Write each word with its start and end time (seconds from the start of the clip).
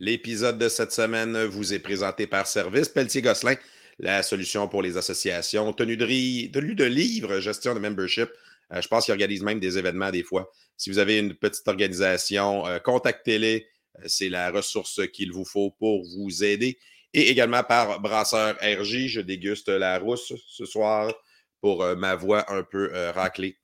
L'épisode 0.00 0.58
de 0.58 0.68
cette 0.68 0.90
semaine 0.90 1.44
vous 1.44 1.72
est 1.72 1.78
présenté 1.78 2.26
par 2.26 2.48
Service 2.48 2.88
Pelletier-Gosselin, 2.88 3.54
la 4.00 4.24
solution 4.24 4.66
pour 4.66 4.82
les 4.82 4.96
associations, 4.96 5.72
tenue 5.72 5.96
de, 5.96 6.04
tenue 6.50 6.74
de 6.74 6.84
livres, 6.84 7.38
gestion 7.38 7.74
de 7.74 7.78
membership. 7.78 8.28
Euh, 8.72 8.80
je 8.80 8.88
pense 8.88 9.04
qu'ils 9.04 9.12
organisent 9.12 9.44
même 9.44 9.60
des 9.60 9.78
événements 9.78 10.10
des 10.10 10.24
fois. 10.24 10.50
Si 10.76 10.90
vous 10.90 10.98
avez 10.98 11.18
une 11.18 11.34
petite 11.34 11.68
organisation, 11.68 12.66
euh, 12.66 12.80
contactez-les. 12.80 13.68
Euh, 14.00 14.02
c'est 14.06 14.28
la 14.28 14.50
ressource 14.50 15.00
qu'il 15.12 15.30
vous 15.32 15.44
faut 15.44 15.70
pour 15.70 16.04
vous 16.04 16.42
aider. 16.42 16.76
Et 17.12 17.30
également 17.30 17.62
par 17.62 18.00
Brasseur 18.00 18.56
RJ. 18.60 19.06
Je 19.06 19.20
déguste 19.20 19.68
la 19.68 20.00
rousse 20.00 20.32
ce 20.48 20.64
soir 20.64 21.14
pour 21.60 21.86
ma 21.96 22.16
voix 22.16 22.52
un 22.52 22.64
peu 22.64 22.90
raclée 23.14 23.56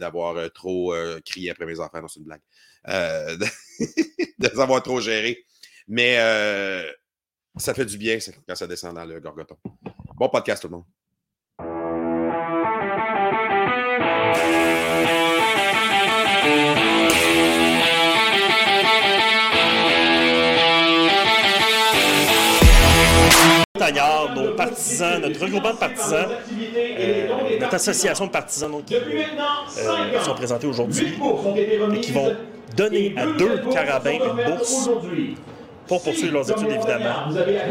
d'avoir 0.00 0.52
trop 0.52 0.92
crié 1.24 1.50
après 1.50 1.64
mes 1.64 1.78
enfants. 1.78 2.02
Non, 2.02 2.08
c'est 2.08 2.18
une 2.18 2.26
blague. 2.26 2.40
de 2.88 4.48
les 4.48 4.60
avoir 4.60 4.82
trop 4.82 5.00
gérés. 5.00 5.46
Mais 5.88 6.16
ça 7.56 7.74
fait 7.74 7.84
du 7.84 7.98
bien 7.98 8.18
quand 8.48 8.54
ça 8.54 8.66
descend 8.66 8.94
dans 8.94 9.04
le 9.04 9.20
gorgoton. 9.20 9.56
Bon 10.16 10.28
podcast, 10.28 10.62
tout 10.62 10.68
le 10.68 10.76
monde. 10.76 10.84
nos 24.34 24.52
partisans, 24.52 25.20
notre 25.20 25.40
regroupement 25.40 25.72
de 25.72 25.78
partisans, 25.78 26.26
euh, 26.98 27.58
notre 27.60 27.74
association 27.74 28.26
de 28.26 28.30
partisans 28.30 28.70
donc, 28.70 28.84
qui 28.86 28.94
euh, 28.94 30.20
sont 30.22 30.34
présentés 30.34 30.66
aujourd'hui 30.66 31.14
et 31.56 32.00
qui 32.00 32.12
vont 32.12 32.36
donner 32.76 33.14
à 33.16 33.26
deux 33.26 33.60
carabins 33.72 34.12
une 34.12 34.44
bourse 34.44 34.88
pour 35.92 36.02
poursuivre 36.02 36.32
leurs 36.32 36.50
études, 36.50 36.70
évidemment. 36.70 37.28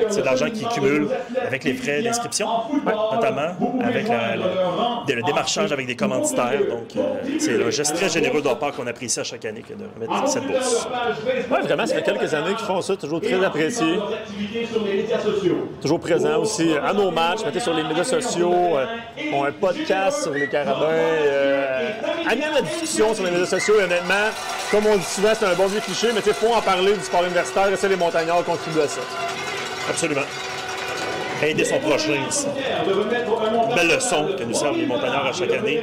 C'est 0.09 0.21
de 0.21 0.25
l'argent 0.25 0.49
qu'ils 0.51 0.67
cumulent 0.67 1.07
avec 1.47 1.63
les 1.63 1.73
frais 1.73 2.03
d'inscription, 2.03 2.47
notamment 3.11 3.55
avec 3.83 4.07
le 4.07 5.23
démarchage 5.23 5.71
avec 5.71 5.87
des 5.87 5.95
commanditaires. 5.95 6.59
Donc, 6.69 6.95
euh, 6.95 7.37
c'est 7.39 7.61
un 7.61 7.69
geste 7.69 7.95
très 7.95 8.09
généreux 8.09 8.41
de 8.41 8.45
leur 8.45 8.59
part 8.59 8.73
qu'on 8.73 8.85
apprécie 8.85 9.19
à 9.19 9.23
chaque 9.23 9.45
année 9.45 9.61
que 9.61 9.73
de 9.73 9.85
remettre 9.95 10.27
cette 10.27 10.45
bourse. 10.45 10.87
Oui, 11.25 11.57
vraiment, 11.63 11.85
ça 11.85 11.95
fait 11.95 12.03
quelques 12.03 12.33
années 12.33 12.53
qu'ils 12.55 12.65
font 12.65 12.81
ça, 12.81 12.95
toujours 12.95 13.21
très 13.21 13.43
apprécié. 13.43 13.97
Toujours 15.81 15.99
présent 15.99 16.39
aussi 16.39 16.73
à 16.83 16.93
nos 16.93 17.09
matchs, 17.11 17.43
mettez 17.45 17.59
sur 17.59 17.73
les 17.73 17.83
médias 17.83 18.03
sociaux, 18.03 18.53
euh, 18.53 18.85
ont 19.33 19.45
un 19.45 19.51
podcast 19.51 20.23
sur 20.23 20.33
les 20.33 20.47
carabins, 20.47 20.87
euh, 20.89 21.89
animent 22.29 22.53
la 22.53 22.61
discussion 22.61 23.13
sur 23.15 23.23
les 23.23 23.31
médias 23.31 23.47
sociaux 23.47 23.79
et 23.79 23.83
honnêtement, 23.83 24.29
comme 24.69 24.85
on 24.85 24.97
dit 24.97 25.03
souvent, 25.03 25.31
c'est 25.33 25.45
un 25.45 25.55
bon 25.55 25.65
vieux 25.65 25.81
cliché, 25.81 26.09
mais 26.13 26.21
il 26.25 26.33
faut 26.33 26.53
en 26.53 26.61
parler 26.61 26.93
du 26.93 27.03
sport 27.03 27.23
universitaire 27.23 27.67
et 27.67 27.87
les 27.87 27.95
montagnards 28.11 28.43
contribuent 28.43 28.81
à 28.81 28.87
ça. 28.87 29.01
Absolument. 29.89 30.21
Aider 31.41 31.65
son 31.65 31.79
prochain 31.79 32.13
ici. 32.29 32.45
Belle 33.75 33.87
leçon 33.87 34.27
que 34.37 34.43
nous 34.43 34.53
servent 34.53 34.77
les 34.77 34.85
montagnards 34.85 35.27
à 35.27 35.33
chaque 35.33 35.51
année. 35.51 35.81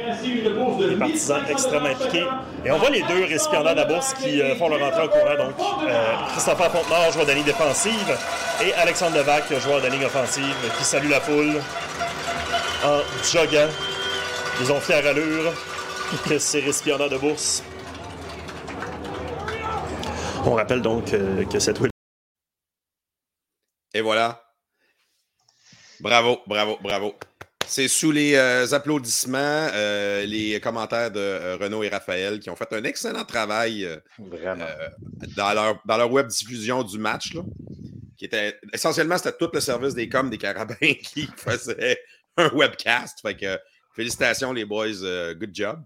Des 0.79 0.95
partisans 0.95 1.41
extrêmement 1.49 1.89
impliqués. 1.89 2.25
Et 2.63 2.71
on 2.71 2.77
voit 2.77 2.91
les 2.91 3.01
deux 3.01 3.25
récipiendaires 3.25 3.73
de 3.73 3.81
la 3.81 3.85
bourse 3.85 4.13
qui 4.13 4.41
euh, 4.41 4.55
font 4.55 4.69
leur 4.69 4.81
entrée 4.87 5.03
en 5.03 5.07
courant. 5.07 5.35
Donc, 5.37 5.55
euh, 5.87 6.13
Christopher 6.31 6.71
Fontenard, 6.71 7.11
joueur 7.11 7.25
de 7.25 7.31
ligne 7.33 7.43
défensive, 7.43 8.17
et 8.63 8.73
Alexandre 8.75 9.17
Levac, 9.17 9.43
joueur 9.59 9.81
de 9.81 9.87
ligne 9.87 10.05
offensive, 10.05 10.55
qui 10.77 10.83
salue 10.83 11.09
la 11.09 11.19
foule 11.19 11.59
en 12.85 12.99
joguant. 13.23 13.67
Ils 14.61 14.71
ont 14.71 14.79
fière 14.79 15.05
allure 15.05 15.51
que 16.27 16.37
ces 16.37 16.61
récipiendaires 16.61 17.09
de 17.09 17.17
bourse. 17.17 17.63
On 20.45 20.53
rappelle 20.53 20.81
donc 20.81 21.13
euh, 21.13 21.43
que 21.45 21.59
cette 21.59 21.79
et 23.99 24.01
voilà. 24.01 24.41
Bravo, 25.99 26.39
bravo, 26.47 26.79
bravo. 26.81 27.15
C'est 27.67 27.89
sous 27.89 28.11
les 28.11 28.33
euh, 28.33 28.65
applaudissements, 28.71 29.67
euh, 29.73 30.25
les 30.25 30.59
commentaires 30.61 31.11
de 31.11 31.19
euh, 31.19 31.57
Renaud 31.57 31.83
et 31.83 31.89
Raphaël 31.89 32.39
qui 32.39 32.49
ont 32.49 32.55
fait 32.55 32.71
un 32.71 32.83
excellent 32.85 33.25
travail 33.25 33.87
dans, 34.17 35.53
leur, 35.53 35.81
dans 35.85 35.97
leur 35.97 36.11
web 36.11 36.27
diffusion 36.27 36.81
du 36.83 36.97
match. 36.97 37.33
qui 38.17 38.25
était 38.25 38.57
essentiellement 38.73 39.17
c'était 39.17 39.37
tout 39.37 39.51
le 39.53 39.59
service 39.59 39.93
des 39.93 40.07
coms 40.07 40.29
des 40.29 40.37
carabins 40.37 40.75
qui 41.03 41.27
faisait 41.35 41.99
un 42.37 42.49
webcast. 42.53 43.19
Fait 43.21 43.35
que 43.35 43.59
félicitations 43.93 44.53
les 44.53 44.65
boys, 44.65 45.33
good 45.35 45.51
job. 45.53 45.83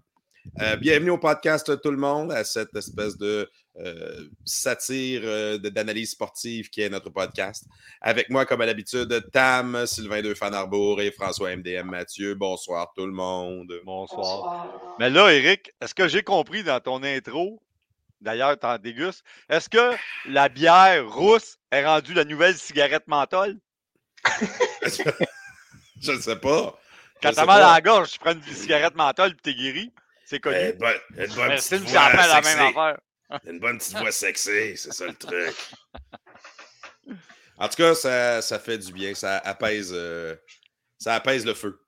bienvenue 0.80 1.10
au 1.10 1.18
podcast 1.18 1.80
tout 1.82 1.90
le 1.90 1.98
monde, 1.98 2.30
à 2.30 2.44
cette 2.44 2.74
espèce 2.76 3.18
de 3.18 3.50
euh, 3.80 4.28
satire 4.44 5.22
euh, 5.24 5.58
d'analyse 5.58 6.12
sportive 6.12 6.70
qui 6.70 6.82
est 6.82 6.88
notre 6.88 7.10
podcast. 7.10 7.64
Avec 8.00 8.30
moi, 8.30 8.46
comme 8.46 8.60
à 8.60 8.66
l'habitude, 8.66 9.28
Tam, 9.32 9.84
Sylvain 9.84 10.22
De 10.22 10.32
Fanarbourg 10.32 11.00
et 11.00 11.10
François 11.10 11.56
MDM 11.56 11.90
Mathieu. 11.90 12.34
Bonsoir 12.36 12.92
tout 12.96 13.04
le 13.04 13.12
monde. 13.12 13.72
Bonsoir. 13.84 14.68
Mais 15.00 15.10
là, 15.10 15.32
Eric, 15.32 15.72
est-ce 15.80 15.92
que 15.92 16.06
j'ai 16.06 16.22
compris 16.22 16.62
dans 16.62 16.78
ton 16.78 17.02
intro, 17.02 17.60
d'ailleurs, 18.20 18.56
tu 18.56 18.64
en 18.64 18.78
dégustes, 18.78 19.24
est-ce 19.48 19.68
que 19.68 19.96
la 20.28 20.48
bière 20.48 21.12
rousse 21.12 21.58
est 21.72 21.84
rendue 21.84 22.14
la 22.14 22.24
nouvelle 22.24 22.54
cigarette 22.54 23.08
menthol? 23.08 23.58
Je 26.00 26.12
ne 26.12 26.20
sais 26.20 26.36
pas. 26.36 26.78
Quand 27.20 27.32
t'as 27.32 27.44
mal 27.44 27.62
à 27.62 27.72
la 27.72 27.80
gorge, 27.80 28.12
tu 28.12 28.18
prends 28.20 28.34
une 28.34 28.42
cigarette 28.42 28.94
menthol 28.94 29.30
et 29.30 29.36
t'es 29.42 29.54
guéri. 29.54 29.92
C'est 30.26 30.38
connu. 30.38 30.56
Eh, 30.60 30.72
bonne, 30.74 30.94
une 31.16 31.34
bonne 31.34 31.56
petite 31.56 31.92
la 31.92 32.40
même 32.40 32.60
affaire 32.60 32.98
une 33.46 33.58
bonne 33.58 33.78
petite 33.78 33.96
voix 33.96 34.12
sexy, 34.12 34.76
c'est 34.76 34.92
ça 34.92 35.06
le 35.06 35.14
truc. 35.14 35.54
En 37.58 37.68
tout 37.68 37.76
cas, 37.76 37.94
ça, 37.94 38.42
ça 38.42 38.58
fait 38.58 38.78
du 38.78 38.92
bien, 38.92 39.14
ça 39.14 39.38
apaise, 39.38 39.92
euh, 39.94 40.34
ça 40.98 41.14
apaise 41.14 41.46
le 41.46 41.54
feu. 41.54 41.80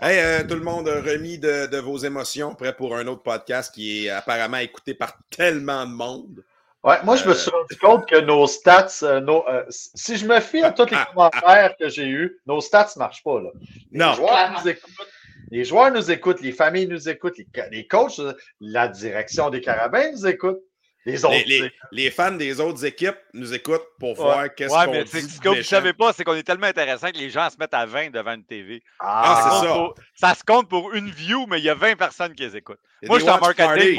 Hey, 0.00 0.18
euh, 0.18 0.46
tout 0.46 0.54
le 0.54 0.62
monde 0.62 0.88
remis 0.88 1.38
de, 1.38 1.66
de, 1.66 1.78
vos 1.78 1.98
émotions, 1.98 2.54
prêt 2.54 2.74
pour 2.74 2.96
un 2.96 3.06
autre 3.06 3.22
podcast 3.22 3.74
qui 3.74 4.06
est 4.06 4.10
apparemment 4.10 4.58
écouté 4.58 4.94
par 4.94 5.18
tellement 5.28 5.84
de 5.84 5.92
monde. 5.92 6.44
Ouais, 6.82 6.96
moi, 7.04 7.16
je 7.16 7.28
me 7.28 7.34
suis 7.34 7.50
rendu 7.50 7.76
compte 7.76 8.08
que 8.08 8.18
nos 8.20 8.46
stats, 8.46 8.88
euh, 9.02 9.20
nos, 9.20 9.44
si 9.68 10.16
je 10.16 10.26
me 10.26 10.40
fie 10.40 10.62
à 10.62 10.72
tous 10.72 10.86
les 10.86 10.96
commentaires 11.12 11.74
que 11.78 11.90
j'ai 11.90 12.06
eus, 12.06 12.40
nos 12.46 12.62
stats 12.62 12.92
ne 12.96 13.00
marchent 13.00 13.22
pas. 13.22 13.40
Là. 13.40 13.50
non. 13.92 14.14
Joueurs 14.14 14.52
nous 14.58 14.68
écoutent, 14.70 15.08
les 15.50 15.64
joueurs 15.64 15.90
nous 15.90 16.10
écoutent, 16.10 16.40
les 16.40 16.52
familles 16.52 16.86
nous 16.86 17.08
écoutent, 17.08 17.36
les, 17.36 17.46
les 17.70 17.86
coachs, 17.86 18.22
la 18.60 18.88
direction 18.88 19.50
des 19.50 19.60
carabins 19.60 20.12
nous 20.12 20.26
écoute. 20.26 20.60
Les, 21.06 22.10
fans 22.10 22.32
des 22.32 22.60
autres 22.60 22.84
équipes 22.84 23.16
nous 23.32 23.54
écoutent 23.54 23.86
pour 23.98 24.14
voir 24.14 24.54
qu'est-ce 24.54 24.72
qu'on 24.72 25.02
dit. 25.02 25.08
Ce 25.08 25.40
que 25.40 25.48
vous 25.48 25.54
ne 25.56 25.62
savez 25.62 25.92
pas, 25.92 26.12
c'est 26.12 26.24
qu'on 26.24 26.34
est 26.34 26.42
tellement 26.42 26.66
intéressant 26.66 27.10
que 27.10 27.18
les 27.18 27.30
gens 27.30 27.48
se 27.48 27.56
mettent 27.58 27.74
à 27.74 27.86
20 27.86 28.10
devant 28.10 28.34
une 28.34 28.44
TV. 28.44 28.82
Ah, 28.98 29.22
ah 29.24 29.60
c'est 29.60 29.66
ça. 29.66 29.88
ça 30.14 30.34
se 30.38 30.44
compte 30.44 30.68
pour 30.68 30.92
une 30.92 31.10
view, 31.10 31.46
mais 31.48 31.58
il 31.58 31.64
y 31.64 31.70
a 31.70 31.74
20 31.74 31.96
personnes 31.96 32.34
qui 32.34 32.42
les 32.42 32.56
écoutent. 32.56 32.80
Moi, 33.02 33.18
je 33.18 33.24
suis 33.24 33.32
en 33.32 33.38
marketing. 33.38 33.98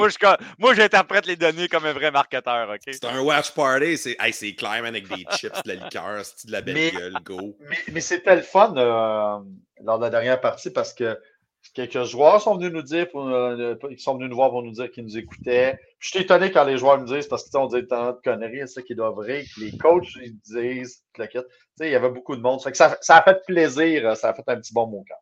Moi, 0.59 0.73
j'interprète 0.75 1.25
les 1.25 1.35
données 1.35 1.67
comme 1.67 1.85
un 1.85 1.93
vrai 1.93 2.11
marketeur. 2.11 2.69
ok? 2.69 2.81
C'est 2.85 3.05
un 3.05 3.21
watch 3.21 3.51
party. 3.51 3.97
C'est 3.97 4.17
hey, 4.19 4.55
clair, 4.55 4.85
avec 4.85 5.07
des 5.07 5.25
chips, 5.37 5.63
de 5.63 5.69
la 5.69 5.75
liqueur, 5.75 6.21
de 6.45 6.51
la 6.51 6.61
belle 6.61 6.91
gueule, 6.91 7.13
go. 7.23 7.57
Mais, 7.91 8.01
c'était 8.01 8.35
le 8.35 8.41
fun 8.41 8.73
euh, 8.77 9.39
lors 9.83 9.97
de 9.97 10.03
la 10.03 10.09
dernière 10.09 10.39
partie 10.39 10.69
parce 10.69 10.93
que 10.93 11.17
quelques 11.73 12.03
joueurs 12.03 12.41
sont 12.41 12.55
venus 12.57 12.71
nous 12.71 12.81
dire, 12.81 13.09
pour, 13.09 13.27
euh, 13.27 13.75
ils 13.89 13.99
sont 13.99 14.15
venus 14.15 14.29
nous 14.29 14.35
voir 14.35 14.49
pour 14.49 14.63
nous 14.63 14.71
dire 14.71 14.91
qu'ils 14.91 15.03
nous 15.03 15.17
écoutaient. 15.17 15.79
je 15.99 16.09
suis 16.09 16.19
étonné 16.19 16.51
quand 16.51 16.63
les 16.63 16.77
joueurs 16.77 16.99
me 16.99 17.05
disent, 17.05 17.27
parce 17.27 17.49
qu'on 17.49 17.67
dit 17.67 17.85
tant 17.87 18.11
de 18.11 18.17
conneries, 18.23 18.59
c'est 18.61 18.67
ça 18.67 18.81
qu'ils 18.81 18.97
doivent 18.97 19.17
rire, 19.17 19.45
que 19.55 19.61
les 19.61 19.77
coachs 19.77 20.15
ils 20.21 20.37
disent, 20.39 21.03
il 21.79 21.89
y 21.89 21.95
avait 21.95 22.09
beaucoup 22.09 22.35
de 22.35 22.41
monde. 22.41 22.61
Ça, 22.61 22.97
ça, 23.01 23.17
a 23.17 23.23
fait 23.23 23.41
plaisir, 23.45 24.15
ça 24.17 24.29
a 24.29 24.33
fait 24.33 24.43
un 24.47 24.57
petit 24.57 24.73
bon 24.73 24.87
mot 24.87 25.05
quand 25.07 25.15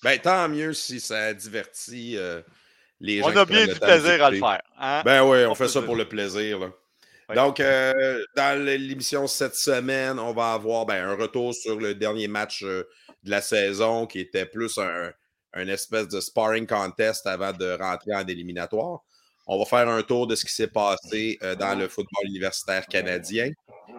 ben, 0.00 0.16
tant 0.16 0.48
mieux 0.48 0.74
si 0.74 1.00
ça 1.00 1.34
divertit 1.34 2.16
euh, 2.16 2.40
les 3.00 3.18
gens. 3.18 3.32
On 3.32 3.36
a 3.36 3.44
bien 3.44 3.66
du 3.66 3.74
plaisir 3.74 4.22
à 4.22 4.30
le 4.30 4.38
faire. 4.38 4.62
Hein? 4.78 5.02
Ben 5.04 5.24
oui, 5.24 5.44
on, 5.44 5.56
fait 5.56 5.66
ça 5.66 5.82
pour 5.82 5.96
le 5.96 6.08
plaisir. 6.08 6.70
Donc, 7.34 7.58
euh, 7.58 8.24
dans 8.36 8.64
l'émission 8.64 9.26
cette 9.26 9.56
semaine, 9.56 10.20
on 10.20 10.32
va 10.32 10.52
avoir 10.52 10.86
ben, 10.86 11.04
un 11.04 11.16
retour 11.16 11.52
sur 11.52 11.80
le 11.80 11.96
dernier 11.96 12.28
match 12.28 12.62
de 12.62 12.86
la 13.24 13.42
saison 13.42 14.06
qui 14.06 14.20
était 14.20 14.46
plus 14.46 14.78
un, 14.78 15.10
un 15.54 15.68
espèce 15.68 16.08
de 16.08 16.20
sparring 16.20 16.66
contest 16.66 17.26
avant 17.26 17.52
de 17.52 17.76
rentrer 17.78 18.14
en 18.14 18.26
éliminatoire. 18.26 19.00
On 19.46 19.58
va 19.58 19.64
faire 19.64 19.88
un 19.88 20.02
tour 20.02 20.26
de 20.26 20.34
ce 20.34 20.44
qui 20.44 20.52
s'est 20.52 20.68
passé 20.68 21.38
euh, 21.42 21.54
dans 21.54 21.78
le 21.78 21.88
football 21.88 22.26
universitaire 22.26 22.86
canadien 22.86 23.50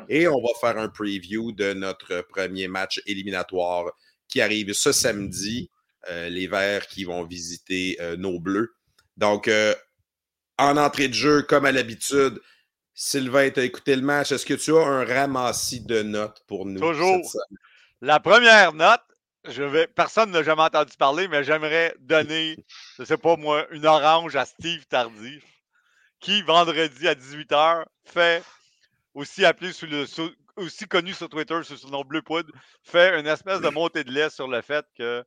et 0.08 0.28
on 0.28 0.40
va 0.42 0.50
faire 0.62 0.78
un 0.78 0.90
preview 0.90 1.52
de 1.52 1.74
notre 1.74 2.22
premier 2.30 2.68
match 2.68 3.02
éliminatoire 3.08 3.92
qui 4.28 4.42
arrive 4.42 4.74
ce 4.74 4.92
samedi. 4.92 5.70
Euh, 6.10 6.30
les 6.30 6.48
Verts 6.48 6.88
qui 6.88 7.04
vont 7.04 7.26
visiter 7.26 7.98
euh, 8.00 8.16
nos 8.16 8.40
Bleus. 8.40 8.74
Donc, 9.18 9.52
en 10.58 10.78
entrée 10.78 11.10
de 11.10 11.14
jeu, 11.14 11.42
comme 11.42 11.66
à 11.66 11.74
l'habitude, 11.74 12.40
Sylvain, 12.94 13.50
tu 13.50 13.60
as 13.60 13.64
écouté 13.64 13.96
le 13.96 14.02
match. 14.02 14.32
Est-ce 14.32 14.46
que 14.46 14.54
tu 14.54 14.76
as 14.76 14.86
un 14.86 15.04
ramassis 15.04 15.82
de 15.82 16.04
notes 16.04 16.42
pour 16.48 16.66
nous? 16.66 16.80
Toujours. 16.80 17.20
La 18.02 18.20
première 18.22 18.74
note, 18.74 19.02
je 19.46 19.64
vais, 19.64 19.88
personne 19.88 20.32
n'a 20.32 20.44
jamais 20.44 20.64
entendu 20.64 20.94
parler, 20.98 21.28
mais 21.28 21.44
j'aimerais 21.44 21.96
donner, 22.00 22.58
je 22.98 23.04
ne 23.04 23.06
sais 23.06 23.18
pas 23.18 23.36
moi, 23.36 23.66
une 23.72 23.86
orange 23.86 24.36
à 24.36 24.46
Steve 24.46 24.86
Tardif, 24.88 25.44
qui, 26.20 26.42
vendredi 26.42 27.08
à 27.08 27.16
18h, 27.16 27.86
fait 28.06 28.44
aussi 29.14 29.46
appelé 29.46 29.72
sous 29.74 29.86
le 29.86 30.06
aussi 30.56 30.88
connu 30.88 31.14
sur 31.14 31.30
Twitter 31.30 31.62
sous 31.64 31.78
son 31.78 31.90
nom 31.90 32.04
Bleu 32.04 32.22
fait 32.84 33.18
une 33.18 33.28
espèce 33.28 33.62
de 33.62 33.70
montée 33.70 34.04
de 34.04 34.12
lait 34.12 34.30
sur 34.30 34.48
le 34.48 34.62
fait 34.62 34.86
que 34.98 35.24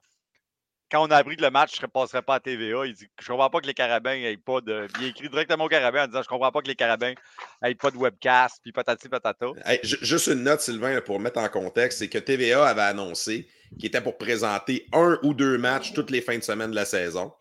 quand 0.92 1.08
on 1.08 1.10
a 1.10 1.16
appris 1.16 1.36
que 1.36 1.42
le 1.42 1.50
match 1.50 1.80
ne 1.80 1.86
passerait 1.86 2.20
pas 2.20 2.34
à 2.34 2.40
TVA, 2.40 2.84
il 2.84 2.92
dit 2.92 3.08
Je 3.18 3.26
comprends 3.26 3.48
pas 3.48 3.60
que 3.60 3.66
les 3.66 3.74
carabins 3.74 4.14
n'aient 4.14 4.36
pas 4.36 4.60
de. 4.60 4.86
Il 4.98 5.06
a 5.06 5.08
écrit 5.08 5.28
directement 5.30 5.64
au 5.64 5.68
carabin 5.68 6.04
en 6.04 6.06
disant 6.06 6.22
Je 6.22 6.28
comprends 6.28 6.52
pas 6.52 6.60
que 6.60 6.68
les 6.68 6.76
carabins 6.76 7.14
n'aient 7.62 7.74
pas 7.74 7.90
de 7.90 7.96
webcast, 7.96 8.60
puis 8.62 8.72
patati 8.72 9.08
patata. 9.08 9.46
juste 9.82 10.26
une 10.26 10.42
note, 10.42 10.60
Sylvain, 10.60 11.00
pour 11.00 11.18
mettre 11.18 11.40
en 11.40 11.48
contexte 11.48 12.00
c'est 12.00 12.08
que 12.08 12.18
TVA 12.18 12.66
avait 12.66 12.82
annoncé 12.82 13.48
qu'il 13.78 13.86
était 13.86 14.02
pour 14.02 14.18
présenter 14.18 14.86
un 14.92 15.18
ou 15.22 15.32
deux 15.32 15.56
matchs 15.56 15.94
toutes 15.94 16.10
les 16.10 16.20
fins 16.20 16.36
de 16.36 16.42
semaine 16.42 16.70
de 16.70 16.76
la 16.76 16.84
saison. 16.84 17.32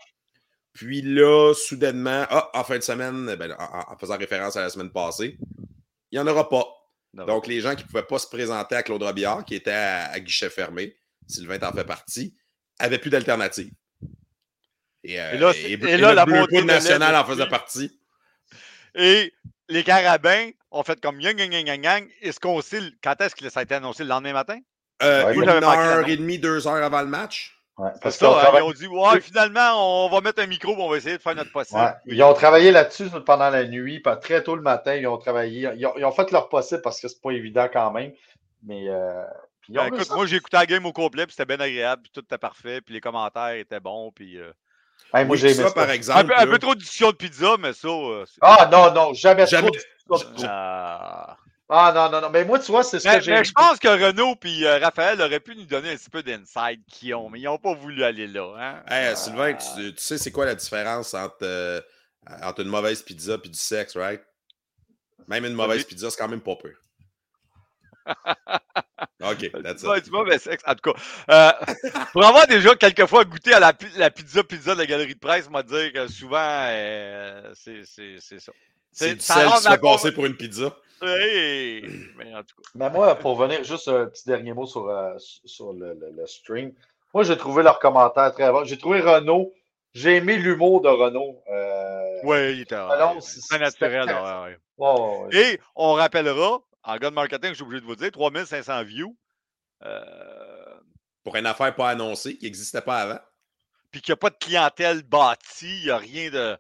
Puis 0.74 1.02
là, 1.02 1.54
soudainement, 1.54 2.26
ah, 2.30 2.50
en 2.54 2.64
fin 2.64 2.78
de 2.78 2.84
semaine, 2.84 3.36
ben, 3.36 3.54
en, 3.60 3.98
faisant 3.98 4.18
référence 4.18 4.56
à 4.56 4.62
la 4.62 4.70
semaine 4.70 4.92
passée, 4.92 5.38
il 6.12 6.18
n'y 6.18 6.20
en 6.20 6.28
aura 6.28 6.48
pas. 6.48 6.66
Donc, 7.14 7.48
les 7.48 7.60
gens 7.60 7.76
qui 7.76 7.84
ne 7.84 7.88
pouvaient 7.90 8.04
pas 8.04 8.20
se 8.20 8.28
présenter 8.28 8.76
à 8.76 8.84
Claude 8.84 9.04
Robillard, 9.04 9.44
qui 9.44 9.56
était 9.56 9.72
à, 9.72 10.18
guichet 10.22 10.50
fermé, 10.50 10.96
Sylvain 11.28 11.60
t'en 11.60 11.74
fait 11.74 11.84
partie, 11.84 12.34
n'avaient 12.82 12.98
plus 12.98 13.10
d'alternative. 13.10 13.72
Et, 15.04 15.20
euh, 15.20 15.38
là, 15.38 15.52
et, 15.56 15.98
là 15.98 16.14
la 16.14 16.26
Bleu 16.26 16.46
national 16.64 17.16
en 17.16 17.26
faisait 17.26 17.48
partie. 17.48 18.00
Et 18.96 19.34
les 19.70 19.84
carabins 19.84 20.50
ont 20.72 20.84
fait 20.84 21.00
comme 21.02 21.20
yang, 21.20 21.38
yang, 21.40 21.52
yang, 21.52 21.84
yang, 21.84 22.08
Est-ce 22.22 22.40
qu'on 22.40 22.62
sait 22.62 22.82
quand 23.04 23.20
est-ce 23.22 23.36
que 23.36 23.50
ça 23.50 23.62
a 23.62 23.64
été 23.64 23.76
annoncé? 23.76 24.04
Le 24.04 24.10
lendemain 24.10 24.34
matin? 24.34 24.60
Euh, 25.02 25.34
une 25.34 25.50
heure 25.50 26.08
et 26.08 26.18
demie, 26.18 26.38
deux 26.38 26.68
heures 26.68 26.84
avant 26.84 27.02
le 27.02 27.08
match. 27.08 27.58
parce 28.02 28.18
ça, 28.18 28.30
hein, 28.30 28.52
ils 28.58 28.62
ont 28.62 28.72
dit 28.72 28.88
ouais, 28.88 29.20
finalement, 29.22 30.06
on 30.06 30.10
va 30.10 30.22
mettre 30.22 30.42
un 30.44 30.46
micro 30.46 30.76
on 30.78 30.90
va 30.90 30.98
essayer 30.98 31.18
de 31.18 31.22
faire 31.22 31.36
notre 31.36 31.52
possible. 31.52 32.00
Ils 32.06 32.22
ont 32.22 32.34
travaillé 32.34 32.72
là-dessus 32.72 33.06
pendant 33.26 33.50
la 33.50 33.66
nuit, 33.66 34.04
très 34.22 34.44
tôt 34.44 34.56
le 34.56 34.62
matin, 34.62 34.94
ils 34.96 35.08
ont 35.08 35.18
travaillé. 35.18 35.68
Ils 35.76 36.06
ont, 36.06 36.12
fait 36.12 36.30
leur 36.32 36.50
possible 36.50 36.82
parce 36.84 37.02
que 37.02 37.08
c'est 37.08 37.22
pas 37.22 37.32
évident 37.32 37.68
quand 37.72 37.92
même. 37.92 38.12
Mais 38.64 38.88
euh, 38.88 39.24
ben, 39.80 39.94
écoute, 39.94 40.10
moi 40.12 40.26
j'ai 40.26 40.38
écouté 40.38 40.58
la 40.58 40.66
game 40.66 40.86
au 40.86 40.94
complet, 40.94 41.26
puis 41.26 41.36
c'était 41.36 41.46
bien 41.46 41.64
agréable, 41.64 42.04
puis 42.04 42.12
tout 42.14 42.22
était 42.22 42.38
parfait, 42.38 42.82
puis 42.82 42.94
les 42.94 43.02
commentaires 43.02 43.52
étaient 43.52 43.80
bons, 43.80 44.12
puis. 44.12 44.40
Euh... 44.40 44.52
moi 45.26 45.36
j'ai 45.36 45.54
ça, 45.54 45.72
par 45.72 45.90
exemple. 45.90 46.34
Un 46.36 46.46
peu, 46.46 46.60
trop 46.60 46.76
de 46.76 46.80
discussion 46.80 47.12
de 47.12 47.16
pizza, 47.16 47.56
mais 47.60 47.74
ça. 47.74 47.88
Euh, 47.88 48.26
ah 48.42 48.70
non, 48.72 48.94
non, 48.94 49.14
jamais, 49.14 49.48
jamais. 49.48 49.70
trop 50.08 50.18
de 50.18 50.46
ah. 50.46 51.38
Ah 51.74 51.94
non, 51.96 52.12
non, 52.12 52.20
non. 52.20 52.30
Mais 52.30 52.44
moi, 52.44 52.60
tu 52.60 52.70
vois, 52.70 52.84
c'est 52.84 53.00
ce 53.00 53.08
que 53.08 53.22
j'ai. 53.22 53.32
Mais 53.32 53.46
je 53.46 53.54
pense 53.54 53.80
que 53.80 53.88
Renault 53.88 54.36
et 54.44 54.68
euh, 54.68 54.78
Raphaël 54.80 55.22
auraient 55.22 55.40
pu 55.40 55.56
nous 55.56 55.66
donner 55.66 55.92
un 55.92 55.96
petit 55.96 56.10
peu 56.10 56.22
d'inside 56.22 56.82
qu'ils 56.86 57.16
ont, 57.16 57.30
mais 57.30 57.40
ils 57.40 57.46
n'ont 57.46 57.58
pas 57.58 57.74
voulu 57.74 58.04
aller 58.04 58.28
là. 58.28 58.54
Hein? 58.60 58.84
Hey, 58.90 59.16
Sylvain, 59.16 59.54
tu, 59.54 59.94
sais 59.96 60.18
c'est 60.18 60.32
quoi 60.32 60.46
la 60.46 60.56
différence 60.56 61.14
entre, 61.14 61.38
euh, 61.44 61.80
entre 62.44 62.64
une 62.64 62.68
mauvaise 62.68 63.02
pizza 63.02 63.38
et 63.42 63.48
du 63.48 63.58
sexe, 63.58 63.96
right? 63.96 64.22
Même 65.30 65.46
une 65.46 65.54
mauvaise 65.54 65.86
pizza, 65.86 66.10
c'est 66.10 66.18
quand 66.18 66.28
même 66.28 66.42
pas 66.42 66.58
peu. 66.58 66.74
OK, 69.24 69.52
that's 69.64 69.84
it. 69.84 70.06
Du 70.06 70.12
mauvais 70.12 70.40
sexe, 70.40 70.64
en 70.66 70.74
tout 70.76 70.92
cas. 70.92 71.00
Euh, 71.30 71.52
pour 72.14 72.26
avoir 72.26 72.48
déjà 72.48 72.76
quelquefois 72.76 73.24
goûté 73.24 73.54
à 73.54 73.60
la, 73.60 73.74
la, 73.98 74.10
pizza 74.10 74.44
pizza 74.44 74.74
de 74.74 74.80
la 74.80 74.86
galerie 74.86 75.14
de 75.14 75.20
presse, 75.20 75.50
moi 75.50 75.64
dire 75.64 75.94
que 75.94 76.08
souvent, 76.08 76.68
c'est 77.54 77.84
ça. 77.86 78.52
C'est 78.92 79.16
du 79.16 79.22
sel 79.22 79.48
qui 79.48 79.58
se 79.58 79.70
fait 79.70 79.78
passer 79.78 80.12
pour 80.12 80.26
une 80.26 80.36
pizza. 80.36 80.76
Oui, 81.02 81.84
mais 82.18 82.36
en 82.36 82.44
tout 82.44 82.56
cas. 82.58 82.70
Mais 82.76 82.90
moi, 82.90 83.16
pour 83.16 83.36
venir 83.36 83.64
juste 83.64 83.88
un 83.88 84.06
petit 84.06 84.28
dernier 84.28 84.54
mot 84.54 84.68
sur, 84.68 84.88
euh, 84.88 85.14
sur 85.18 85.74
le, 85.74 85.98
le, 86.16 86.28
stream, 86.28 86.74
moi, 87.14 87.24
j'ai 87.24 87.38
trouvé 87.38 87.64
leur 87.64 87.80
commentaire 87.80 88.32
très 88.34 88.52
bon. 88.52 88.64
J'ai 88.66 88.78
trouvé 88.78 89.02
Renault. 89.02 89.54
J'ai 89.94 90.18
aimé 90.18 90.38
l'humour 90.38 90.82
de 90.82 90.90
Renault. 90.90 91.42
Euh, 91.52 92.20
oui, 92.24 92.54
il 92.54 92.62
était 92.62 92.76
très 93.50 93.60
naturel. 93.60 94.10
Et 95.32 95.60
on 95.76 95.94
rappellera, 95.94 96.62
en 96.84 96.98
de 96.98 97.10
marketing, 97.10 97.50
je 97.50 97.56
suis 97.56 97.64
obligé 97.64 97.82
de 97.82 97.86
vous 97.86 97.96
dire, 97.96 98.12
3500 98.12 98.84
views. 98.84 99.18
Euh, 99.84 100.80
pour 101.24 101.36
une 101.36 101.46
affaire 101.46 101.74
pas 101.76 101.90
annoncée 101.90 102.38
qui 102.38 102.46
n'existait 102.46 102.82
pas 102.82 103.02
avant. 103.02 103.20
Puis 103.92 104.02
qu'il 104.02 104.12
n'y 104.12 104.14
a 104.14 104.18
pas 104.18 104.30
de 104.30 104.38
clientèle 104.38 105.04
bâtie, 105.04 105.80
il 105.80 105.86
n'y 105.86 105.90
a 105.92 105.98
rien 105.98 106.30
de 106.30 106.58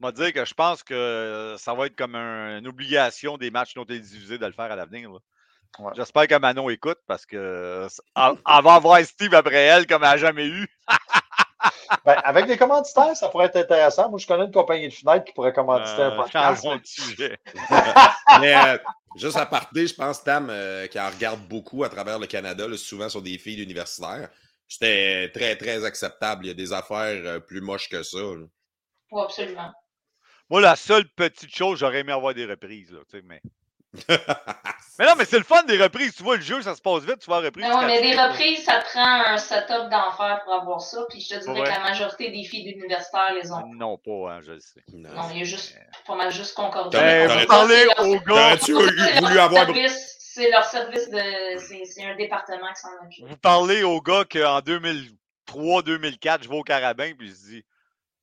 m'a 0.00 0.12
dit 0.12 0.32
que 0.32 0.44
je 0.44 0.54
pense 0.54 0.82
que 0.82 1.56
ça 1.58 1.74
va 1.74 1.86
être 1.86 1.96
comme 1.96 2.14
une 2.14 2.66
obligation 2.66 3.36
des 3.36 3.50
matchs 3.50 3.76
non 3.76 3.84
télévisés 3.84 4.38
de 4.38 4.46
le 4.46 4.52
faire 4.52 4.70
à 4.70 4.76
l'avenir. 4.76 5.10
J'espère 5.96 6.26
que 6.26 6.38
Manon 6.38 6.70
écoute 6.70 6.98
parce 7.06 7.26
que 7.26 7.86
elle, 8.16 8.32
va 8.46 8.74
avoir 8.74 9.04
Steve 9.04 9.34
après 9.34 9.64
elle 9.64 9.86
comme 9.86 10.02
elle 10.04 10.10
n'a 10.10 10.16
jamais 10.16 10.46
eu. 10.46 10.66
Ben, 12.04 12.16
avec 12.24 12.46
des 12.46 12.56
commanditaires, 12.56 13.16
ça 13.16 13.28
pourrait 13.28 13.46
être 13.46 13.56
intéressant. 13.56 14.08
Moi, 14.10 14.18
je 14.18 14.26
connais 14.26 14.44
une 14.44 14.52
compagnie 14.52 14.88
de 14.88 14.92
fenêtres 14.92 15.24
qui 15.24 15.32
pourrait 15.32 15.52
commanditer 15.52 16.02
un 16.02 16.12
euh, 16.12 16.16
podcast. 16.16 16.64
sujet. 16.84 17.38
mais 18.40 18.54
euh, 18.54 18.78
juste 19.16 19.36
à 19.36 19.46
partir, 19.46 19.86
je 19.86 19.94
pense, 19.94 20.22
Tam, 20.22 20.48
euh, 20.50 20.86
qui 20.86 21.00
en 21.00 21.08
regarde 21.08 21.40
beaucoup 21.48 21.84
à 21.84 21.88
travers 21.88 22.18
le 22.18 22.26
Canada, 22.26 22.64
souvent 22.76 23.08
sur 23.08 23.22
des 23.22 23.38
filles 23.38 23.62
universitaires, 23.62 24.28
c'était 24.68 25.30
très, 25.32 25.56
très 25.56 25.84
acceptable. 25.84 26.44
Il 26.44 26.48
y 26.48 26.50
a 26.50 26.54
des 26.54 26.72
affaires 26.72 27.42
plus 27.46 27.60
moches 27.60 27.88
que 27.88 28.02
ça. 28.02 28.18
Oui, 28.18 29.22
absolument. 29.22 29.72
Moi, 30.50 30.60
la 30.60 30.76
seule 30.76 31.08
petite 31.08 31.54
chose, 31.54 31.78
j'aurais 31.78 32.00
aimé 32.00 32.12
avoir 32.12 32.34
des 32.34 32.46
reprises. 32.46 32.92
Là, 32.92 33.00
mais... 33.24 33.42
mais 34.08 35.06
non, 35.06 35.14
mais 35.16 35.24
c'est 35.24 35.38
le 35.38 35.44
fun 35.44 35.62
des 35.62 35.80
reprises. 35.82 36.14
Tu 36.14 36.22
vois, 36.22 36.36
le 36.36 36.42
jeu, 36.42 36.60
ça 36.62 36.74
se 36.74 36.82
passe 36.82 37.04
vite, 37.04 37.20
tu 37.20 37.26
vois, 37.26 37.40
reprise. 37.40 37.64
Non, 37.64 37.82
mais 37.86 38.02
des 38.02 38.16
reprises, 38.16 38.64
ça 38.64 38.80
prend 38.80 39.22
un 39.26 39.38
setup 39.38 39.88
d'enfer 39.90 40.42
pour 40.44 40.54
avoir 40.54 40.80
ça. 40.80 41.04
Puis 41.08 41.20
je 41.20 41.36
te 41.36 41.44
dirais 41.44 41.62
que 41.62 41.68
la 41.68 41.80
majorité 41.80 42.30
des 42.30 42.44
filles 42.44 42.64
d'universitaires 42.64 43.32
les 43.34 43.50
ont. 43.50 43.66
Non, 43.74 43.96
pas, 43.96 44.32
hein, 44.32 44.40
je 44.44 44.52
le 44.52 44.60
sais. 44.60 44.82
Non, 44.92 45.10
il 45.32 45.38
y 45.38 45.40
a 45.40 45.44
juste, 45.44 45.76
pas 46.06 46.16
mal 46.16 46.30
juste 46.30 46.54
concordé. 46.54 46.98
Ben, 46.98 47.28
vous 47.28 47.46
parlez 47.46 47.86
aux 47.98 48.20
gars? 48.20 48.56
tu 48.58 48.72
voulu 48.72 49.38
avoir. 49.38 49.66
C'est 49.88 50.50
leur 50.50 50.64
service 50.64 51.10
de. 51.10 51.18
C'est 51.84 52.04
un 52.04 52.14
département 52.16 52.72
qui 52.74 52.80
s'en 52.80 53.04
occupe. 53.04 53.26
Vous 53.26 53.36
parlez 53.36 53.82
aux 53.82 54.00
gars 54.00 54.24
qu'en 54.30 54.60
2003-2004, 54.60 56.44
je 56.44 56.48
vais 56.48 56.56
au 56.56 56.62
Carabin, 56.62 57.12
puis 57.18 57.28
je 57.28 57.34
dis 57.34 57.64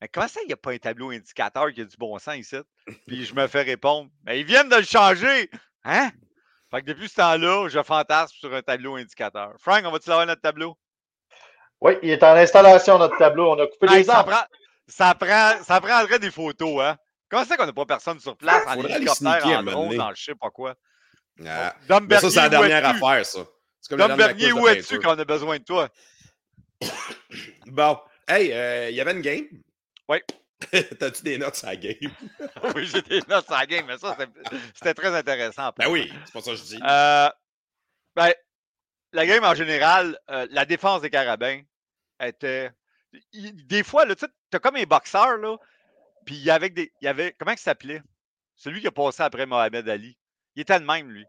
mais 0.06 0.10
comment 0.14 0.28
ça, 0.28 0.40
il 0.44 0.48
n'y 0.48 0.54
a 0.54 0.58
pas 0.58 0.72
un 0.72 0.78
tableau 0.78 1.10
indicateur 1.10 1.74
qui 1.74 1.82
a 1.82 1.84
du 1.84 1.98
bon 1.98 2.20
sens 2.20 2.38
ici? 2.38 2.58
Puis 3.08 3.26
je 3.26 3.34
me 3.34 3.48
fais 3.48 3.64
répondre, 3.64 4.12
mais 4.24 4.40
ils 4.40 4.46
viennent 4.46 4.70
de 4.70 4.76
le 4.76 4.84
changer! 4.84 5.50
Hein? 5.84 6.12
Fait 6.70 6.82
que 6.82 6.86
depuis 6.86 7.10
ce 7.10 7.16
temps-là, 7.16 7.70
je 7.70 7.82
fantasme 7.82 8.36
sur 8.40 8.54
un 8.54 8.62
tableau 8.62 8.98
indicateur. 8.98 9.54
Frank, 9.58 9.84
on 9.84 9.90
va-tu 9.90 10.12
avoir 10.12 10.28
notre 10.28 10.42
tableau? 10.42 10.78
Oui, 11.82 11.98
il 12.04 12.12
est 12.12 12.22
en 12.22 12.36
installation, 12.36 13.00
notre 13.00 13.18
tableau. 13.18 13.50
On 13.50 13.60
a 13.60 13.66
coupé 13.66 13.88
les 13.88 14.04
ça 14.04 14.24
prend, 14.24 14.44
ça, 14.88 15.16
prend, 15.16 15.64
ça 15.64 15.82
prendrait 15.82 16.20
des 16.20 16.30
photos, 16.30 16.84
hein? 16.84 16.98
Comment 17.28 17.44
c'est 17.46 17.58
qu'on 17.58 17.66
n'a 17.66 17.74
pas 17.74 17.86
personne 17.88 18.20
sur 18.20 18.38
place 18.38 18.64
en 18.68 18.80
hélicoptère, 18.84 19.44
en 19.48 19.64
drone, 19.64 19.98
dans 19.98 20.14
je 20.14 20.24
sais 20.24 20.36
pas 20.36 20.52
quoi? 20.52 20.76
Ah. 21.44 21.74
ça, 21.90 22.30
c'est 22.30 22.36
la 22.36 22.50
dernière 22.50 22.86
affaire, 22.86 23.26
ça. 23.26 23.40
Dom 23.90 24.16
Bernier, 24.16 24.52
où 24.52 24.68
es-tu 24.68 25.00
quand 25.00 25.16
on 25.16 25.20
a 25.20 25.26
besoin 25.26 25.58
de 25.58 25.64
toi? 25.64 25.90
bon, 27.66 27.98
hey, 28.28 28.54
euh, 28.54 28.90
il 28.92 28.96
y 28.96 29.02
avait 29.02 29.14
une 29.14 29.22
game. 29.22 29.46
Oui. 30.10 30.18
T'as-tu 31.00 31.24
des 31.24 31.38
notes 31.38 31.56
sur 31.56 31.68
la 31.68 31.76
game? 31.76 31.96
oui, 32.76 32.86
j'ai 32.86 33.02
des 33.02 33.22
notes 33.28 33.46
sur 33.46 33.56
la 33.56 33.66
game, 33.66 33.86
mais 33.86 33.98
ça, 33.98 34.18
c'était 34.74 34.94
très 34.94 35.16
intéressant. 35.16 35.72
Ben 35.78 35.90
oui, 35.90 36.12
c'est 36.26 36.34
pas 36.34 36.42
ça 36.42 36.52
que 36.52 36.58
je 36.58 36.64
dis. 36.64 36.80
Euh, 36.82 37.30
ben, 38.16 38.32
la 39.12 39.26
game 39.26 39.44
en 39.44 39.56
général, 39.56 40.18
euh, 40.30 40.48
la 40.52 40.66
défense 40.66 41.02
des 41.02 41.10
carabins 41.10 41.62
était. 42.20 42.72
Des 43.34 43.84
fois, 43.84 44.06
tu 44.16 44.26
as 44.54 44.60
comme 44.60 44.76
un 44.76 44.84
boxeur, 44.84 45.38
là, 45.38 45.58
puis 46.26 46.36
il 46.36 46.44
y 46.44 46.52
avait 46.52 46.70
des. 46.70 46.92
Il 47.02 47.06
y 47.06 47.08
avait, 47.08 47.34
comment 47.38 47.52
il 47.52 47.58
s'appelait? 47.58 48.02
Celui 48.56 48.82
qui 48.82 48.88
a 48.88 48.92
passé 48.92 49.24
après 49.24 49.46
Mohamed 49.46 49.88
Ali. 49.90 50.18
Il 50.56 50.62
était 50.62 50.80
le 50.80 50.86
même, 50.86 51.10
lui. 51.10 51.26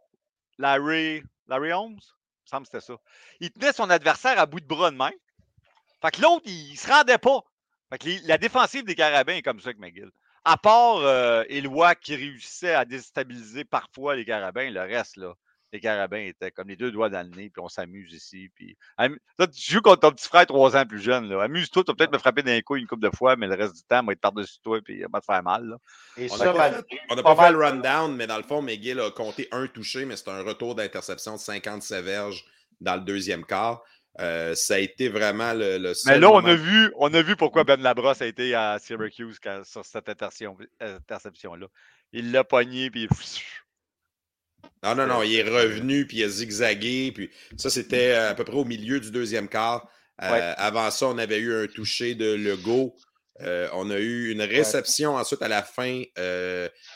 Larry. 0.58 1.22
Larry 1.48 1.72
Holmes? 1.72 1.98
Il 1.98 2.44
me 2.44 2.48
semble 2.48 2.66
que 2.66 2.72
c'était 2.72 2.92
ça. 2.92 2.98
Il 3.40 3.50
tenait 3.50 3.72
son 3.72 3.90
adversaire 3.90 4.38
à 4.38 4.46
bout 4.46 4.60
de 4.60 4.66
bras 4.66 4.90
de 4.92 4.96
main. 4.96 5.10
Fait 6.00 6.12
que 6.12 6.22
l'autre, 6.22 6.44
il 6.46 6.76
se 6.76 6.88
rendait 6.88 7.18
pas 7.18 7.42
la 8.24 8.38
défensive 8.38 8.84
des 8.84 8.94
Carabins 8.94 9.34
est 9.34 9.42
comme 9.42 9.60
ça 9.60 9.68
avec 9.68 9.78
McGill. 9.78 10.10
À 10.44 10.56
part 10.56 10.98
euh, 10.98 11.42
Eloi 11.48 11.94
qui 11.94 12.14
réussissait 12.14 12.74
à 12.74 12.84
déstabiliser 12.84 13.64
parfois 13.64 14.14
les 14.14 14.24
Carabins, 14.24 14.70
le 14.70 14.80
reste, 14.80 15.16
là, 15.16 15.34
les 15.72 15.80
Carabins 15.80 16.20
étaient 16.20 16.50
comme 16.50 16.68
les 16.68 16.76
deux 16.76 16.90
doigts 16.90 17.08
dans 17.08 17.28
le 17.28 17.34
nez, 17.36 17.50
puis 17.50 17.60
on 17.62 17.68
s'amuse 17.68 18.12
ici. 18.12 18.50
Puis... 18.54 18.76
tu 18.98 19.72
joues 19.72 19.82
contre 19.82 20.00
ton 20.00 20.12
petit 20.12 20.28
frère 20.28 20.46
trois 20.46 20.76
ans 20.76 20.86
plus 20.86 21.00
jeune. 21.00 21.32
Amuse-toi, 21.32 21.84
tu 21.84 21.90
vas 21.90 21.96
peut-être 21.96 22.12
me 22.12 22.18
frapper 22.18 22.42
d'un 22.42 22.60
coup 22.60 22.76
une 22.76 22.86
couple 22.86 23.02
de 23.02 23.14
fois, 23.14 23.36
mais 23.36 23.46
le 23.46 23.54
reste 23.54 23.74
du 23.74 23.82
temps, 23.82 24.02
moi, 24.02 24.12
être 24.12 24.20
par-dessus 24.20 24.58
toi, 24.62 24.80
puis 24.82 24.98
il 24.98 25.06
va 25.12 25.20
te 25.20 25.24
faire 25.24 25.42
mal. 25.42 25.76
on 26.16 26.36
n'a 26.36 26.52
pas, 27.22 27.36
fait, 27.36 27.52
le 27.52 27.58
rundown, 27.58 28.14
mais 28.14 28.26
dans 28.26 28.36
le 28.36 28.44
fond, 28.44 28.62
McGill 28.62 29.00
a 29.00 29.10
compté 29.10 29.48
un 29.52 29.66
touché, 29.66 30.04
mais 30.04 30.16
c'est 30.16 30.28
un 30.28 30.42
retour 30.42 30.74
d'interception 30.74 31.34
de 31.34 31.40
50 31.40 31.82
séverges 31.82 32.44
dans 32.80 32.94
le 32.94 33.02
deuxième 33.02 33.44
quart. 33.44 33.82
Euh, 34.18 34.54
ça 34.54 34.74
a 34.74 34.78
été 34.78 35.08
vraiment 35.08 35.52
le, 35.52 35.76
le 35.78 35.92
Mais 36.06 36.18
là, 36.18 36.30
on 36.30 36.44
a, 36.44 36.54
vu, 36.54 36.90
on 36.96 37.12
a 37.12 37.20
vu 37.20 37.36
pourquoi 37.36 37.64
Ben 37.64 37.80
Labrosse 37.80 38.22
a 38.22 38.26
été 38.26 38.54
à 38.54 38.78
Syracuse 38.78 39.38
sur 39.64 39.84
cette 39.84 40.08
interception-là. 40.08 41.66
Il 42.12 42.32
l'a 42.32 42.44
pogné, 42.44 42.90
puis 42.90 43.08
Non, 44.82 44.94
non, 44.94 45.06
non, 45.06 45.22
il 45.22 45.34
est 45.34 45.42
revenu, 45.42 46.06
puis 46.06 46.18
il 46.18 46.24
a 46.24 46.28
zigzagué. 46.28 47.12
Puis 47.12 47.30
ça, 47.58 47.68
c'était 47.68 48.12
à 48.12 48.34
peu 48.34 48.44
près 48.44 48.56
au 48.56 48.64
milieu 48.64 49.00
du 49.00 49.10
deuxième 49.10 49.48
quart. 49.48 49.86
Euh, 50.22 50.54
avant 50.56 50.90
ça, 50.90 51.08
on 51.08 51.18
avait 51.18 51.38
eu 51.38 51.54
un 51.54 51.66
toucher 51.66 52.14
de 52.14 52.32
Legault. 52.34 52.96
Euh, 53.42 53.68
on 53.74 53.90
a 53.90 53.98
eu 53.98 54.30
une 54.30 54.40
réception 54.40 55.16
ensuite 55.16 55.42
à 55.42 55.48
la 55.48 55.62
fin, 55.62 56.02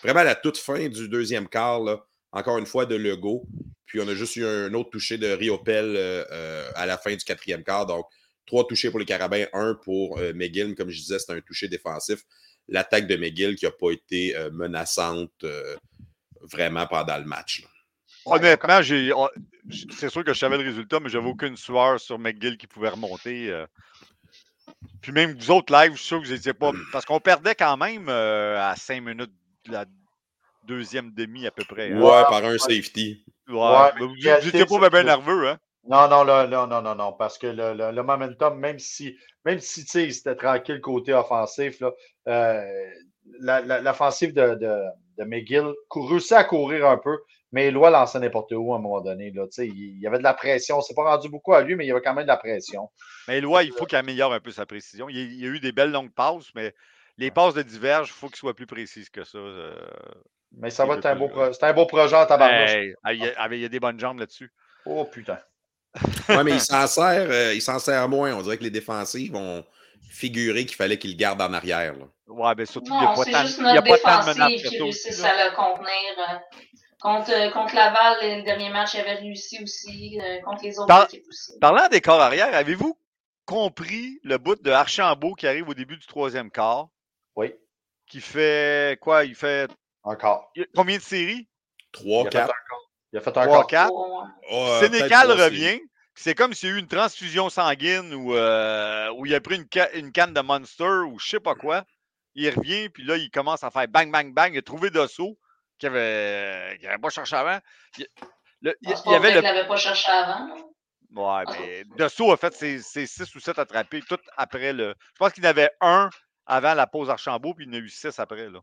vraiment 0.02 0.20
à 0.20 0.24
la 0.24 0.36
toute 0.36 0.56
fin 0.56 0.88
du 0.88 1.06
deuxième 1.06 1.48
quart. 1.48 1.80
Là. 1.80 2.00
Encore 2.32 2.58
une 2.58 2.66
fois, 2.66 2.86
de 2.86 2.96
Legault. 2.96 3.46
Puis 3.86 4.00
on 4.00 4.08
a 4.08 4.14
juste 4.14 4.36
eu 4.36 4.46
un 4.46 4.72
autre 4.74 4.90
touché 4.90 5.18
de 5.18 5.28
Riopel 5.28 5.96
à 6.76 6.86
la 6.86 6.96
fin 6.96 7.10
du 7.10 7.24
quatrième 7.24 7.64
quart. 7.64 7.86
Donc, 7.86 8.06
trois 8.46 8.66
touchés 8.66 8.90
pour 8.90 9.00
les 9.00 9.04
Carabins, 9.04 9.46
un 9.52 9.74
pour 9.74 10.18
McGill. 10.34 10.76
Comme 10.76 10.90
je 10.90 11.00
disais, 11.00 11.18
c'est 11.18 11.32
un 11.32 11.40
touché 11.40 11.66
défensif. 11.66 12.20
L'attaque 12.68 13.08
de 13.08 13.16
McGill 13.16 13.56
qui 13.56 13.64
n'a 13.64 13.72
pas 13.72 13.90
été 13.90 14.36
menaçante 14.52 15.44
vraiment 16.42 16.86
pendant 16.86 17.18
le 17.18 17.24
match. 17.24 17.64
Honnêtement, 18.26 18.82
j'ai, 18.82 19.12
c'est 19.90 20.10
sûr 20.10 20.24
que 20.24 20.32
je 20.32 20.38
savais 20.38 20.58
le 20.58 20.64
résultat, 20.64 21.00
mais 21.00 21.08
j'avais 21.08 21.28
aucune 21.28 21.56
sueur 21.56 22.00
sur 22.00 22.18
McGill 22.18 22.56
qui 22.58 22.66
pouvait 22.66 22.88
remonter. 22.90 23.50
Euh. 23.50 23.66
Puis 25.00 25.12
même 25.12 25.36
vous 25.36 25.50
autres 25.50 25.72
live, 25.72 25.92
je 25.92 25.98
suis 25.98 26.06
sûr 26.06 26.20
que 26.20 26.26
vous 26.26 26.32
n'étiez 26.32 26.54
pas. 26.54 26.72
Parce 26.92 27.04
qu'on 27.04 27.20
perdait 27.20 27.54
quand 27.54 27.76
même 27.76 28.08
euh, 28.08 28.60
à 28.60 28.76
5 28.76 29.00
minutes 29.02 29.32
de 29.66 29.72
la 29.72 29.84
deuxième 30.64 31.12
demi 31.12 31.46
à 31.46 31.50
peu 31.50 31.64
près. 31.64 31.92
Hein. 31.92 32.00
Ouais, 32.00 32.22
par 32.24 32.44
un 32.44 32.58
safety. 32.58 33.24
Ouais, 33.48 33.90
vous 33.98 34.14
n'étiez 34.14 34.66
pas 34.66 34.90
bien 34.90 35.02
nerveux, 35.04 35.48
hein? 35.48 35.58
Non, 35.84 36.08
non, 36.08 36.24
là, 36.24 36.46
non, 36.46 36.66
non, 36.66 36.94
non, 36.94 37.12
parce 37.14 37.38
que 37.38 37.46
le, 37.46 37.92
le, 37.92 38.02
momentum, 38.02 38.58
même 38.58 38.78
si, 38.78 39.16
même 39.44 39.60
si 39.60 39.82
c'était 39.82 40.36
tranquille 40.36 40.80
côté 40.80 41.14
offensif, 41.14 41.80
là, 41.80 41.90
euh, 42.28 42.90
l'offensive 43.40 44.34
de, 44.34 44.56
de, 44.56 44.82
de, 45.18 45.24
McGill 45.24 45.72
réussit 45.90 46.32
à 46.32 46.44
courir 46.44 46.86
un 46.86 46.98
peu, 46.98 47.16
mais 47.52 47.68
Eloi 47.68 47.90
lançait 47.90 48.20
n'importe 48.20 48.52
où 48.52 48.74
à 48.74 48.76
un 48.76 48.80
moment 48.80 49.00
donné. 49.00 49.30
Là, 49.30 49.46
il, 49.58 49.64
il 49.64 50.00
y 50.00 50.06
avait 50.06 50.18
de 50.18 50.22
la 50.22 50.34
pression. 50.34 50.82
C'est 50.82 50.94
pas 50.94 51.16
rendu 51.16 51.28
beaucoup 51.30 51.54
à 51.54 51.62
lui, 51.62 51.74
mais 51.76 51.86
il 51.86 51.88
y 51.88 51.92
avait 51.92 52.02
quand 52.02 52.14
même 52.14 52.24
de 52.24 52.28
la 52.28 52.36
pression. 52.36 52.90
Mais 53.26 53.38
Eloi, 53.38 53.64
il 53.64 53.72
faut 53.72 53.86
qu'il 53.86 53.98
améliore 53.98 54.34
un 54.34 54.40
peu 54.40 54.50
sa 54.50 54.66
précision. 54.66 55.08
Il, 55.08 55.40
y 55.40 55.44
a 55.44 55.48
eu 55.48 55.60
des 55.60 55.72
belles 55.72 55.90
longues 55.90 56.12
passes, 56.12 56.54
mais 56.54 56.74
les 57.16 57.30
passes 57.30 57.54
de 57.54 57.62
diverge, 57.62 58.08
il 58.08 58.12
faut 58.12 58.28
qu'il 58.28 58.36
soit 58.36 58.54
plus 58.54 58.66
précis 58.66 59.06
que 59.12 59.24
ça. 59.24 59.38
Euh, 59.38 59.74
mais 60.56 60.70
ça 60.70 60.84
va 60.84 60.96
être 60.96 61.06
un 61.06 61.16
beau, 61.16 61.30
c'est 61.52 61.64
un 61.64 61.72
beau 61.72 61.86
projet 61.86 62.16
en 62.16 62.26
tabarnouche. 62.26 62.94
Ah, 63.02 63.12
il, 63.12 63.22
y 63.22 63.26
a, 63.26 63.32
ah, 63.36 63.48
il 63.50 63.60
y 63.60 63.64
a 63.64 63.68
des 63.68 63.80
bonnes 63.80 63.98
jambes 63.98 64.18
là-dessus. 64.18 64.52
Oh 64.84 65.04
putain. 65.04 65.38
oui, 66.28 66.36
mais 66.44 66.52
il 66.52 66.60
s'en 66.60 66.86
sert, 66.86 67.28
euh, 67.30 67.54
il 67.54 67.62
s'en 67.62 67.78
sert 67.78 68.08
moins. 68.08 68.34
On 68.34 68.42
dirait 68.42 68.58
que 68.58 68.62
les 68.62 68.70
défensifs 68.70 69.32
vont 69.32 69.64
figurer 70.10 70.64
qu'il 70.64 70.76
fallait 70.76 70.98
qu'il 70.98 71.16
garde 71.16 71.40
en 71.40 71.52
arrière. 71.52 71.94
Là. 71.94 72.06
Ouais, 72.28 72.54
mais 72.56 72.66
surtout, 72.66 72.90
non, 72.90 72.98
il 72.98 73.00
n'y 73.00 73.06
a 73.06 73.14
pas 73.14 73.24
tant, 73.24 73.46
juste 73.46 73.60
notre 73.60 73.78
a 73.78 73.82
défensive 73.82 74.68
qui 74.68 74.78
réussit 74.80 75.24
à 75.24 75.44
le 75.44 75.56
contenir. 75.56 75.88
Euh, 76.18 76.36
contre, 77.00 77.32
euh, 77.32 77.50
contre 77.50 77.74
Laval, 77.74 78.16
le 78.22 78.42
dernier 78.42 78.70
match, 78.70 78.94
il 78.94 79.00
avait 79.00 79.14
réussi 79.14 79.62
aussi. 79.62 80.20
Contre 80.44 80.62
les 80.62 80.78
autres 80.78 81.04
équipes 81.04 81.26
aussi. 81.28 81.58
Parlant 81.60 81.88
des 81.88 82.00
corps 82.00 82.20
arrière, 82.20 82.54
avez-vous 82.54 82.96
compris 83.46 84.20
le 84.22 84.38
bout 84.38 84.62
de 84.62 84.70
Archambault 84.70 85.34
qui 85.34 85.48
arrive 85.48 85.68
au 85.68 85.74
début 85.74 85.96
du 85.96 86.06
troisième 86.06 86.50
quart? 86.50 86.88
Oui. 87.34 87.52
Qui 88.06 88.20
fait 88.20 88.98
quoi? 89.00 89.24
Il 89.24 89.34
fait. 89.34 89.68
Encore. 90.02 90.52
Combien 90.74 90.96
de 90.96 91.02
séries? 91.02 91.48
Trois, 91.92 92.28
quatre. 92.28 92.54
Il 93.12 93.18
a 93.18 93.20
fait 93.20 93.36
un 93.36 93.46
3, 93.46 93.66
4. 93.66 93.92
Sénécal 94.80 95.30
revient. 95.32 95.80
C'est 96.14 96.34
comme 96.34 96.52
s'il 96.52 96.68
y 96.68 96.72
a 96.72 96.74
eu 96.76 96.78
une 96.78 96.86
transfusion 96.86 97.48
sanguine 97.48 98.14
ou 98.14 98.34
euh, 98.34 99.10
où 99.16 99.26
il 99.26 99.34
a 99.34 99.40
pris 99.40 99.56
une, 99.56 99.66
une, 99.94 100.12
canne 100.12 100.34
de 100.34 100.40
Monster 100.40 101.04
ou 101.06 101.18
je 101.18 101.30
sais 101.30 101.40
pas 101.40 101.54
quoi. 101.54 101.84
Il 102.34 102.48
revient, 102.50 102.88
puis 102.90 103.04
là, 103.04 103.16
il 103.16 103.30
commence 103.30 103.64
à 103.64 103.70
faire 103.70 103.88
bang, 103.88 104.10
bang, 104.12 104.32
bang. 104.34 104.52
Il 104.52 104.58
a 104.58 104.62
trouvé 104.62 104.90
Dosso 104.90 105.38
qu'il 105.78 105.90
n'avait 105.90 106.98
pas 107.00 107.08
cherché 107.08 107.36
avant. 107.36 107.58
Il, 107.96 108.06
le, 108.60 108.76
il, 108.82 108.94
il 109.06 109.14
avait 109.14 109.34
le... 109.34 109.40
l'avait 109.40 109.66
pas 109.66 109.76
cherché 109.76 110.10
avant. 110.10 110.48
Ouais, 111.14 111.44
mais 111.58 111.84
Dosso 111.96 112.30
a 112.30 112.36
fait 112.36 112.54
ses, 112.54 112.82
ses 112.82 113.06
6 113.06 113.34
ou 113.34 113.40
7 113.40 113.58
attrapés 113.58 114.02
tout 114.02 114.18
après 114.36 114.72
le. 114.72 114.94
Je 114.98 115.18
pense 115.18 115.32
qu'il 115.32 115.44
en 115.46 115.50
avait 115.50 115.70
un 115.80 116.10
avant 116.46 116.74
la 116.74 116.86
pause 116.86 117.10
Archambault, 117.10 117.54
puis 117.54 117.66
il 117.66 117.70
en 117.70 117.78
a 117.78 117.78
eu 117.78 117.88
6 117.88 118.18
après. 118.18 118.48
Là. 118.48 118.60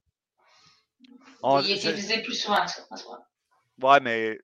On... 1.44 1.60
il 1.62 1.72
était 1.72 1.94
visé 1.94 2.22
plus 2.22 2.36
souvent 2.36 2.64
que 2.66 2.72
ça. 2.72 2.86
Ouais, 3.82 4.00
mais 4.00 4.40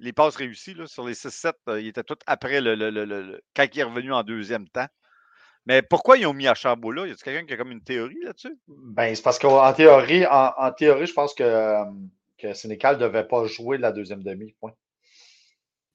les 0.00 0.12
passes 0.12 0.36
réussies 0.36 0.74
là, 0.74 0.86
sur 0.86 1.06
les 1.06 1.14
6-7, 1.14 1.52
euh, 1.68 1.80
il 1.80 1.88
était 1.88 2.02
tout 2.02 2.16
après 2.26 2.60
le, 2.60 2.74
le, 2.74 2.90
le, 2.90 3.40
quand 3.54 3.66
il 3.72 3.78
est 3.78 3.84
revenu 3.84 4.12
en 4.12 4.22
deuxième 4.22 4.68
temps. 4.68 4.86
Mais 5.66 5.82
pourquoi 5.82 6.16
ils 6.16 6.26
ont 6.26 6.32
mis 6.32 6.46
Archambault 6.46 6.90
là? 6.90 7.06
Y 7.06 7.12
a 7.12 7.14
quelqu'un 7.14 7.46
qui 7.46 7.52
a 7.52 7.56
comme 7.58 7.70
une 7.70 7.82
théorie 7.82 8.20
là-dessus? 8.24 8.58
Ben, 8.66 9.14
c'est 9.14 9.22
parce 9.22 9.38
qu'en 9.38 9.72
théorie, 9.74 10.24
en, 10.26 10.72
théorie, 10.72 11.06
je 11.06 11.12
pense 11.12 11.34
que, 11.34 11.84
que 12.38 12.54
Sénécal 12.54 12.96
ne 12.96 13.02
devait 13.02 13.26
pas 13.28 13.44
jouer 13.44 13.76
la 13.76 13.92
deuxième 13.92 14.22
demi, 14.22 14.54
point. 14.58 14.72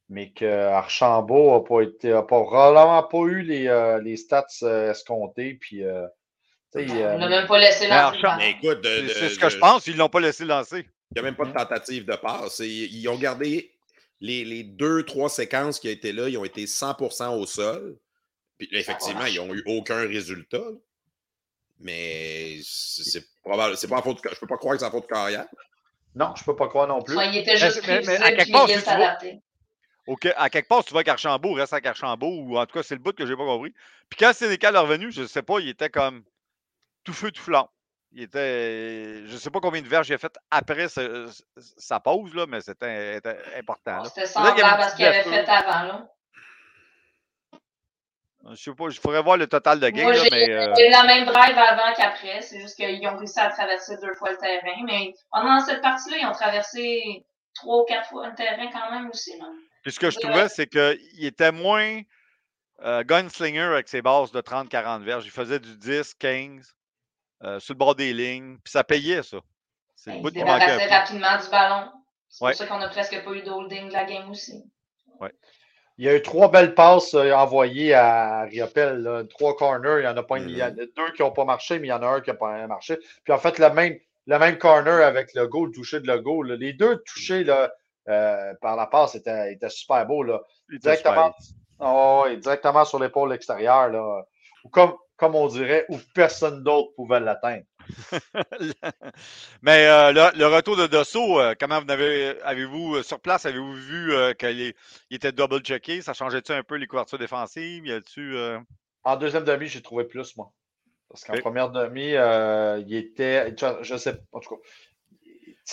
Mais 0.07 0.31
que 0.31 0.45
Archambault 0.45 1.57
n'a 1.57 1.67
pas 1.67 1.81
été, 1.81 2.11
a 2.11 2.21
pas, 2.21 2.43
probablement 2.43 3.01
pas 3.03 3.21
eu 3.27 3.41
les, 3.41 3.67
euh, 3.67 3.99
les 4.01 4.17
stats 4.17 4.45
euh, 4.61 4.91
escomptés. 4.91 5.55
Puis, 5.55 5.83
euh, 6.81 7.13
il 7.13 7.19
n'a 7.19 7.29
même 7.29 7.47
pas 7.47 7.59
laissé 7.59 7.87
lancer. 7.87 8.19
c'est 8.61 9.29
ce 9.29 9.39
que 9.39 9.49
je 9.49 9.57
pense, 9.57 9.87
ils 9.87 9.93
ne 9.93 9.99
l'ont 9.99 10.09
pas 10.09 10.19
laissé 10.19 10.45
lancer. 10.45 10.87
Il 11.11 11.15
n'y 11.15 11.19
a 11.19 11.23
même 11.23 11.35
pas 11.35 11.45
de 11.45 11.53
tentative 11.53 12.05
de 12.05 12.15
passe. 12.15 12.59
Ils 12.59 13.07
ont 13.07 13.17
gardé 13.17 13.71
les, 14.21 14.43
les, 14.43 14.63
deux, 14.63 15.03
trois 15.03 15.29
séquences 15.29 15.79
qui 15.79 15.87
ont 15.87 15.91
été 15.91 16.11
là, 16.11 16.27
ils 16.27 16.37
ont 16.37 16.45
été 16.45 16.65
100% 16.65 17.37
au 17.37 17.45
sol. 17.45 17.97
Puis 18.57 18.67
effectivement, 18.71 19.25
ils 19.25 19.35
n'ont 19.37 19.53
eu 19.53 19.63
aucun 19.65 20.07
résultat. 20.07 20.63
Mais 21.79 22.57
c'est 22.63 23.25
probable. 23.43 23.77
C'est 23.77 23.87
pas 23.87 23.97
en 23.97 24.01
faute 24.01 24.23
de, 24.23 24.29
Je 24.33 24.39
peux 24.39 24.47
pas 24.47 24.57
croire 24.57 24.75
que 24.75 24.79
c'est 24.79 24.85
en 24.85 24.91
faute 24.91 25.03
de 25.03 25.13
carrière. 25.13 25.45
Non, 26.15 26.33
je 26.37 26.43
peux 26.43 26.55
pas 26.55 26.67
croire 26.69 26.87
non 26.87 27.01
plus. 27.01 27.17
il 27.25 27.37
était 27.37 27.57
juste 27.57 27.85
mais, 27.85 28.01
mais, 28.05 28.15
à 28.17 28.31
quelque 28.31 28.51
part, 28.51 28.69
si 28.69 28.81
tu 28.81 29.41
OK, 30.07 30.27
à 30.37 30.49
quelque 30.49 30.67
part, 30.67 30.85
tu 30.85 30.93
vois 30.93 31.03
qu'Archambault 31.03 31.53
reste 31.53 31.73
à 31.73 31.79
Archambault, 31.83 32.43
ou 32.43 32.57
en 32.57 32.65
tout 32.65 32.77
cas, 32.77 32.83
c'est 32.83 32.95
le 32.95 33.01
bout 33.01 33.15
que 33.15 33.25
j'ai 33.25 33.35
pas 33.35 33.43
compris. 33.43 33.73
Puis 34.07 34.19
quand 34.19 34.33
Sénécal 34.33 34.75
est 34.75 34.79
revenu, 34.79 35.11
je 35.11 35.25
sais 35.25 35.41
pas, 35.41 35.59
il 35.59 35.67
était 35.67 35.89
comme 35.89 36.23
tout 37.05 37.13
feu, 37.13 37.31
tout 37.31 37.41
flanc. 37.41 37.69
Il 38.11 38.23
était. 38.23 39.25
Je 39.25 39.33
ne 39.33 39.37
sais 39.37 39.49
pas 39.49 39.59
combien 39.59 39.81
de 39.81 39.87
verges 39.87 40.09
il 40.09 40.13
a 40.13 40.17
fait 40.17 40.37
après 40.49 40.87
sa 40.87 41.99
pause, 41.99 42.33
là, 42.33 42.45
mais 42.47 42.61
c'était 42.61 43.21
important. 43.57 44.03
C'était 44.05 44.25
semblable 44.25 44.61
à 44.61 44.89
ce 44.89 44.95
qu'il 44.95 45.05
avait 45.05 45.23
fait 45.23 45.47
avant. 45.47 45.83
Là. 45.83 46.07
Je 48.51 48.55
sais 48.55 48.75
pas, 48.75 48.85
il 48.89 48.97
faudrait 48.97 49.23
voir 49.23 49.37
le 49.37 49.47
total 49.47 49.79
de 49.79 49.89
gains. 49.89 50.13
J'ai 50.13 50.53
euh... 50.53 50.73
eu 50.77 50.91
la 50.91 51.03
même 51.03 51.25
drive 51.25 51.57
avant 51.57 51.93
qu'après. 51.95 52.41
C'est 52.41 52.59
juste 52.59 52.75
qu'ils 52.75 53.07
ont 53.07 53.17
réussi 53.17 53.39
à 53.39 53.49
traverser 53.49 53.97
deux 53.97 54.13
fois 54.13 54.31
le 54.31 54.37
terrain. 54.37 54.83
Mais 54.85 55.13
pendant 55.31 55.59
cette 55.61 55.81
partie-là, 55.81 56.17
ils 56.21 56.27
ont 56.27 56.31
traversé 56.31 57.25
trois 57.55 57.81
ou 57.81 57.85
quatre 57.85 58.07
fois 58.07 58.29
le 58.29 58.35
terrain 58.35 58.69
quand 58.71 58.91
même 58.91 59.09
aussi. 59.09 59.37
Là. 59.39 59.45
Puis 59.81 59.91
ce 59.91 59.99
que 59.99 60.11
je 60.11 60.19
trouvais, 60.19 60.47
c'est 60.47 60.67
qu'il 60.67 61.25
était 61.25 61.51
moins 61.51 62.01
euh, 62.83 63.03
gunslinger 63.03 63.61
avec 63.61 63.89
ses 63.89 64.01
bases 64.01 64.31
de 64.31 64.41
30-40 64.41 65.01
verges. 65.01 65.25
Il 65.25 65.31
faisait 65.31 65.59
du 65.59 65.75
10, 65.77 66.13
15. 66.13 66.75
Euh, 67.43 67.59
sur 67.59 67.73
le 67.73 67.79
bord 67.79 67.95
des 67.95 68.13
lignes. 68.13 68.57
Puis 68.63 68.71
ça 68.71 68.83
payait, 68.83 69.23
ça. 69.23 69.37
C'est 69.95 70.11
ben, 70.11 70.19
il 70.19 70.27
se 70.27 70.33
débarrassait 70.33 70.87
rapidement 70.87 71.37
du 71.41 71.49
ballon. 71.49 71.91
C'est 72.29 72.45
pour 72.45 72.53
ça 72.53 72.67
qu'on 72.67 72.79
n'a 72.79 72.89
presque 72.89 73.23
pas 73.23 73.31
eu 73.31 73.41
d'holding 73.43 73.87
de 73.87 73.93
la 73.93 74.05
game 74.05 74.29
aussi. 74.29 74.63
Ouais. 75.19 75.33
Il 75.97 76.05
y 76.05 76.09
a 76.09 76.15
eu 76.15 76.21
trois 76.21 76.49
belles 76.49 76.73
passes 76.73 77.13
euh, 77.13 77.33
envoyées 77.33 77.93
à 77.93 78.43
Riopel. 78.43 79.27
Trois 79.29 79.55
corners. 79.55 79.99
Il 79.99 80.05
y 80.05 80.07
en 80.07 80.17
a 80.17 80.23
pas 80.23 80.39
il 80.39 80.49
y 80.49 80.63
en 80.63 80.67
a 80.67 80.71
mm-hmm. 80.71 80.95
deux 80.95 81.11
qui 81.15 81.21
n'ont 81.21 81.31
pas 81.31 81.45
marché, 81.45 81.79
mais 81.79 81.87
il 81.87 81.91
y 81.91 81.93
en 81.93 82.03
a 82.03 82.07
un 82.07 82.21
qui 82.21 82.29
n'a 82.29 82.35
pas 82.35 82.67
marché. 82.67 82.97
Puis 83.23 83.33
en 83.33 83.37
fait, 83.37 83.59
le 83.59 83.69
même, 83.69 83.97
le 84.27 84.39
même 84.39 84.57
corner 84.57 85.05
avec 85.05 85.33
le 85.33 85.47
goal, 85.47 85.67
le 85.67 85.73
toucher 85.73 85.99
de 85.99 86.07
le 86.07 86.19
goal. 86.19 86.53
Les 86.53 86.73
deux 86.73 87.01
touchés 87.03 87.43
là, 87.43 87.71
euh, 88.07 88.53
par 88.61 88.75
la 88.75 88.87
passe 88.87 89.15
étaient, 89.15 89.53
étaient 89.53 89.69
super 89.69 90.05
beaux. 90.05 90.23
Là. 90.23 90.41
Directement, 90.69 91.33
oh, 91.79 92.25
directement 92.37 92.85
sur 92.85 92.99
l'épaule 92.99 93.33
extérieure. 93.33 93.89
Là. 93.89 94.23
Comme, 94.71 94.95
comme 95.17 95.35
on 95.35 95.47
dirait, 95.47 95.85
où 95.89 95.97
personne 96.13 96.63
d'autre 96.63 96.93
pouvait 96.95 97.19
l'atteindre. 97.19 97.63
Mais 99.61 99.87
euh, 99.87 100.31
le, 100.35 100.45
retour 100.47 100.75
de 100.75 100.87
Dosso, 100.87 101.39
euh, 101.39 101.53
comment 101.59 101.81
vous 101.81 101.89
avez, 101.89 102.41
avez-vous, 102.41 102.95
euh, 102.95 103.03
sur 103.03 103.19
place, 103.19 103.45
avez-vous 103.45 103.73
vu 103.73 104.13
qu'il 104.37 104.73
était 105.11 105.31
double-checké? 105.31 106.01
Ça 106.01 106.13
changeait-tu 106.13 106.51
un 106.51 106.63
peu 106.63 106.75
les 106.75 106.87
couvertures 106.87 107.17
défensives? 107.17 107.85
Y 107.85 108.01
En 109.03 109.15
deuxième 109.15 109.45
demi, 109.45 109.67
j'ai 109.67 109.81
trouvé 109.81 110.03
plus, 110.03 110.35
moi. 110.35 110.51
Parce 111.09 111.23
qu'en 111.23 111.37
première 111.37 111.69
demi, 111.69 112.11
il 112.87 112.95
était. 112.95 113.55
Je 113.57 113.93
ne 113.93 113.97
sais 113.97 114.13
pas. 114.13 114.23
En 114.33 114.39
tout 114.39 114.55
cas. 114.55 114.61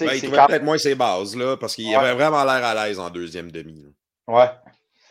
Ben, 0.01 0.15
il 0.15 0.23
trouvait 0.23 0.47
peut-être 0.47 0.63
moins 0.63 0.79
ses 0.79 0.95
bases, 0.95 1.37
là, 1.37 1.57
parce 1.57 1.75
qu'il 1.75 1.95
avait 1.95 2.15
vraiment 2.15 2.45
l'air 2.45 2.65
à 2.65 2.75
l'aise 2.75 2.99
en 2.99 3.11
deuxième 3.11 3.51
demi. 3.51 3.85
Ouais. 4.27 4.49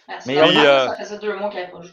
Ah, 0.08 0.18
Mais 0.26 0.36
ça 0.36 0.96
faisait 0.98 1.20
deux 1.20 1.36
mois 1.38 1.50
qu'il 1.50 1.60
n'avait 1.60 1.72
pas 1.72 1.82
joué. 1.82 1.92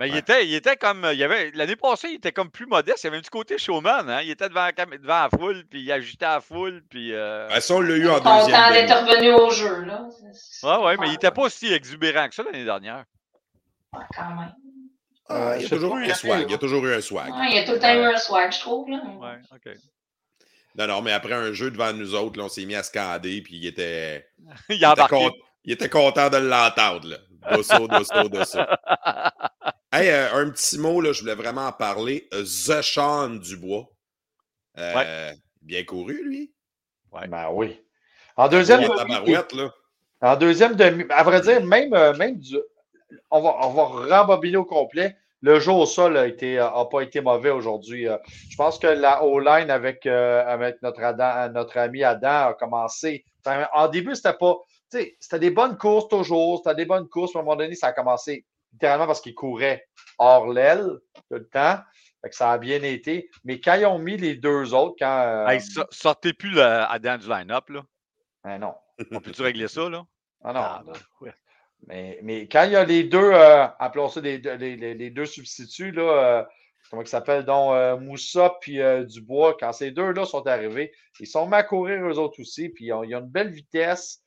Mais 0.00 0.08
il, 0.08 0.16
était, 0.16 0.46
il 0.46 0.54
était 0.54 0.76
comme. 0.76 1.06
Il 1.12 1.22
avait, 1.22 1.50
l'année 1.50 1.76
passée, 1.76 2.08
il 2.08 2.14
était 2.14 2.32
comme 2.32 2.50
plus 2.50 2.64
modeste. 2.64 3.04
Il 3.04 3.08
avait 3.08 3.18
un 3.18 3.20
petit 3.20 3.28
côté 3.28 3.58
showman. 3.58 4.08
Hein? 4.08 4.22
Il 4.22 4.30
était 4.30 4.48
devant, 4.48 4.66
devant 4.68 5.28
la 5.28 5.28
foule, 5.28 5.62
puis 5.68 5.82
il 5.82 5.92
agitait 5.92 6.24
la 6.24 6.40
foule. 6.40 6.82
Puis, 6.88 7.12
euh... 7.12 7.46
ben, 7.48 7.60
ça, 7.60 7.74
on 7.74 7.80
l'a 7.80 7.96
eu 7.96 8.08
en 8.08 8.18
deuxième. 8.18 8.56
Content 8.56 8.70
d'être 8.70 8.96
revenu 8.96 9.32
au 9.34 9.50
jeu. 9.50 9.82
Là. 9.82 10.08
Ouais, 10.62 10.84
ouais, 10.84 10.96
mais 10.96 11.08
il 11.08 11.12
n'était 11.12 11.30
pas 11.30 11.42
aussi 11.42 11.70
exubérant 11.70 12.26
que 12.30 12.34
ça 12.34 12.42
l'année 12.42 12.64
dernière. 12.64 13.04
Ouais, 13.92 14.00
quand 14.16 14.28
même. 14.30 14.54
Ah, 15.28 15.56
il 15.56 15.64
y 15.64 15.66
a 15.66 15.68
toujours 15.68 15.98
eu 15.98 16.10
un 16.10 16.14
swag. 16.14 16.44
Il 16.48 16.50
y 16.50 16.54
a 16.54 16.58
toujours 16.58 16.86
eu 16.86 16.94
un 16.94 17.00
swag. 17.02 17.30
Ouais, 17.34 17.50
il 17.50 17.56
y 17.56 17.58
a 17.58 17.64
tout 17.66 17.72
le 17.72 17.78
temps 17.78 17.94
eu 17.94 18.04
un 18.04 18.16
swag, 18.16 18.52
je 18.52 18.58
trouve. 18.58 18.88
Là. 18.88 19.02
Ouais, 19.20 19.38
OK. 19.52 19.74
Non, 20.76 20.86
non, 20.86 21.02
mais 21.02 21.12
après 21.12 21.34
un 21.34 21.52
jeu 21.52 21.70
devant 21.70 21.92
nous 21.92 22.14
autres, 22.14 22.38
là, 22.38 22.46
on 22.46 22.48
s'est 22.48 22.64
mis 22.64 22.74
à 22.74 22.82
scander, 22.82 23.42
puis 23.42 23.56
il 23.56 23.66
était. 23.66 24.26
il, 24.70 24.76
il, 24.76 24.84
était 24.84 25.30
il, 25.64 25.72
était 25.72 25.90
content 25.90 26.30
de 26.30 26.38
l'entendre. 26.38 27.18
Dosso, 27.52 27.86
dosso, 27.86 28.28
dosso. 28.30 28.60
Hey, 29.92 30.08
euh, 30.08 30.32
un 30.34 30.50
petit 30.50 30.78
mot, 30.78 31.00
là, 31.00 31.12
je 31.12 31.20
voulais 31.20 31.34
vraiment 31.34 31.66
en 31.66 31.72
parler. 31.72 32.28
The 32.30 32.80
Sean 32.82 33.30
Dubois. 33.30 33.88
Euh, 34.78 35.32
Bien 35.62 35.84
couru, 35.84 36.22
lui. 36.24 36.52
Ouais. 37.12 37.26
Ben 37.26 37.48
oui. 37.52 37.80
En 38.36 38.48
deuxième, 38.48 38.86
tabarouette, 38.86 39.52
là. 39.52 39.70
en 40.22 40.36
deuxième 40.36 40.74
demi, 40.76 41.04
à 41.10 41.22
vrai 41.24 41.40
dire, 41.40 41.62
même, 41.64 41.92
euh, 41.92 42.14
même 42.16 42.38
du, 42.38 42.56
on 43.30 43.42
va, 43.42 43.56
on 43.66 43.70
va 43.70 44.18
rembobiner 44.18 44.56
au 44.56 44.64
complet. 44.64 45.16
Le 45.42 45.58
jeu 45.58 45.72
au 45.72 45.86
sol 45.86 46.16
a, 46.16 46.26
été, 46.26 46.58
a 46.58 46.84
pas 46.90 47.00
été 47.00 47.20
mauvais 47.20 47.50
aujourd'hui. 47.50 48.06
Je 48.50 48.56
pense 48.56 48.78
que 48.78 48.86
la 48.86 49.24
O-line 49.24 49.70
avec, 49.70 50.06
euh, 50.06 50.44
avec 50.46 50.80
notre, 50.82 51.02
Adam- 51.02 51.48
notre 51.52 51.78
ami 51.78 52.04
Adam 52.04 52.48
a 52.50 52.54
commencé. 52.54 53.24
Enfin, 53.44 53.66
en 53.74 53.88
début, 53.88 54.14
c'était 54.14 54.34
pas. 54.34 54.56
tu 54.90 54.98
sais, 54.98 55.16
C'était 55.18 55.38
des 55.40 55.50
bonnes 55.50 55.76
courses 55.78 56.08
toujours. 56.08 56.58
C'était 56.62 56.76
des 56.76 56.84
bonnes 56.84 57.08
courses. 57.08 57.34
À 57.34 57.40
un 57.40 57.42
moment 57.42 57.56
donné, 57.56 57.74
ça 57.74 57.88
a 57.88 57.92
commencé 57.92 58.44
littéralement 58.72 59.06
parce 59.06 59.20
qu'il 59.20 59.34
courait 59.34 59.86
hors 60.18 60.48
l'aile 60.52 60.86
tout 61.14 61.22
le 61.30 61.48
temps. 61.48 61.78
Fait 62.22 62.28
que 62.30 62.36
ça 62.36 62.52
a 62.52 62.58
bien 62.58 62.82
été. 62.82 63.30
Mais 63.44 63.60
quand 63.60 63.74
ils 63.74 63.86
ont 63.86 63.98
mis 63.98 64.16
les 64.16 64.34
deux 64.36 64.74
autres, 64.74 64.96
quand. 64.98 65.20
euh, 65.22 65.46
Hey, 65.48 65.60
so- 65.60 65.84
sortez 65.90 66.32
plus 66.34 66.50
le 66.50 66.62
Adam 66.62 67.16
du 67.18 67.28
line-up, 67.28 67.68
là. 67.70 67.82
ben 68.44 68.58
non. 68.58 68.74
On 69.12 69.20
peut-tu 69.20 69.40
régler 69.42 69.68
ça, 69.68 69.88
là? 69.88 70.04
Ah 70.44 70.52
non. 70.52 70.60
Ah, 70.60 70.82
ben, 70.84 70.92
ouais. 71.22 71.32
Mais, 71.86 72.18
mais 72.22 72.46
quand 72.46 72.64
il 72.64 72.72
y 72.72 72.76
a 72.76 72.84
les 72.84 73.04
deux, 73.04 73.32
euh, 73.32 73.66
appelons 73.78 74.08
ça 74.10 74.20
les, 74.20 74.38
deux- 74.38 74.54
les, 74.56 74.76
les- 74.76 74.94
les 74.94 75.10
deux 75.10 75.24
substituts, 75.24 75.92
là, 75.92 76.02
euh, 76.02 76.44
comment 76.90 77.00
ils 77.00 77.08
s'appellent, 77.08 77.46
donc 77.46 77.72
euh, 77.72 77.96
Moussa 77.96 78.52
puis 78.60 78.80
Dubois, 79.06 79.56
quand 79.58 79.72
ces 79.72 79.90
deux-là 79.90 80.26
sont 80.26 80.46
arrivés, 80.46 80.92
ils 81.20 81.26
sont 81.26 81.46
mis 81.46 81.54
à 81.54 81.62
courir 81.62 82.06
eux 82.06 82.18
autres 82.18 82.38
aussi, 82.40 82.68
puis 82.68 82.86
ils 82.86 82.92
ont, 82.92 83.02
ils 83.02 83.14
ont 83.16 83.20
une 83.20 83.30
belle 83.30 83.50
vitesse. 83.50 84.22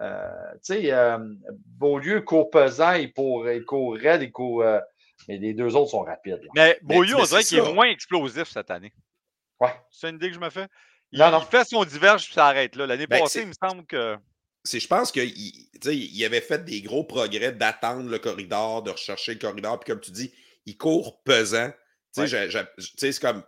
Euh, 0.00 0.52
tu 0.54 0.74
sais, 0.74 0.92
euh, 0.92 1.18
Beaulieu 1.66 2.22
court 2.22 2.50
pesant, 2.50 2.92
il 2.94 3.12
court, 3.12 3.48
il 3.50 3.64
court 3.64 3.94
raide, 3.94 4.22
il 4.22 4.32
court. 4.32 4.62
euh, 4.62 4.80
mais 5.28 5.36
les 5.36 5.52
deux 5.52 5.76
autres 5.76 5.90
sont 5.90 6.00
rapides. 6.02 6.40
là. 6.42 6.48
Mais 6.54 6.78
Beaulieu, 6.82 7.16
mais 7.16 7.22
on 7.22 7.24
dirait 7.26 7.44
qu'il 7.44 7.58
est 7.58 7.72
moins 7.74 7.88
explosif 7.90 8.48
cette 8.48 8.70
année. 8.70 8.92
Ouais. 9.60 9.74
C'est 9.90 10.08
une 10.08 10.16
idée 10.16 10.28
que 10.28 10.34
je 10.34 10.40
me 10.40 10.48
fais. 10.48 10.66
Il, 11.12 11.18
Non, 11.18 11.30
non. 11.30 11.40
il 11.40 11.46
fait 11.46 11.64
son 11.68 11.84
diverge 11.84 12.24
puis 12.24 12.32
ça 12.32 12.46
arrête 12.46 12.74
là. 12.76 12.86
L'année 12.86 13.06
Ben, 13.06 13.20
passée, 13.20 13.42
il 13.42 13.48
me 13.48 13.52
semble 13.52 13.84
que. 13.84 14.16
C'est, 14.64 14.80
je 14.80 14.88
pense 14.88 15.12
qu'il 15.12 15.30
il, 15.34 16.24
avait 16.24 16.40
fait 16.40 16.64
des 16.64 16.80
gros 16.82 17.04
progrès 17.04 17.52
d'attendre 17.52 18.08
le 18.10 18.18
corridor, 18.18 18.82
de 18.82 18.90
rechercher 18.90 19.34
le 19.34 19.38
corridor. 19.38 19.78
Puis 19.80 19.92
comme 19.92 20.00
tu 20.00 20.10
dis, 20.10 20.32
il 20.66 20.76
court 20.78 21.22
pesant. 21.22 21.70
Tu 22.14 22.26
sais, 22.26 22.48
Ouais. 22.48 22.66
c'est 22.88 23.20
comme, 23.20 23.42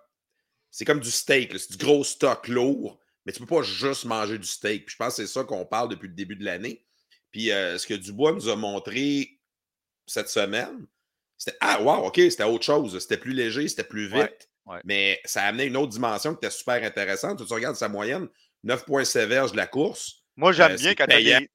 c'est 0.70 0.84
comme 0.84 1.00
du 1.00 1.10
steak. 1.10 1.58
C'est 1.58 1.72
du 1.78 1.84
gros 1.84 2.04
stock 2.04 2.48
lourd. 2.48 2.98
Mais 3.26 3.32
tu 3.32 3.40
peux 3.40 3.46
pas 3.46 3.62
juste 3.62 4.04
manger 4.04 4.38
du 4.38 4.46
steak. 4.46 4.86
Puis 4.86 4.92
je 4.94 4.96
pense 4.96 5.16
que 5.16 5.22
c'est 5.26 5.32
ça 5.32 5.44
qu'on 5.44 5.64
parle 5.64 5.88
depuis 5.88 6.08
le 6.08 6.14
début 6.14 6.36
de 6.36 6.44
l'année. 6.44 6.84
Puis 7.30 7.50
euh, 7.52 7.78
ce 7.78 7.86
que 7.86 7.94
Dubois 7.94 8.32
nous 8.32 8.48
a 8.48 8.56
montré 8.56 9.38
cette 10.06 10.28
semaine, 10.28 10.86
c'était 11.38 11.56
Ah, 11.60 11.80
wow, 11.82 12.06
OK, 12.06 12.16
c'était 12.16 12.42
autre 12.44 12.64
chose. 12.64 12.98
C'était 12.98 13.16
plus 13.16 13.32
léger, 13.32 13.68
c'était 13.68 13.84
plus 13.84 14.06
vite. 14.06 14.48
Ouais, 14.66 14.74
ouais. 14.74 14.80
Mais 14.84 15.20
ça 15.24 15.42
a 15.42 15.46
amené 15.46 15.64
une 15.64 15.76
autre 15.76 15.92
dimension 15.92 16.32
qui 16.34 16.38
était 16.44 16.50
super 16.54 16.82
intéressante. 16.82 17.46
Tu 17.46 17.52
regardes 17.52 17.76
sa 17.76 17.88
moyenne, 17.88 18.28
9 18.64 18.84
points 18.84 19.04
sévères 19.04 19.50
de 19.50 19.56
la 19.56 19.66
course. 19.66 20.24
Moi, 20.36 20.52
j'aime 20.52 20.72
Euh, 20.72 20.76
bien 20.76 20.90
c'est 20.90 20.94
quand 20.96 21.06
t'as 21.06 21.16
payant. 21.16 21.40
des. 21.40 21.48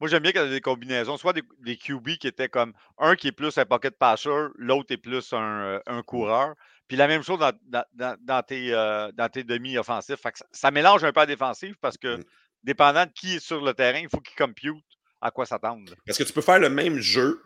Moi, 0.00 0.08
j'aime 0.08 0.22
bien 0.22 0.32
quand 0.32 0.40
t'as 0.44 0.50
des 0.50 0.60
combinaisons, 0.60 1.16
soit 1.16 1.32
des, 1.32 1.42
des 1.60 1.76
QB 1.76 2.18
qui 2.18 2.28
étaient 2.28 2.48
comme 2.48 2.72
un 2.98 3.16
qui 3.16 3.28
est 3.28 3.32
plus 3.32 3.58
un 3.58 3.66
pocket 3.66 3.98
passer, 3.98 4.30
l'autre 4.54 4.92
est 4.92 4.96
plus 4.96 5.32
un, 5.32 5.60
euh, 5.64 5.80
un 5.86 6.02
coureur. 6.02 6.54
Puis 6.88 6.96
la 6.96 7.06
même 7.06 7.22
chose 7.22 7.38
dans, 7.38 7.52
dans- 7.66 7.84
dans- 7.92 8.16
dans 8.20 8.42
tes, 8.42 8.72
euh, 8.72 9.12
dans 9.12 9.28
tes 9.28 9.44
demi-offensifs. 9.44 10.20
Ça, 10.22 10.30
ça 10.50 10.70
mélange 10.70 11.04
un 11.04 11.12
peu 11.12 11.20
à 11.20 11.22
la 11.24 11.26
défensive 11.26 11.76
parce 11.80 11.98
que 11.98 12.16
Mm. 12.16 12.24
dépendant 12.64 13.04
de 13.06 13.10
qui 13.12 13.36
est 13.36 13.40
sur 13.40 13.60
le 13.62 13.74
terrain, 13.74 13.98
il 13.98 14.08
faut 14.08 14.20
qu'il 14.20 14.36
compute 14.36 14.82
à 15.20 15.30
quoi 15.30 15.44
s'attendre. 15.46 15.92
Parce 16.06 16.16
que 16.18 16.24
tu 16.24 16.32
peux 16.32 16.40
faire 16.40 16.58
le 16.58 16.70
même 16.70 16.98
jeu, 16.98 17.42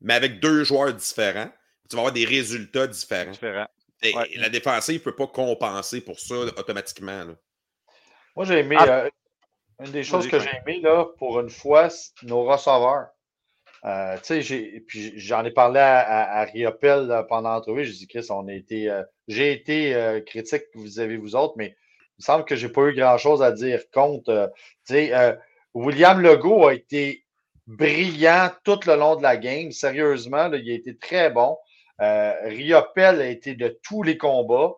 mais 0.00 0.14
avec 0.14 0.40
deux 0.40 0.64
joueurs 0.64 0.92
différents. 0.94 1.50
Tu 1.88 1.94
vas 1.96 2.00
avoir 2.02 2.12
des 2.12 2.24
résultats 2.24 2.86
différents. 2.86 3.30
Différent. 3.30 3.68
Et 4.02 4.14
Ouais. 4.16 4.30
La 4.36 4.48
défensive 4.48 5.00
ne 5.00 5.04
peut 5.04 5.14
pas 5.14 5.26
compenser 5.26 6.00
pour 6.00 6.18
ça 6.18 6.34
automatiquement. 6.34 7.24
là. 7.24 7.34
Moi, 8.34 8.44
j'ai 8.44 8.58
aimé. 8.60 8.76
Ah. 8.78 8.88
euh, 8.88 9.10
une 9.80 9.90
des 9.92 10.02
choses 10.04 10.26
que 10.28 10.38
j'ai 10.40 10.50
aimé, 10.56 10.80
là, 10.80 11.04
pour 11.18 11.38
une 11.40 11.50
fois, 11.50 11.90
c'est 11.90 12.22
nos 12.22 12.44
receveurs. 12.44 13.08
Euh, 13.86 14.16
puis 14.86 15.12
j'en 15.16 15.44
ai 15.44 15.52
parlé 15.52 15.78
à, 15.78 16.40
à, 16.40 16.44
Riopel 16.44 17.06
là, 17.06 17.22
pendant 17.22 17.50
l'entrevue. 17.50 17.84
J'ai 17.84 17.92
dit, 17.92 18.06
Chris, 18.08 18.26
on 18.30 18.48
a 18.48 18.52
été. 18.52 18.90
euh, 18.90 19.02
j'ai 19.28 19.52
été 19.52 19.94
euh, 19.94 20.20
critique 20.20 20.64
vis-à-vis 20.74 21.16
vous 21.16 21.36
autres, 21.36 21.54
mais 21.56 21.76
il 22.18 22.22
me 22.22 22.24
semble 22.24 22.44
que 22.44 22.56
j'ai 22.56 22.68
pas 22.68 22.82
eu 22.82 22.94
grand-chose 22.94 23.42
à 23.42 23.52
dire 23.52 23.82
contre. 23.92 24.30
euh, 24.30 24.48
euh, 24.90 25.36
William 25.74 26.20
Legault 26.20 26.66
a 26.66 26.74
été 26.74 27.24
brillant 27.66 28.50
tout 28.64 28.80
le 28.86 28.96
long 28.96 29.16
de 29.16 29.22
la 29.22 29.36
game. 29.36 29.70
Sérieusement, 29.70 30.50
il 30.52 30.70
a 30.70 30.74
été 30.74 30.96
très 30.96 31.30
bon. 31.30 31.56
Euh, 32.00 32.32
Riopel 32.44 33.20
a 33.20 33.28
été 33.28 33.54
de 33.54 33.78
tous 33.82 34.02
les 34.02 34.18
combats. 34.18 34.74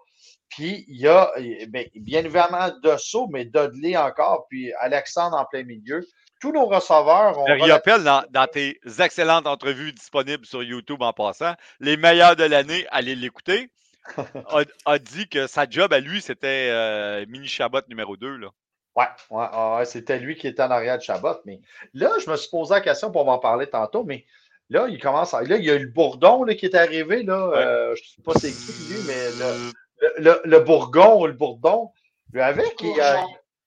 Puis 0.51 0.85
il 0.88 1.01
y 1.01 1.07
a 1.07 1.31
eh 1.37 1.66
bien, 1.66 1.85
bien 1.94 2.21
évidemment 2.21 2.71
Dosso, 2.83 3.29
mais 3.29 3.44
Dudley 3.44 3.97
encore, 3.97 4.47
puis 4.49 4.73
Alexandre 4.81 5.37
en 5.37 5.44
plein 5.44 5.62
milieu. 5.62 6.07
Tous 6.40 6.53
nos 6.53 6.66
receveurs 6.66 7.38
ont. 7.38 7.46
Je 7.46 7.70
rappelle 7.70 8.05
dans, 8.05 8.22
dans 8.31 8.46
tes 8.46 8.81
excellentes 9.01 9.46
entrevues 9.46 9.92
disponibles 9.92 10.46
sur 10.46 10.62
YouTube 10.62 11.03
en 11.03 11.12
passant, 11.12 11.55
les 11.81 11.96
meilleurs 11.96 12.37
de 12.37 12.44
l'année, 12.44 12.87
allez 12.90 13.16
l'écouter, 13.16 13.70
a, 14.16 14.62
a 14.87 14.98
dit 14.98 15.29
que 15.29 15.46
sa 15.46 15.68
job 15.68 15.92
à 15.92 16.01
lui, 16.01 16.22
c'était 16.22 16.68
euh, 16.70 17.24
Mini 17.29 17.48
Chabot 17.48 17.81
numéro 17.88 18.16
2. 18.16 18.37
Là. 18.37 18.48
Ouais, 18.96 19.07
ouais, 19.31 19.77
ouais, 19.77 19.85
c'était 19.85 20.18
lui 20.18 20.37
qui 20.37 20.46
était 20.46 20.62
en 20.62 20.70
arrière 20.70 20.98
de 20.98 21.03
Chabot. 21.03 21.37
Mais 21.44 21.61
là, 21.94 22.11
je 22.24 22.31
me 22.31 22.37
suis 22.37 22.51
posé 22.51 22.74
la 22.74 22.81
question 22.81 23.11
pour 23.11 23.29
en 23.29 23.38
parler 23.38 23.66
tantôt, 23.68 24.05
mais 24.05 24.24
là, 24.70 24.87
il 24.88 25.01
commence 25.01 25.35
à. 25.35 25.42
Là, 25.42 25.57
il 25.57 25.64
y 25.64 25.70
a 25.70 25.74
eu 25.74 25.81
le 25.87 25.88
Bourdon 25.90 26.44
là, 26.44 26.55
qui 26.55 26.66
est 26.66 26.74
arrivé. 26.74 27.22
Là, 27.22 27.48
Ouais. 27.48 27.57
euh, 27.59 27.94
je 27.96 28.03
ne 28.03 28.07
sais 28.07 28.22
pas 28.24 28.33
c'est 28.38 28.51
qui 28.53 28.92
lui, 28.92 29.01
mais 29.07 29.31
le, 29.38 29.72
le, 30.01 30.22
le- 30.22 30.40
le 30.44 30.61
Bourgon, 30.61 31.27
le 31.27 31.33
Bourdon, 31.33 31.90
lui 32.33 32.40
avec, 32.40 32.81
il 32.81 33.01
a. 33.01 33.24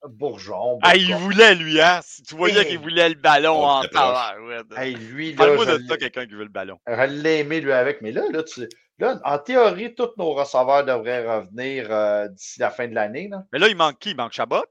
Bourgeon. 0.07 0.79
Ah, 0.81 0.95
il 0.95 1.13
voulait, 1.15 1.53
lui, 1.55 1.79
hein? 1.81 1.99
Si 2.03 2.23
tu 2.23 2.35
voyais 2.35 2.61
Hey. 2.61 2.67
qu'il 2.69 2.79
voulait 2.79 3.09
le 3.09 3.15
ballon 3.15 3.59
Oh, 3.61 3.65
en 3.65 3.79
proche. 3.81 3.91
tabarouette. 3.91 4.65
Hey, 4.77 4.95
lui, 4.95 5.31
là, 5.31 5.37
Parle-moi 5.37 5.65
de 5.65 5.85
ça, 5.87 5.97
quelqu'un 5.97 6.25
qui 6.25 6.33
veut 6.33 6.43
le 6.43 6.49
ballon. 6.49 6.79
Je 6.87 6.93
l'ai 7.21 7.39
aimé, 7.39 7.61
lui, 7.61 7.71
avec. 7.71 8.01
Mais 8.01 8.11
là, 8.11 8.23
là, 8.31 8.41
tu- 8.43 8.67
là, 8.99 9.19
en 9.23 9.37
théorie, 9.37 9.93
tous 9.93 10.09
nos 10.17 10.33
receveurs 10.33 10.83
devraient 10.85 11.25
revenir 11.37 11.87
euh, 11.91 12.27
d'ici 12.29 12.59
la 12.59 12.71
fin 12.71 12.87
de 12.87 12.95
l'année. 12.95 13.27
là. 13.29 13.43
Mais 13.53 13.59
là, 13.59 13.67
il 13.67 13.75
manque 13.75 13.99
qui? 13.99 14.11
Il 14.11 14.17
manque 14.17 14.33
Chabot? 14.33 14.63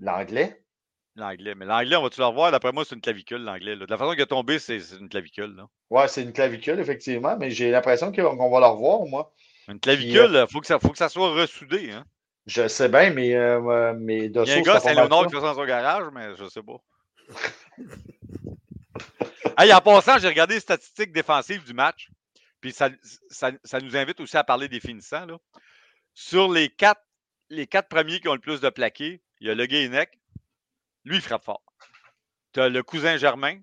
L'anglais. 0.00 0.62
L'anglais. 1.16 1.54
Mais 1.56 1.64
l'anglais, 1.64 1.96
on 1.96 2.02
va-tu 2.02 2.20
le 2.20 2.26
revoir? 2.26 2.50
D'après 2.52 2.72
moi, 2.72 2.84
c'est 2.84 2.94
une 2.94 3.00
clavicule, 3.00 3.42
l'anglais. 3.42 3.76
De 3.76 3.86
la 3.88 3.96
façon 3.98 4.12
qu'il 4.12 4.22
a 4.22 4.26
tombé, 4.26 4.58
c'est 4.58 4.78
une 5.00 5.08
clavicule. 5.08 5.54
Là. 5.56 5.66
Ouais, 5.90 6.06
c'est 6.08 6.22
une 6.22 6.32
clavicule, 6.32 6.78
effectivement, 6.78 7.36
mais 7.36 7.50
j'ai 7.50 7.70
l'impression 7.70 8.12
qu'on 8.12 8.36
qu'on 8.36 8.50
va 8.50 8.60
le 8.60 8.66
revoir, 8.66 9.00
moi. 9.06 9.32
Une 9.68 9.80
clavicule, 9.80 10.30
il 10.32 10.46
faut, 10.52 10.60
que 10.60 10.66
ça- 10.66 10.78
faut 10.78 10.90
que 10.90 10.98
ça 10.98 11.08
soit 11.08 11.30
ressoudé. 11.30 11.90
Hein? 11.92 12.04
Je 12.48 12.66
sais 12.66 12.88
bien, 12.88 13.10
mais, 13.10 13.34
euh, 13.34 13.94
Il 14.08 14.32
y 14.32 14.38
a 14.38 14.56
un 14.56 14.62
gars 14.62 14.80
Saint-Léonard 14.80 15.20
ça. 15.20 15.26
qui 15.26 15.32
fait 15.34 15.40
ça 15.40 15.46
dans 15.48 15.54
son 15.54 15.66
garage, 15.66 16.06
mais 16.14 16.34
je 16.34 16.48
sais 16.48 16.62
pas. 16.62 16.78
hey, 19.58 19.72
en 19.72 19.80
passant, 19.82 20.18
j'ai 20.18 20.28
regardé 20.28 20.54
les 20.54 20.60
statistiques 20.60 21.12
défensives 21.12 21.62
du 21.64 21.74
match. 21.74 22.08
Puis 22.62 22.72
ça, 22.72 22.88
ça, 23.28 23.52
ça 23.62 23.80
nous 23.80 23.96
invite 23.96 24.18
aussi 24.20 24.36
à 24.36 24.44
parler 24.44 24.68
des 24.68 24.80
finissants. 24.80 25.26
Là. 25.26 25.36
Sur 26.14 26.50
les 26.50 26.70
quatre, 26.70 27.02
les 27.50 27.66
quatre 27.66 27.88
premiers 27.88 28.18
qui 28.18 28.28
ont 28.28 28.34
le 28.34 28.40
plus 28.40 28.60
de 28.60 28.70
plaqués, 28.70 29.22
il 29.40 29.46
y 29.46 29.50
a 29.50 29.54
le 29.54 29.66
Guénec. 29.66 30.18
Lui, 31.04 31.16
il 31.16 31.22
frappe 31.22 31.44
fort. 31.44 31.62
Tu 32.54 32.60
as 32.60 32.70
le 32.70 32.82
cousin 32.82 33.18
Germain, 33.18 33.60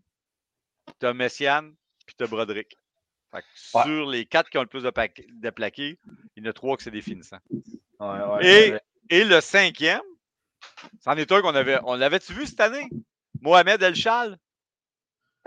tu 1.00 1.08
as 1.08 1.14
Messiane, 1.14 1.74
puis 2.06 2.16
tu 2.16 2.24
as 2.24 2.28
Broderick. 2.28 2.78
Ouais. 3.34 3.42
Sur 3.56 4.10
les 4.10 4.26
quatre 4.26 4.50
qui 4.50 4.58
ont 4.60 4.62
le 4.62 4.68
plus 4.68 4.84
de, 4.84 4.92
plaqués- 4.92 5.28
de 5.30 5.50
plaqués, 5.50 6.00
il 6.36 6.44
y 6.44 6.48
en 6.48 6.52
a 6.52 6.54
trois 6.54 6.78
que 6.78 6.84
c'est 6.84 6.92
des 6.92 7.02
finissants. 7.02 7.40
Ouais, 8.00 8.42
ouais, 8.42 8.82
Et- 9.10 9.24
le 9.24 9.40
cinquième, 9.42 10.02
c'en 11.04 11.16
est 11.16 11.32
un 11.32 11.42
qu'on 11.42 11.56
avait. 11.56 11.80
On 11.84 11.96
l'avait-tu 11.96 12.34
vu 12.34 12.46
cette 12.46 12.60
année? 12.60 12.90
Mohamed 13.42 13.82
El-Chal? 13.82 14.38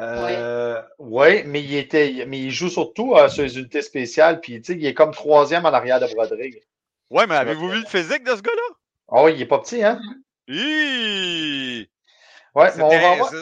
Euh, 0.01 0.81
ouais, 0.99 1.43
mais 1.45 1.61
il 1.63 1.75
était, 1.75 2.25
mais 2.27 2.39
il 2.39 2.51
joue 2.53 2.69
surtout 2.69 3.17
euh, 3.17 3.29
sur 3.29 3.43
les 3.43 3.59
unités 3.59 3.83
spéciales, 3.83 4.41
puis 4.41 4.61
tu 4.61 4.73
sais, 4.73 4.79
il 4.79 4.87
est 4.87 4.95
comme 4.95 5.11
troisième 5.11 5.67
en 5.67 5.73
arrière 5.73 5.99
de 5.99 6.07
Broderick. 6.15 6.63
Ouais, 7.11 7.27
mais 7.27 7.35
avez-vous 7.35 7.69
vu 7.69 7.81
le 7.81 7.87
physique 7.87 8.23
de 8.23 8.37
ce 8.37 8.43
gars-là? 8.43 8.75
Ah 9.11 9.25
oui, 9.25 9.33
il 9.35 9.43
est 9.43 9.47
pas 9.47 9.59
petit, 9.59 9.83
hein? 9.83 10.01
Hi! 10.47 11.89
Ouais, 12.55 12.71
mais 12.77 12.83
on 12.83 12.89
va 12.89 13.17
voir. 13.17 13.33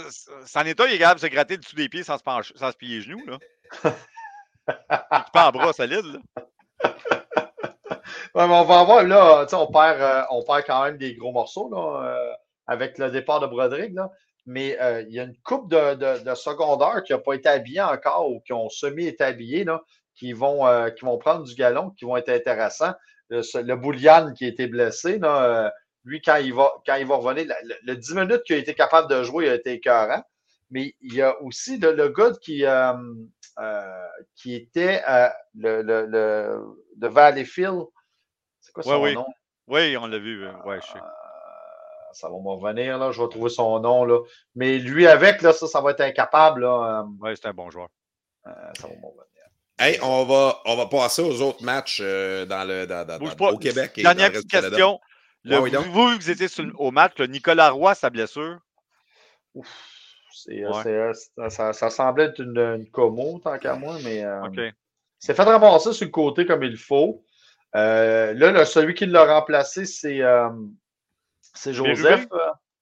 C'en 0.47 0.63
est 0.63 0.81
un, 0.81 0.87
il 0.87 0.95
est 0.95 0.99
capable 0.99 1.21
de 1.21 1.27
se 1.27 1.31
gratter 1.31 1.55
le 1.55 1.61
dessous 1.61 1.77
des 1.77 1.89
pieds 1.89 2.05
sans 2.05 2.17
se, 2.17 2.23
pencher, 2.23 2.55
sans 2.57 2.73
se 2.73 2.77
plier 2.77 2.97
les 2.97 3.03
genoux, 3.03 3.23
là. 3.27 3.39
Il 4.69 5.31
pas 5.33 5.49
en 5.49 5.53
bras 5.53 5.73
solide, 5.73 6.05
là. 6.05 6.47
Ouais, 8.35 8.47
mais 8.47 8.55
on 8.55 8.65
va 8.65 8.85
voir, 8.85 9.05
là, 9.05 9.47
on 9.53 9.67
perd, 9.67 10.01
euh, 10.01 10.23
on 10.31 10.43
perd 10.43 10.65
quand 10.67 10.85
même 10.85 10.97
des 10.99 11.15
gros 11.15 11.33
morceaux, 11.33 11.69
là, 11.71 12.05
euh, 12.05 12.33
avec 12.67 12.99
le 12.99 13.11
départ 13.11 13.41
de 13.41 13.47
Broderick, 13.47 13.95
là. 13.95 14.11
Mais 14.47 14.81
euh, 14.81 15.03
il 15.09 15.15
y 15.15 15.19
a 15.21 15.25
une 15.25 15.37
coupe 15.43 15.69
de, 15.71 15.95
de, 15.95 16.23
de 16.25 16.35
secondaires 16.37 17.03
qui 17.03 17.13
n'a 17.13 17.19
pas 17.19 17.35
été 17.35 17.49
habillée 17.49 17.83
encore 17.83 18.31
ou 18.31 18.41
qui 18.41 18.53
ont 18.53 18.69
semi-été 18.69 19.25
habillés, 19.25 19.65
là, 19.65 19.83
qui 20.15 20.33
vont, 20.33 20.67
euh, 20.67 20.91
qui 20.91 21.05
vont 21.05 21.19
prendre 21.19 21.45
du 21.45 21.55
galon, 21.57 21.91
qui 21.91 22.05
vont 22.05 22.17
être 22.17 22.29
intéressants. 22.29 22.95
Le, 23.29 23.43
le 23.61 23.77
Boulian 23.77 24.33
qui 24.35 24.45
a 24.45 24.49
été 24.49 24.69
blessé, 24.69 25.19
là, 25.19 25.67
euh, 25.67 25.71
lui, 26.05 26.23
quand 26.23 26.37
il 26.37 26.55
va, 26.55 26.71
quand 26.87 26.95
il 26.95 27.07
va 27.07 27.17
revenir, 27.17 27.53
le, 27.65 27.75
le 27.85 27.97
10 27.97 28.15
minutes 28.15 28.43
qu'il 28.45 28.55
a 28.55 28.59
été 28.61 28.75
capable 28.75 29.11
de 29.11 29.25
jouer, 29.25 29.47
il 29.47 29.51
a 29.51 29.55
été 29.57 29.73
écœurant. 29.73 30.23
Mais 30.71 30.95
il 31.01 31.15
y 31.15 31.23
a 31.23 31.41
aussi 31.43 31.79
le, 31.79 31.93
le 31.93 32.09
gars 32.09 32.33
qui, 32.41 32.65
qui 34.35 34.55
était 34.55 35.03
le, 35.55 35.83
le, 35.83 36.07
de 36.97 37.09
Valleyfield. 37.09 37.85
C'est 38.61 38.73
quoi 38.73 38.83
son 38.83 39.01
Ouais, 39.01 39.15
nom? 39.15 39.27
Oui, 39.69 39.97
on 39.97 40.07
l'a 40.07 40.19
vu. 40.19 40.45
euh, 40.45 40.53
Ouais, 40.65 40.81
je 40.81 40.87
sais. 40.87 40.99
ça 42.13 42.29
va 42.29 42.35
me 42.35 42.49
revenir, 42.49 42.99
là. 42.99 43.11
Je 43.13 43.21
vais 43.23 43.29
trouver 43.29 43.51
son 43.51 43.79
nom, 43.81 44.05
là. 44.05 44.21
Mais 44.55 44.79
lui 44.79 45.07
avec, 45.07 45.43
là, 45.43 45.53
ça, 45.53 45.67
ça 45.67 45.81
va 45.81 45.91
être 45.93 46.01
incapable, 46.01 46.63
là. 46.63 47.05
Oui, 47.21 47.31
c'est 47.35 47.47
un 47.47 47.53
bon 47.55 47.71
joueur. 47.71 47.89
ça 48.45 48.53
va 48.83 48.89
me 48.89 49.07
revenir. 49.07 49.23
Hey, 49.79 49.99
on 50.03 50.25
va, 50.25 50.59
on 50.65 50.75
va 50.77 50.87
passer 50.87 51.21
aux 51.21 51.43
autres 51.43 51.63
matchs 51.63 52.01
dans 52.01 52.67
le, 52.67 52.87
dans, 52.87 53.07
dans, 53.07 53.19
au 53.53 53.59
Québec. 53.59 53.93
Et 53.99 54.03
Dernière 54.03 54.33
petite 54.33 54.51
question. 54.51 54.99
Le, 55.45 55.61
oui, 55.61 55.71
vous, 55.71 56.09
vous 56.17 56.31
étiez 56.31 56.49
sur, 56.49 56.65
au 56.81 56.91
match, 56.91 57.13
le 57.19 57.27
Nicolas 57.27 57.71
Roy, 57.71 57.95
sa 57.95 58.11
blessure? 58.11 58.59
Ouf, 59.55 59.69
ouais. 60.49 61.13
ça, 61.51 61.73
ça, 61.73 61.91
semblait 61.91 62.25
être 62.25 62.41
une, 62.41 62.59
une 62.59 62.91
commo, 62.91 63.39
tant 63.39 63.59
qu'à 63.59 63.75
moi, 63.75 63.97
mais. 64.03 64.27
OK. 64.45 64.59
C'est 65.27 65.35
fait 65.35 65.43
ramasser 65.43 65.93
sur 65.93 66.05
le 66.05 66.13
côté 66.13 66.47
comme 66.47 66.63
il 66.63 66.77
faut. 66.77 67.25
Euh, 67.75 68.33
là, 68.35 68.65
celui 68.65 68.95
qui 68.95 69.07
l'a 69.07 69.25
remplacé, 69.25 69.85
c'est 69.85 70.23
euh, 70.23 70.49
Joseph. 71.67 72.29
Euh, 72.31 72.39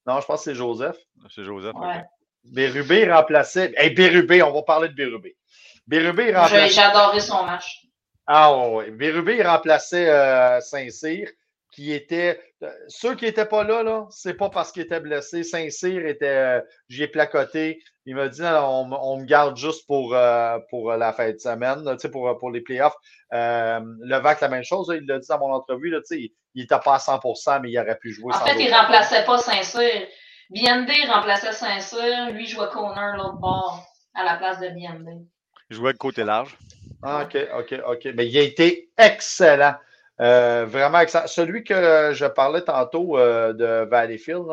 non, 0.07 0.21
je 0.21 0.27
pense 0.27 0.45
que 0.45 0.51
c'est 0.51 0.55
Joseph. 0.55 0.99
C'est 1.35 1.43
Joseph. 1.43 1.75
Ouais. 1.75 2.05
Bérubé 2.45 3.11
remplaçait. 3.11 3.73
Hey, 3.79 3.95
Bérubé, 3.95 4.43
on 4.43 4.53
va 4.53 4.61
parler 4.61 4.91
de 4.91 4.95
Bérubé. 4.95 5.39
Bérubé 5.87 6.37
remplaçait. 6.37 6.69
J'ai 6.69 6.83
adoré 6.83 7.21
son 7.21 7.45
match. 7.45 7.87
Ah 8.27 8.55
oui, 8.55 8.91
Bérubé 8.91 9.43
remplaçait 9.43 10.61
Saint-Cyr, 10.61 11.31
qui 11.75 11.93
était. 11.93 12.41
ceux 12.89 13.15
qui 13.15 13.25
n'étaient 13.25 13.47
pas 13.47 13.65
là, 13.65 13.83
là 13.83 14.07
c'est 14.11 14.35
pas 14.35 14.49
parce 14.49 14.71
qu'il 14.71 14.83
était 14.83 15.01
blessé. 15.01 15.43
Saint-Cyr 15.43 16.07
était. 16.07 16.63
J'y 16.89 17.03
ai 17.03 17.09
placoté. 17.09 17.83
Il 18.07 18.15
m'a 18.15 18.29
dit 18.29 18.43
on, 18.43 18.93
on, 18.93 19.19
me 19.19 19.25
garde 19.25 19.57
juste 19.57 19.87
pour, 19.87 20.15
euh, 20.15 20.59
pour 20.69 20.93
la 20.93 21.13
fin 21.13 21.31
de 21.31 21.39
semaine, 21.39 21.85
pour, 22.13 22.39
pour 22.39 22.51
les 22.51 22.61
playoffs. 22.61 22.95
Euh, 23.33 23.81
Levac, 24.01 24.41
la 24.41 24.49
même 24.49 24.63
chose, 24.63 24.93
il 24.95 25.07
l'a 25.07 25.19
dit 25.19 25.27
dans 25.29 25.39
mon 25.39 25.53
entrevue, 25.53 25.91
là, 25.91 26.01
il 26.11 26.31
n'était 26.55 26.79
pas 26.85 26.95
à 26.95 26.99
100% 26.99 27.63
mais 27.63 27.71
il 27.71 27.79
aurait 27.79 27.97
pu 27.97 28.13
jouer. 28.13 28.33
En 28.35 28.45
fait, 28.45 28.61
il 28.63 28.71
ne 28.71 28.77
remplaçait 28.77 29.25
pas 29.25 29.39
Saint-Cyr. 29.39 30.07
BND 30.51 30.91
remplaçait 31.09 31.53
Saint-Cyr, 31.53 32.31
lui 32.31 32.47
jouait 32.47 32.69
Conner 32.69 33.17
l'autre 33.17 33.39
bord 33.39 33.85
à 34.15 34.23
la 34.23 34.37
place 34.37 34.61
de 34.61 34.69
BND. 34.69 35.27
Il 35.71 35.77
jouait 35.77 35.95
de 35.95 35.99
côté 35.99 36.25
large. 36.25 36.59
Ah, 37.03 37.25
OK, 37.25 37.37
OK, 37.59 37.75
OK. 37.87 38.09
Mais 38.15 38.29
il 38.29 38.39
a 38.39 38.43
été 38.43 38.91
excellent. 38.99 39.75
Euh, 40.21 40.65
vraiment 40.67 41.01
excellent. 41.01 41.27
Celui 41.27 41.65
que 41.65 42.13
je 42.13 42.27
parlais 42.27 42.63
tantôt 42.63 43.19
euh, 43.19 43.53
de 43.53 43.89
Valleyfield, 43.89 44.47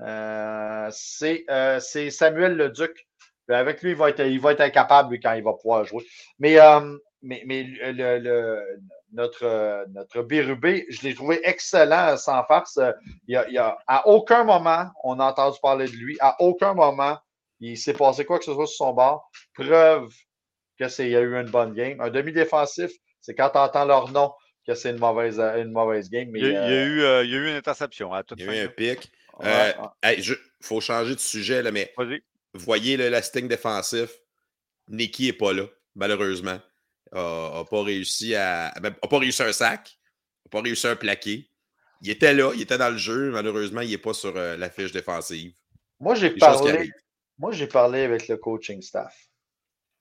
euh, 0.00 0.90
euh, 1.50 1.80
c'est 1.80 2.10
Samuel 2.10 2.56
Leduc. 2.56 3.06
Avec 3.48 3.82
lui, 3.82 3.90
il 3.90 3.96
va, 3.96 4.10
être, 4.10 4.26
il 4.26 4.40
va 4.40 4.52
être 4.52 4.60
incapable 4.60 5.20
quand 5.20 5.34
il 5.34 5.44
va 5.44 5.52
pouvoir 5.52 5.84
jouer. 5.84 6.04
Mais, 6.40 6.56
mais, 7.22 7.44
mais 7.46 7.64
notre, 9.12 9.86
notre 9.92 10.22
Bérubé, 10.22 10.84
je 10.88 11.02
l'ai 11.02 11.14
trouvé 11.14 11.40
excellent 11.44 12.16
sans 12.16 12.42
farce. 12.44 12.80
Il 13.28 13.40
y 13.50 13.58
a, 13.58 13.78
à 13.86 14.08
aucun 14.08 14.42
moment, 14.42 14.86
on 15.04 15.20
a 15.20 15.26
entendu 15.26 15.58
parler 15.62 15.86
de 15.86 15.94
lui. 15.94 16.16
À 16.18 16.34
aucun 16.40 16.74
moment, 16.74 17.18
il 17.60 17.78
s'est 17.78 17.94
passé 17.94 18.24
quoi 18.24 18.38
que 18.38 18.44
ce 18.44 18.52
soit 18.52 18.66
sur 18.66 18.86
son 18.86 18.92
bord. 18.94 19.30
Preuve 19.54 20.12
qu'il 20.76 21.08
y 21.08 21.16
a 21.16 21.20
eu 21.20 21.40
une 21.40 21.50
bonne 21.50 21.72
game. 21.72 22.00
Un 22.00 22.10
demi-défensif, 22.10 22.90
c'est 23.20 23.36
quand 23.36 23.50
tu 23.50 23.58
entends 23.58 23.84
leur 23.84 24.10
nom 24.10 24.32
que 24.66 24.74
c'est 24.74 24.90
une 24.90 24.98
mauvaise, 24.98 25.38
une 25.38 25.72
mauvaise 25.72 26.10
game. 26.10 26.28
Mais, 26.30 26.40
il, 26.40 26.52
y 26.52 26.56
a, 26.56 26.68
il, 26.68 26.74
y 26.74 26.76
a 26.76 26.84
eu, 26.84 27.24
il 27.24 27.30
y 27.30 27.34
a 27.34 27.38
eu 27.38 27.48
une 27.48 27.56
interception. 27.56 28.12
À 28.12 28.22
toute 28.22 28.40
il 28.40 28.46
y 28.46 28.48
a 28.48 28.62
eu 28.62 28.66
un 28.66 28.68
pic. 28.68 29.10
Il 29.42 29.48
euh, 29.48 30.34
faut 30.60 30.80
changer 30.80 31.14
de 31.14 31.20
sujet, 31.20 31.62
là, 31.62 31.70
mais 31.70 31.92
vous 31.98 32.64
voyez 32.64 32.96
le 32.96 33.08
lasting 33.08 33.48
défensif. 33.48 34.10
Nicky 34.88 35.26
n'est 35.26 35.32
pas 35.32 35.52
là, 35.52 35.64
malheureusement. 35.94 36.58
n'a 37.12 37.64
pas 37.64 37.82
réussi 37.82 38.34
à. 38.34 38.72
Ben, 38.80 38.92
pas 38.92 39.18
réussi 39.18 39.42
un 39.42 39.52
sac. 39.52 39.98
n'a 40.44 40.50
pas 40.50 40.62
réussi 40.62 40.86
un 40.86 40.96
plaqué. 40.96 41.50
Il 42.02 42.10
était 42.10 42.34
là, 42.34 42.52
il 42.54 42.62
était 42.62 42.78
dans 42.78 42.90
le 42.90 42.98
jeu. 42.98 43.30
Malheureusement, 43.30 43.80
il 43.80 43.90
n'est 43.90 43.98
pas 43.98 44.14
sur 44.14 44.36
euh, 44.36 44.56
la 44.56 44.70
fiche 44.70 44.92
défensive. 44.92 45.52
Moi, 46.00 46.14
j'ai 46.14 46.30
parlé. 46.30 46.90
Moi, 47.38 47.52
j'ai 47.52 47.66
parlé 47.66 48.02
avec 48.02 48.28
le 48.28 48.38
coaching 48.38 48.80
staff, 48.80 49.14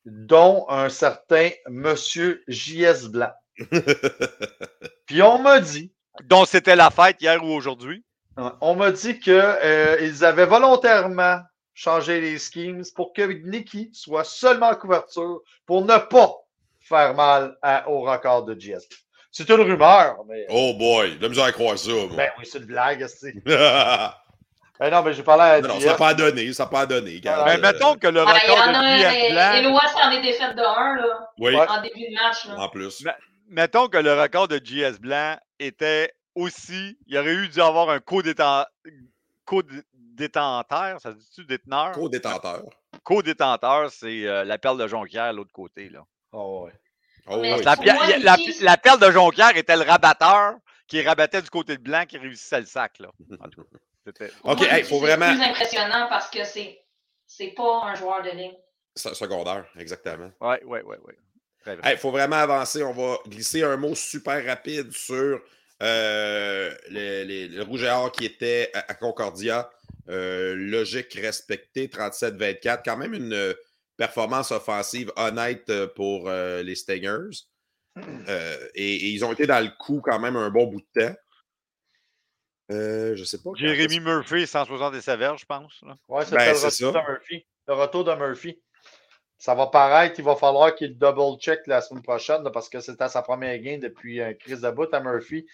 dont 0.06 0.66
un 0.70 0.88
certain 0.90 1.50
Monsieur 1.68 2.44
J.S. 2.48 3.08
Blanc. 3.08 3.34
Puis 5.06 5.22
on 5.22 5.40
m'a 5.40 5.60
dit. 5.60 5.92
Dont 6.24 6.46
c'était 6.46 6.76
la 6.76 6.90
fête 6.90 7.22
hier 7.22 7.44
ou 7.44 7.48
aujourd'hui. 7.48 8.04
On 8.62 8.76
m'a 8.76 8.92
dit 8.92 9.20
qu'ils 9.20 9.34
euh, 9.34 10.14
avaient 10.22 10.46
volontairement 10.46 11.40
changé 11.74 12.22
les 12.22 12.38
schemes 12.38 12.84
pour 12.96 13.14
que 13.14 13.22
Nicky 13.22 13.90
soit 13.94 14.24
seulement 14.24 14.70
en 14.70 14.76
couverture 14.76 15.42
pour 15.66 15.84
ne 15.84 15.98
pas 15.98 16.34
faire 16.80 17.14
mal 17.14 17.58
au 17.88 18.02
record 18.02 18.44
de 18.46 18.54
GS. 18.54 18.88
C'est 19.32 19.50
une 19.50 19.62
rumeur, 19.62 20.18
mais. 20.30 20.46
Oh 20.50 20.74
boy, 20.80 21.18
de 21.18 21.28
misère 21.28 21.44
à 21.44 21.52
croire 21.52 21.78
ça. 21.78 21.92
Ben 22.16 22.30
oui, 22.40 22.46
c'est 22.50 22.60
une 22.60 22.66
blague, 22.66 23.06
ben 23.46 24.90
non, 24.90 25.04
mais 25.04 25.14
j'ai 25.14 25.24
parlé 25.24 25.44
à. 25.44 25.62
Non, 25.62 25.68
non 25.68 25.80
ça 25.82 25.88
n'a 25.88 25.96
pas 25.96 26.14
donné, 26.14 26.54
ça 26.54 26.64
n'a 26.64 26.70
pas 26.70 26.86
donné. 26.86 27.20
Mais 27.22 27.32
ben, 27.44 27.60
mettons 27.60 27.96
que 27.96 28.08
le 28.08 28.22
record 28.22 28.68
de 28.68 28.72
GS 28.72 29.34
Blanc. 29.34 29.54
Éloi 29.56 29.82
s'en 29.94 30.12
est 30.12 30.22
défaite 30.22 30.56
de 30.56 30.62
1, 30.62 30.96
là. 30.96 31.30
Oui. 31.38 31.54
En 31.54 31.82
début 31.82 32.08
de 32.10 32.14
match, 32.14 32.46
là. 32.46 32.60
En 32.60 32.70
plus. 32.70 33.04
Mettons 33.48 33.88
que 33.88 33.98
le 33.98 34.14
record 34.20 34.48
de 34.48 34.58
GS 34.58 35.00
Blanc 35.00 35.38
était 35.60 36.14
aussi, 36.36 36.98
il 37.08 37.16
y 37.16 37.18
aurait 37.18 37.34
eu 37.34 37.48
dû 37.48 37.62
avoir 37.62 37.90
un 37.90 38.00
co-détenteur. 38.00 38.68
Ça 41.02 41.12
se 41.12 41.18
dit-tu 41.18 41.46
déteneur? 41.46 41.92
Co-détenteur. 41.94 42.64
Co-détenteur, 43.04 43.92
c'est 43.92 44.26
euh, 44.26 44.44
la 44.44 44.58
perle 44.58 44.80
de 44.80 44.88
Jonquière, 44.88 45.32
l'autre 45.34 45.54
côté. 45.54 45.90
Là. 45.90 46.06
Oh, 46.32 46.66
ouais. 46.66 46.74
Oh, 47.28 47.38
ouais. 47.38 47.62
La, 47.64 47.76
la, 48.20 48.38
la, 48.62 48.78
perle 48.78 49.00
de 49.00 49.12
Jonquière 49.12 49.56
était 49.58 49.76
le 49.76 49.84
rabatteur 49.84 50.56
qui 50.88 51.02
rabattait 51.02 51.42
du 51.42 51.50
côté 51.50 51.78
de 51.78 51.82
blanc 51.82 52.06
qui 52.08 52.18
réussissait 52.18 52.60
le 52.60 52.66
sac. 52.66 53.00
Là. 53.00 53.10
OK, 54.44 54.68
il 54.78 54.84
faut 54.84 55.00
vraiment. 55.00 55.26
C'est 55.26 55.36
plus 55.36 55.44
impressionnant 55.44 56.08
parce 56.10 56.30
que 56.30 56.44
c'est, 56.44 56.86
c'est 57.26 57.54
pas 57.56 57.86
un 57.86 57.96
joueur 57.96 58.22
de 58.22 58.30
ligne. 58.30 58.56
Secondaire, 58.96 59.66
exactement. 59.78 60.32
Oui, 60.42 60.56
oui, 60.66 60.80
oui. 60.86 60.96
Ouais. 61.06 61.18
Il 61.68 61.98
faut 61.98 62.12
vraiment 62.12 62.36
avancer. 62.36 62.84
On 62.84 62.92
va 62.92 63.18
glisser 63.28 63.64
un 63.64 63.78
mot 63.78 63.96
super 63.96 64.44
rapide 64.46 64.92
sur 64.92 65.42
euh, 65.84 66.74
le 66.90 67.62
Rouge 67.64 67.84
et 67.84 67.90
Or 67.90 68.12
qui 68.12 68.26
était 68.26 68.72
à, 68.74 68.94
Concordia, 68.94 69.70
euh, 70.10 70.56
logique 70.56 71.14
respectée, 71.14 71.88
37-24. 71.88 72.82
Quand 72.86 72.98
même 72.98 73.14
une 73.14 73.34
euh, 73.34 73.54
performance 73.98 74.52
offensive 74.52 75.12
honnête 75.16 75.72
pour 75.96 76.30
les 76.30 76.76
Stingers. 76.76 77.46
Et, 78.76 79.10
ils 79.10 79.24
ont 79.24 79.32
été 79.32 79.48
dans 79.48 79.64
le 79.64 79.72
coup 79.80 80.02
quand 80.04 80.20
même 80.20 80.36
un 80.36 80.50
bon 80.50 80.68
bout 80.68 80.82
de 80.82 81.02
temps. 81.02 81.16
je 82.70 83.24
sais 83.24 83.42
pas. 83.42 83.52
Jérémy 83.56 84.02
Murphy, 84.02 84.46
160 84.46 84.94
verges, 85.18 85.42
je 85.42 85.46
pense. 85.46 85.82
Oui, 86.10 86.24
c'est 86.28 86.36
ben, 86.36 86.54
le 86.54 86.60
retour 86.60 86.92
de 86.94 87.12
Murphy. 87.12 87.46
Le 87.68 87.74
retour 87.74 88.04
de 88.04 88.14
Murphy. 88.14 88.62
Ça 89.38 89.54
va 89.54 89.68
paraître, 89.68 90.16
il 90.18 90.26
va 90.26 90.36
falloir 90.36 90.74
qu'il 90.76 90.98
double-check 90.98 91.68
la 91.68 91.82
semaine 91.82 92.04
prochaine 92.04 92.50
parce 92.54 92.70
que 92.70 92.80
c'était 92.80 93.10
sa 93.10 93.22
première 93.22 93.60
game 93.60 93.80
depuis 93.80 94.22
un 94.22 94.34
crise 94.34 94.62
de 94.62 94.72
bout 94.72 94.92
à 94.94 95.00
Murphy. 95.02 95.46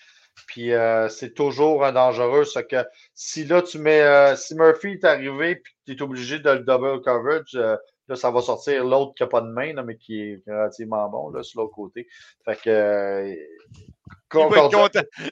Puis 0.47 0.71
euh, 0.71 1.09
c'est 1.09 1.33
toujours 1.33 1.85
un 1.85 1.91
dangereux. 1.91 2.45
Ce 2.45 2.59
que 2.59 2.85
si 3.13 3.45
là, 3.45 3.61
tu 3.61 3.79
mets. 3.79 4.01
Euh, 4.01 4.35
si 4.35 4.55
Murphy 4.55 4.93
est 4.93 5.03
arrivé 5.03 5.57
puis 5.57 5.73
tu 5.85 5.93
es 5.93 6.01
obligé 6.01 6.39
de 6.39 6.49
le 6.49 6.59
double 6.59 7.01
coverage, 7.01 7.55
euh, 7.55 7.75
là, 8.07 8.15
ça 8.15 8.31
va 8.31 8.41
sortir 8.41 8.85
l'autre 8.85 9.13
qui 9.15 9.23
n'a 9.23 9.27
pas 9.27 9.41
de 9.41 9.47
main, 9.47 9.73
mais 9.83 9.97
qui 9.97 10.21
est 10.21 10.43
relativement 10.47 11.09
bon 11.09 11.29
là, 11.29 11.43
sur 11.43 11.61
l'autre 11.61 11.73
côté. 11.73 12.07
Fait 12.45 12.59
que. 12.61 13.35
Il 14.33 14.39
va, 14.39 14.47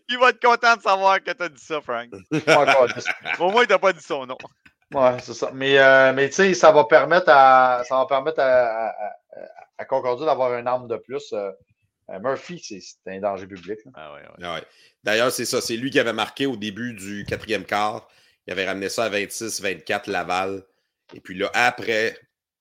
il 0.09 0.19
va, 0.19 0.29
être 0.29 0.41
content 0.41 0.75
de 0.75 0.81
savoir 0.81 1.23
que 1.23 1.31
tu 1.31 1.43
as 1.43 1.49
dit 1.49 1.63
ça, 1.63 1.79
Frank. 1.79 2.09
Au 3.39 3.49
moins, 3.49 3.63
il 3.63 3.67
t'a 3.67 3.79
pas 3.79 3.93
dit 3.93 4.03
son 4.03 4.25
nom. 4.25 4.37
Ouais, 4.93 5.17
c'est 5.21 5.33
ça. 5.33 5.51
Mais, 5.53 5.77
mais 6.13 6.29
tu 6.29 6.35
sais, 6.35 6.53
ça 6.53 6.71
va 6.71 6.85
permettre 6.85 7.29
à, 7.29 7.83
ça 7.87 7.97
va 7.97 8.05
permettre 8.05 8.39
à, 8.39 8.93
à, 9.77 9.85
Concordia 9.85 10.25
d'avoir 10.25 10.57
une 10.57 10.67
arme 10.67 10.87
de 10.87 10.97
plus. 10.97 11.33
Murphy, 12.21 12.59
c'est 12.59 13.11
un 13.11 13.19
danger 13.19 13.45
public. 13.45 13.79
Ah 13.93 14.13
ouais, 14.13 14.21
ah 14.41 14.53
ouais. 14.55 14.63
D'ailleurs, 15.03 15.31
c'est 15.31 15.45
ça. 15.45 15.61
C'est 15.61 15.77
lui 15.77 15.91
qui 15.91 15.99
avait 15.99 16.13
marqué 16.13 16.45
au 16.47 16.55
début 16.55 16.93
du 16.93 17.23
quatrième 17.25 17.65
quart. 17.65 18.07
Il 18.47 18.51
avait 18.51 18.65
ramené 18.65 18.89
ça 18.89 19.05
à 19.05 19.09
26-24 19.09 20.09
Laval. 20.09 20.63
Et 21.13 21.19
puis 21.19 21.37
là, 21.37 21.51
après, 21.53 22.17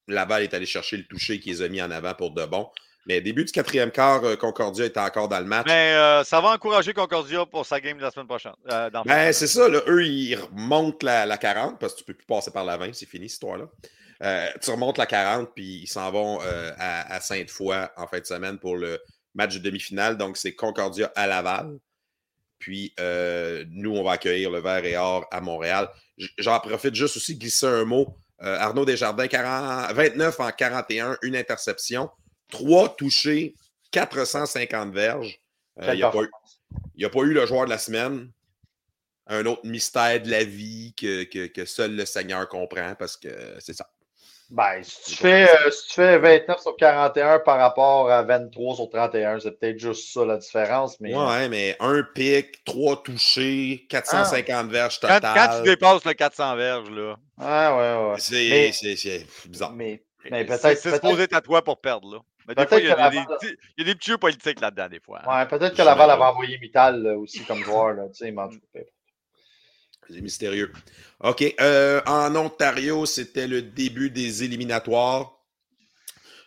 Laval 0.06 0.42
est 0.42 0.54
allé 0.54 0.66
chercher 0.66 0.96
le 0.96 1.04
toucher 1.04 1.40
qui 1.40 1.50
les 1.50 1.62
a 1.62 1.68
mis 1.68 1.80
en 1.80 1.90
avant 1.90 2.14
pour 2.14 2.32
de 2.32 2.44
bon. 2.44 2.68
Mais 3.06 3.22
début 3.22 3.44
du 3.44 3.52
quatrième 3.52 3.90
quart, 3.90 4.22
euh, 4.24 4.36
Concordia 4.36 4.84
était 4.84 5.00
encore 5.00 5.28
dans 5.28 5.38
le 5.38 5.46
match. 5.46 5.66
Mais 5.66 5.94
euh, 5.94 6.24
ça 6.24 6.40
va 6.42 6.50
encourager 6.50 6.92
Concordia 6.92 7.46
pour 7.46 7.64
sa 7.64 7.80
game 7.80 7.96
de 7.96 8.02
la 8.02 8.10
semaine 8.10 8.26
prochaine. 8.26 8.52
Euh, 8.70 8.90
ben, 8.90 9.32
c'est 9.32 9.46
ça. 9.46 9.66
eux, 9.68 10.06
ils 10.06 10.36
remontent 10.36 11.06
la, 11.06 11.38
40 11.38 11.78
parce 11.78 11.94
que 11.94 11.98
tu 11.98 12.04
ne 12.04 12.06
peux 12.08 12.14
plus 12.14 12.26
passer 12.26 12.50
par 12.50 12.64
la 12.64 12.76
20. 12.76 12.92
C'est 12.92 13.06
fini, 13.06 13.28
cette 13.28 13.34
histoire-là. 13.34 13.66
tu 14.60 14.70
remontes 14.70 14.98
la 14.98 15.06
40, 15.06 15.54
puis 15.54 15.80
ils 15.82 15.86
s'en 15.86 16.10
vont 16.10 16.40
à, 16.40 17.14
à 17.14 17.20
Sainte-Foy 17.20 17.76
en 17.96 18.06
fin 18.06 18.20
de 18.20 18.26
semaine 18.26 18.58
pour 18.58 18.76
le 18.76 19.00
match 19.34 19.54
de 19.54 19.60
demi-finale. 19.60 20.18
Donc, 20.18 20.36
c'est 20.36 20.54
Concordia 20.54 21.10
à 21.16 21.26
Laval. 21.26 21.78
Puis, 22.58 22.92
nous, 23.70 23.96
on 23.96 24.02
va 24.02 24.12
accueillir 24.12 24.50
le 24.50 24.60
Vert 24.60 24.84
et 24.84 24.98
Or 24.98 25.26
à 25.30 25.40
Montréal. 25.40 25.88
J'en 26.36 26.60
profite 26.60 26.94
juste 26.94 27.16
aussi 27.16 27.36
de 27.36 27.40
glisser 27.40 27.66
un 27.66 27.84
mot. 27.84 28.18
Arnaud 28.38 28.84
Desjardins, 28.84 29.26
29 29.26 30.40
en 30.40 30.50
41, 30.50 31.16
une 31.22 31.36
interception, 31.36 32.10
trois 32.48 32.94
touchés, 32.96 33.54
450 33.90 34.92
verges. 34.92 35.40
Euh, 35.80 35.94
il 35.94 35.96
n'y 35.96 36.02
a, 36.02 37.10
pas 37.10 37.20
eu 37.20 37.32
le 37.32 37.46
joueur 37.46 37.64
de 37.66 37.70
la 37.70 37.78
semaine. 37.78 38.30
un 39.26 39.46
autre 39.46 39.64
mystère 39.64 40.20
de 40.20 40.30
la 40.30 40.44
vie 40.44 40.94
que, 40.96 41.24
que, 41.24 41.64
seul 41.64 41.94
le 41.94 42.04
Seigneur 42.04 42.48
comprend 42.48 42.94
parce 42.98 43.16
que 43.16 43.28
c'est 43.60 43.74
ça. 43.74 43.88
Ben, 44.50 44.82
si 44.82 45.10
tu, 45.10 45.16
fais, 45.16 45.46
euh, 45.46 45.70
si 45.70 45.88
tu 45.88 45.94
fais 45.96 46.18
29 46.18 46.62
sur 46.62 46.74
41 46.76 47.40
par 47.40 47.58
rapport 47.58 48.10
à 48.10 48.22
23 48.22 48.76
sur 48.76 48.88
31, 48.88 49.40
c'est 49.40 49.50
peut-être 49.60 49.78
juste 49.78 50.10
ça 50.10 50.24
la 50.24 50.38
différence. 50.38 50.98
Mais... 51.00 51.14
Ouais, 51.14 51.50
mais 51.50 51.76
un 51.80 52.02
pic, 52.02 52.64
trois 52.64 53.02
touchés, 53.02 53.86
450 53.90 54.48
ah. 54.48 54.62
verges 54.62 55.00
total. 55.00 55.20
Quand, 55.20 55.58
tu 55.58 55.68
dépasses 55.68 56.04
le 56.06 56.14
400 56.14 56.56
verges, 56.56 56.90
là. 56.90 57.16
Ah, 57.38 57.76
ouais, 57.76 58.12
ouais. 58.12 58.72
C'est 58.72 59.26
bizarre. 59.46 59.72
Mais, 59.72 60.02
mais 60.30 60.46
peut-être. 60.46 60.78
C'est 60.78 60.94
supposé 60.94 61.24
être 61.24 61.34
à 61.34 61.42
toi 61.42 61.62
pour 61.62 61.78
perdre, 61.78 62.14
là. 62.14 62.20
Mais 62.48 62.54
des 62.54 62.66
fois, 62.66 62.80
il 62.80 62.86
y, 62.86 62.90
a 62.90 63.10
des, 63.10 63.18
il 63.76 63.78
y 63.78 63.82
a 63.82 63.84
des 63.84 63.94
petits 63.94 64.10
jeux 64.10 64.18
politiques 64.18 64.60
là-dedans, 64.60 64.88
des 64.88 65.00
fois. 65.00 65.20
Hein. 65.22 65.38
Ouais, 65.38 65.46
peut-être 65.46 65.76
que 65.76 65.82
Laval 65.82 66.10
avait 66.10 66.22
envoyé 66.22 66.58
Mittal 66.58 67.06
aussi 67.18 67.44
comme 67.44 67.62
joueur, 67.62 67.92
là. 67.92 68.08
Tu 68.08 68.24
sais, 68.24 68.28
il 68.28 68.34
c'est 70.10 70.22
mystérieux. 70.22 70.72
OK. 71.20 71.54
Euh, 71.60 72.00
en 72.06 72.34
Ontario, 72.34 73.04
c'était 73.04 73.46
le 73.46 73.62
début 73.62 74.10
des 74.10 74.42
éliminatoires. 74.42 75.38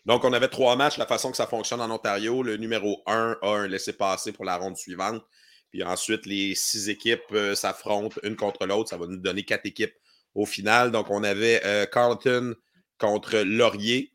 Donc, 0.05 0.23
on 0.23 0.33
avait 0.33 0.47
trois 0.47 0.75
matchs. 0.75 0.97
La 0.97 1.05
façon 1.05 1.29
que 1.29 1.37
ça 1.37 1.45
fonctionne 1.45 1.81
en 1.81 1.91
Ontario, 1.91 2.41
le 2.41 2.57
numéro 2.57 3.03
1 3.05 3.37
a 3.41 3.47
un 3.47 3.67
laissé-passer 3.67 4.31
pour 4.31 4.45
la 4.45 4.57
ronde 4.57 4.77
suivante. 4.77 5.23
Puis 5.69 5.83
ensuite, 5.83 6.25
les 6.25 6.55
six 6.55 6.89
équipes 6.89 7.21
euh, 7.33 7.53
s'affrontent 7.55 8.19
une 8.23 8.35
contre 8.35 8.65
l'autre. 8.65 8.89
Ça 8.89 8.97
va 8.97 9.05
nous 9.05 9.17
donner 9.17 9.43
quatre 9.43 9.67
équipes 9.67 9.93
au 10.33 10.45
final. 10.45 10.91
Donc, 10.91 11.11
on 11.11 11.23
avait 11.23 11.61
euh, 11.63 11.85
Carlton 11.85 12.55
contre 12.97 13.37
Laurier. 13.37 14.11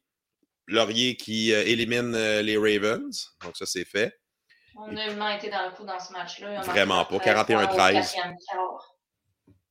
Laurier 0.66 1.16
qui 1.16 1.52
élimine 1.52 2.12
les 2.40 2.57
Ravens. 2.57 3.37
Donc, 3.42 3.57
ça, 3.57 3.66
c'est 3.66 3.85
fait. 3.85 4.18
On 4.76 4.96
a 4.96 5.07
vraiment 5.07 5.29
été 5.31 5.48
dans 5.48 5.64
le 5.66 5.74
coup 5.74 5.85
dans 5.85 5.98
ce 5.98 6.12
match-là. 6.12 6.61
Vraiment 6.61 7.05
pas. 7.05 7.16
41-13. 7.16 8.14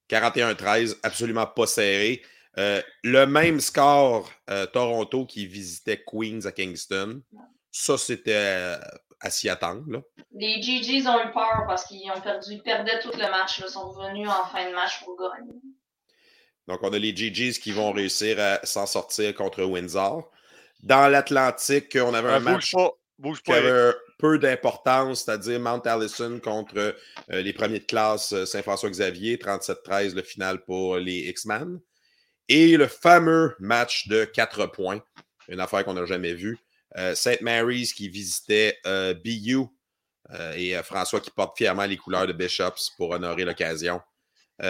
41-13, 0.10 0.98
absolument 1.04 1.46
pas 1.46 1.68
serré. 1.68 2.22
Euh, 2.58 2.82
le 3.04 3.26
même 3.26 3.60
score, 3.60 4.32
euh, 4.50 4.66
Toronto 4.66 5.26
qui 5.26 5.46
visitait 5.46 6.04
Queens 6.06 6.46
à 6.46 6.52
Kingston. 6.52 7.22
Ça, 7.72 7.98
c'était 7.98 8.34
euh, 8.34 8.78
à 9.20 9.30
s'y 9.30 9.50
attendre. 9.50 10.04
Les 10.32 10.62
GGs 10.62 11.08
ont 11.08 11.20
eu 11.20 11.32
peur 11.34 11.66
parce 11.68 11.86
qu'ils 11.86 12.10
ont 12.12 12.22
perdu, 12.22 12.54
ils 12.54 12.64
perdaient 12.64 13.00
tout 13.02 13.12
le 13.12 13.30
match. 13.30 13.60
Ils 13.60 13.70
sont 13.70 13.90
revenus 13.90 14.30
en 14.30 14.46
fin 14.46 14.70
de 14.70 14.74
match 14.74 15.04
pour 15.04 15.18
gagner. 15.18 15.60
Donc, 16.68 16.80
on 16.82 16.94
a 16.94 16.98
les 16.98 17.16
GGs 17.16 17.60
qui 17.60 17.72
vont 17.72 17.92
réussir 17.92 18.40
à 18.40 18.66
s'en 18.66 18.86
sortir 18.86 19.36
contre 19.36 19.64
Windsor. 19.64 20.32
Dans 20.86 21.08
l'Atlantique, 21.10 21.98
on 22.00 22.14
avait 22.14 22.30
un 22.30 22.40
match. 22.40 22.74
Bouge 23.18 23.42
pas, 23.44 23.62
peu 24.20 24.38
d'importance, 24.38 25.24
c'est-à-dire 25.24 25.60
Mount 25.60 25.82
Allison 25.86 26.40
contre 26.40 26.78
euh, 26.78 27.42
les 27.42 27.54
premiers 27.54 27.80
de 27.80 27.86
classe 27.86 28.34
euh, 28.34 28.46
Saint-François-Xavier, 28.46 29.38
37-13 29.38 30.16
le 30.16 30.22
final 30.22 30.64
pour 30.64 30.98
les 30.98 31.30
X-Men. 31.30 31.80
Et 32.48 32.78
le 32.78 32.88
fameux 32.88 33.56
match 33.60 34.08
de 34.08 34.26
4 34.26 34.68
points, 34.68 35.02
une 35.48 35.60
affaire 35.60 35.84
qu'on 35.84 35.96
n'a 35.96 36.06
jamais 36.06 36.34
vue. 36.34 36.58
Euh, 36.98 37.16
St. 37.16 37.42
Mary's 37.42 37.94
qui 37.94 38.08
visitait 38.10 38.78
BU 39.24 39.66
et 40.56 40.76
François 40.84 41.20
qui 41.20 41.32
porte 41.32 41.58
fièrement 41.58 41.86
les 41.86 41.98
couleurs 41.98 42.26
de 42.26 42.34
Bishops 42.34 42.92
pour 42.98 43.12
honorer 43.12 43.46
l'occasion. 43.46 44.02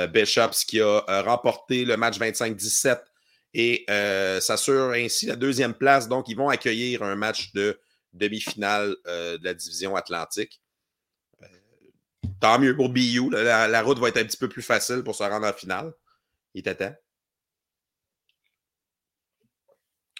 Bishops 0.10 0.65
qui 0.67 0.82
a 0.82 1.21
remporté 1.21 1.86
le 1.86 1.95
match 1.95 2.19
25-17 2.19 2.97
et 3.57 3.85
s'assure 4.41 4.91
ainsi 4.91 5.25
la 5.25 5.35
deuxième 5.35 5.73
place. 5.73 6.07
Donc, 6.07 6.27
ils 6.27 6.35
vont 6.35 6.49
accueillir 6.49 7.01
un 7.03 7.15
match 7.15 7.53
de 7.53 7.79
demi-finale 8.15 8.95
euh, 9.07 9.37
de 9.37 9.45
la 9.45 9.53
division 9.53 9.95
Atlantique. 9.95 10.61
Euh, 11.43 11.47
tant 12.39 12.59
mieux 12.59 12.75
pour 12.75 12.89
BU. 12.89 13.29
La, 13.31 13.81
route 13.81 13.99
va 13.99 14.09
être 14.09 14.17
un 14.17 14.25
petit 14.25 14.37
peu 14.37 14.49
plus 14.49 14.61
facile 14.61 15.03
pour 15.03 15.15
se 15.15 15.23
rendre 15.23 15.45
en 15.45 15.53
finale. 15.53 15.93
Il 16.53 16.63
t'attend. 16.63 16.95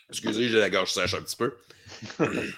Excusez, 0.10 0.50
j'ai 0.50 0.60
la 0.60 0.70
gorge 0.70 0.92
sèche 0.92 1.16
un 1.16 1.22
petit 1.22 1.36
peu. 1.36 1.56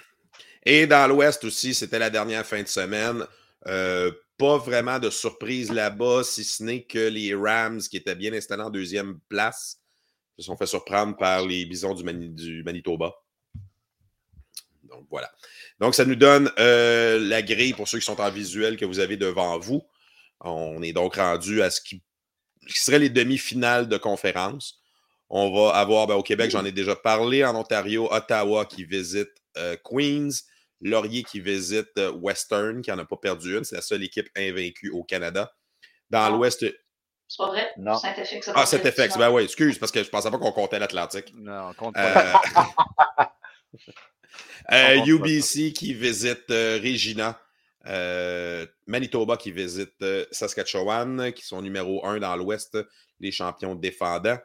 Et 0.66 0.86
dans 0.86 1.08
l'Ouest 1.08 1.44
aussi, 1.44 1.72
c'était 1.72 1.98
la 1.98 2.10
dernière 2.10 2.44
fin 2.44 2.62
de 2.62 2.68
semaine. 2.68 3.24
Euh, 3.66 4.12
pas 4.36 4.58
vraiment 4.58 4.98
de 4.98 5.08
surprise 5.10 5.72
là-bas, 5.72 6.22
si 6.24 6.44
ce 6.44 6.62
n'est 6.62 6.84
que 6.84 7.08
les 7.08 7.34
Rams, 7.34 7.80
qui 7.80 7.96
étaient 7.96 8.14
bien 8.14 8.32
installés 8.34 8.62
en 8.62 8.70
deuxième 8.70 9.18
place, 9.28 9.80
se 10.38 10.46
sont 10.46 10.56
fait 10.56 10.66
surprendre 10.66 11.16
par 11.16 11.44
les 11.44 11.64
Bisons 11.66 11.94
du 11.94 12.62
Manitoba. 12.62 13.14
Donc, 14.84 15.06
voilà. 15.10 15.30
Donc, 15.80 15.94
ça 15.94 16.04
nous 16.04 16.14
donne 16.14 16.50
euh, 16.58 17.18
la 17.18 17.42
grille 17.42 17.74
pour 17.74 17.88
ceux 17.88 17.98
qui 17.98 18.04
sont 18.04 18.20
en 18.20 18.30
visuel 18.30 18.76
que 18.76 18.84
vous 18.84 19.00
avez 19.00 19.16
devant 19.16 19.58
vous. 19.58 19.82
On 20.40 20.82
est 20.82 20.92
donc 20.92 21.16
rendu 21.16 21.62
à 21.62 21.70
ce 21.70 21.80
qui, 21.80 22.02
serait 22.68 22.98
les 22.98 23.10
demi-finales 23.10 23.88
de 23.88 23.96
conférence. 23.96 24.80
On 25.28 25.52
va 25.52 25.76
avoir 25.76 26.06
ben, 26.06 26.14
au 26.14 26.22
Québec, 26.22 26.50
j'en 26.50 26.64
ai 26.64 26.72
déjà 26.72 26.94
parlé, 26.94 27.44
en 27.44 27.54
Ontario, 27.56 28.08
Ottawa 28.10 28.64
qui 28.64 28.84
visite 28.84 29.30
euh, 29.56 29.76
Queens, 29.84 30.30
Laurier 30.80 31.22
qui 31.24 31.40
visite 31.40 31.90
euh, 31.98 32.12
Western, 32.12 32.80
qui 32.80 32.90
n'en 32.90 32.98
a 32.98 33.04
pas 33.04 33.16
perdu 33.16 33.56
une. 33.56 33.64
C'est 33.64 33.76
la 33.76 33.82
seule 33.82 34.04
équipe 34.04 34.28
invaincue 34.36 34.90
au 34.90 35.02
Canada. 35.02 35.52
Dans 36.08 36.30
l'Ouest. 36.30 36.64
C'est 37.28 37.36
pas 37.36 37.48
vrai? 37.48 37.70
Non. 37.76 37.96
Saint-FX. 37.98 38.50
Ah, 38.54 38.64
Saint-FX, 38.64 39.18
ben 39.18 39.30
oui, 39.30 39.44
excuse, 39.44 39.78
parce 39.78 39.92
que 39.92 40.00
je 40.00 40.06
ne 40.06 40.10
pensais 40.10 40.30
pas 40.30 40.38
qu'on 40.38 40.50
comptait 40.50 40.78
l'Atlantique. 40.78 41.34
Non, 41.36 41.68
on 41.68 41.74
compte 41.74 41.94
pas. 41.94 42.40
UBC 45.04 45.58
euh, 45.68 45.72
qui 45.72 45.92
visite 45.92 46.50
euh, 46.50 46.80
Regina. 46.82 47.38
Euh, 47.86 48.66
Manitoba 48.86 49.36
qui 49.36 49.52
visite 49.52 50.04
Saskatchewan, 50.30 51.32
qui 51.32 51.44
sont 51.44 51.60
numéro 51.60 52.04
1 52.04 52.18
dans 52.20 52.34
l'Ouest, 52.34 52.78
les 53.20 53.30
champions 53.30 53.74
défendants. 53.74 54.38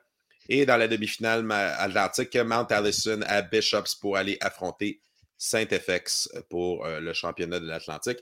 Et 0.49 0.65
dans 0.65 0.75
la 0.75 0.89
demi-finale 0.89 1.49
atlantique, 1.51 2.35
Mount 2.35 2.67
Allison 2.69 3.21
à 3.27 3.41
Bishops 3.41 3.95
pour 3.99 4.17
aller 4.17 4.37
affronter 4.41 5.01
Saint-FX 5.37 6.29
pour 6.49 6.85
le 6.85 7.13
championnat 7.13 7.61
de 7.61 7.67
l'Atlantique. 7.67 8.19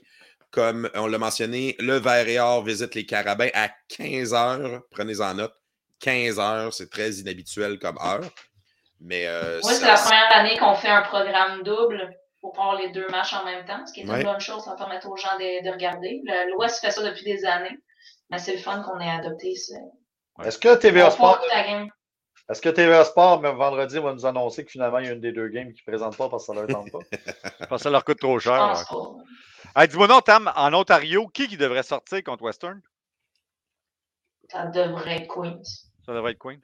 Comme 0.52 0.88
on 0.94 1.06
l'a 1.06 1.18
mentionné, 1.18 1.74
le 1.78 1.98
Vert 1.98 2.28
et 2.28 2.38
Or 2.38 2.62
visite 2.62 2.94
les 2.94 3.06
Carabins 3.06 3.48
à 3.54 3.70
15 3.88 4.34
heures. 4.34 4.82
Prenez-en 4.90 5.34
note. 5.34 5.54
15 6.00 6.38
heures, 6.38 6.72
c'est 6.74 6.90
très 6.90 7.10
inhabituel 7.12 7.78
comme 7.78 7.96
heure. 8.04 8.28
Mais, 9.00 9.26
euh, 9.26 9.60
c'est 9.62 9.84
la 9.84 9.94
première 9.94 10.36
année 10.36 10.58
qu'on 10.58 10.74
fait 10.74 10.88
un 10.88 11.02
programme 11.02 11.62
double 11.62 12.14
pour 12.40 12.54
voir 12.54 12.76
les 12.76 12.90
deux 12.90 13.06
matchs 13.08 13.32
en 13.34 13.44
même 13.44 13.64
temps, 13.64 13.86
ce 13.86 13.92
qui 13.92 14.00
est 14.00 14.04
une 14.04 14.22
bonne 14.22 14.40
chose, 14.40 14.62
ça 14.64 14.70
va 14.70 14.76
permettre 14.76 15.08
aux 15.08 15.16
gens 15.16 15.36
de, 15.38 15.70
regarder. 15.70 16.22
L'Ouest 16.50 16.80
fait 16.84 16.90
ça 16.90 17.02
depuis 17.02 17.24
des 17.24 17.44
années, 17.44 17.78
mais 18.30 18.38
c'est 18.38 18.52
le 18.52 18.58
fun 18.58 18.82
qu'on 18.82 18.98
ait 19.00 19.10
adopté. 19.10 19.54
Est-ce 20.44 20.58
que 20.58 20.74
TVA 20.74 21.10
Sport. 21.12 21.40
Est-ce 22.50 22.60
que 22.60 22.68
TVA 22.68 23.04
Sport, 23.04 23.40
même 23.40 23.56
vendredi, 23.56 23.98
va 23.98 24.12
nous 24.12 24.26
annoncer 24.26 24.64
que 24.64 24.72
finalement, 24.72 24.98
il 24.98 25.06
y 25.06 25.08
a 25.08 25.12
une 25.12 25.20
des 25.20 25.32
deux 25.32 25.48
games 25.48 25.72
qui 25.72 25.82
ne 25.86 25.92
présente 25.92 26.16
pas 26.16 26.28
parce 26.28 26.46
que 26.46 26.52
ça 26.52 26.60
leur 26.60 26.68
tente 26.68 26.90
pas? 26.90 26.98
parce 27.68 27.70
que 27.70 27.78
ça 27.78 27.90
leur 27.90 28.04
coûte 28.04 28.18
trop 28.18 28.38
cher. 28.40 28.84
Dis-moi 29.76 30.06
non, 30.06 30.20
Tam, 30.20 30.52
en 30.54 30.72
Ontario, 30.74 31.26
qui, 31.28 31.48
qui 31.48 31.56
devrait 31.56 31.82
sortir 31.82 32.22
contre 32.22 32.44
Western? 32.44 32.80
Ça 34.50 34.66
devrait 34.66 35.22
être 35.22 35.28
Queens. 35.28 35.62
Ça 36.04 36.12
devrait 36.12 36.32
être 36.32 36.38
Queens? 36.38 36.60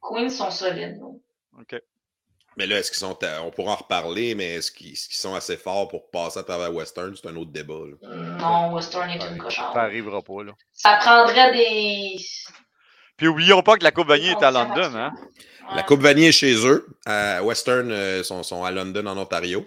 Queens 0.00 0.30
sont 0.30 0.50
solides. 0.50 1.00
OK. 1.58 1.82
Mais 2.56 2.66
là, 2.66 2.78
est-ce 2.78 2.90
qu'ils 2.90 3.00
sont. 3.00 3.18
On 3.44 3.50
pourra 3.50 3.72
en 3.72 3.76
reparler, 3.76 4.34
mais 4.34 4.54
est-ce 4.54 4.70
qu'ils 4.70 4.96
sont 4.96 5.34
assez 5.34 5.56
forts 5.56 5.88
pour 5.88 6.10
passer 6.10 6.38
à 6.38 6.42
travers 6.42 6.72
Western? 6.72 7.14
C'est 7.14 7.28
un 7.28 7.36
autre 7.36 7.50
débat. 7.50 7.74
Non, 8.02 8.72
Western 8.72 9.10
est 9.10 9.22
une 9.30 9.36
cochonne. 9.36 9.66
Ça 9.74 9.82
arrivera 9.82 10.22
pas, 10.22 10.42
là. 10.42 10.52
Ça 10.72 10.96
prendrait 11.02 11.52
des. 11.52 12.16
Puis 13.16 13.28
oublions 13.28 13.62
pas 13.62 13.76
que 13.76 13.84
la 13.84 13.92
Coupe 13.92 14.08
Vanier 14.08 14.30
est 14.30 14.42
à 14.42 14.50
London, 14.50 14.94
hein? 14.94 15.12
La 15.74 15.82
Coupe 15.82 16.00
Vanier 16.00 16.28
est 16.28 16.32
chez 16.32 16.66
eux. 16.66 16.86
Western 17.42 17.90
euh, 17.90 18.22
sont, 18.22 18.42
sont, 18.42 18.64
à 18.64 18.70
London, 18.70 19.06
en 19.06 19.18
Ontario. 19.18 19.64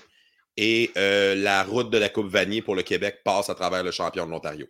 Et 0.61 0.91
euh, 0.97 1.35
la 1.35 1.63
route 1.63 1.89
de 1.89 1.97
la 1.97 2.09
Coupe 2.09 2.27
Vanier 2.27 2.61
pour 2.61 2.75
le 2.75 2.83
Québec 2.83 3.21
passe 3.23 3.49
à 3.49 3.55
travers 3.55 3.81
le 3.81 3.91
champion 3.91 4.25
de 4.25 4.31
l'Ontario. 4.31 4.67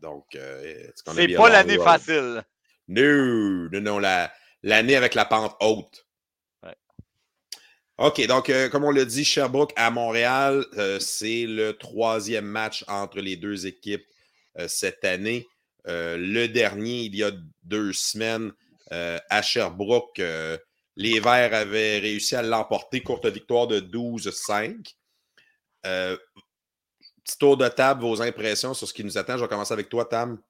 Donc, 0.00 0.34
euh, 0.34 0.88
c'est 0.96 1.36
pas 1.36 1.48
l'année 1.48 1.78
facile. 1.78 2.42
Non, 2.88 3.68
non, 3.70 3.80
non. 3.80 3.98
La, 4.00 4.32
l'année 4.64 4.96
avec 4.96 5.14
la 5.14 5.24
pente 5.24 5.54
haute. 5.60 6.04
OK, 7.98 8.26
donc 8.26 8.50
euh, 8.50 8.68
comme 8.68 8.82
on 8.82 8.90
l'a 8.90 9.04
dit, 9.04 9.24
Sherbrooke 9.24 9.72
à 9.76 9.92
Montréal, 9.92 10.66
euh, 10.76 10.98
c'est 10.98 11.46
le 11.46 11.74
troisième 11.74 12.46
match 12.46 12.84
entre 12.88 13.20
les 13.20 13.36
deux 13.36 13.68
équipes 13.68 14.04
cette 14.66 15.04
année. 15.04 15.46
le 15.84 16.46
dernier, 16.48 17.02
il 17.02 17.14
y 17.14 17.22
a 17.22 17.30
deux 17.62 17.92
semaines, 17.92 18.52
à 18.90 19.42
Sherbrooke, 19.42 20.20
les 20.96 21.20
Verts 21.20 21.54
avaient 21.54 21.98
réussi 21.98 22.36
à 22.36 22.42
l'emporter, 22.42 23.02
courte 23.02 23.26
victoire 23.26 23.66
de 23.66 23.80
12-5. 23.80 24.94
petit 25.82 27.38
tour 27.38 27.56
de 27.56 27.68
table, 27.68 28.02
vos 28.02 28.20
impressions 28.20 28.74
sur 28.74 28.86
ce 28.86 28.92
qui 28.92 29.04
nous 29.04 29.16
attend. 29.16 29.36
Je 29.36 29.42
vais 29.42 29.48
commencer 29.48 29.72
avec 29.72 29.88
toi, 29.88 30.04
Tam. 30.04 30.40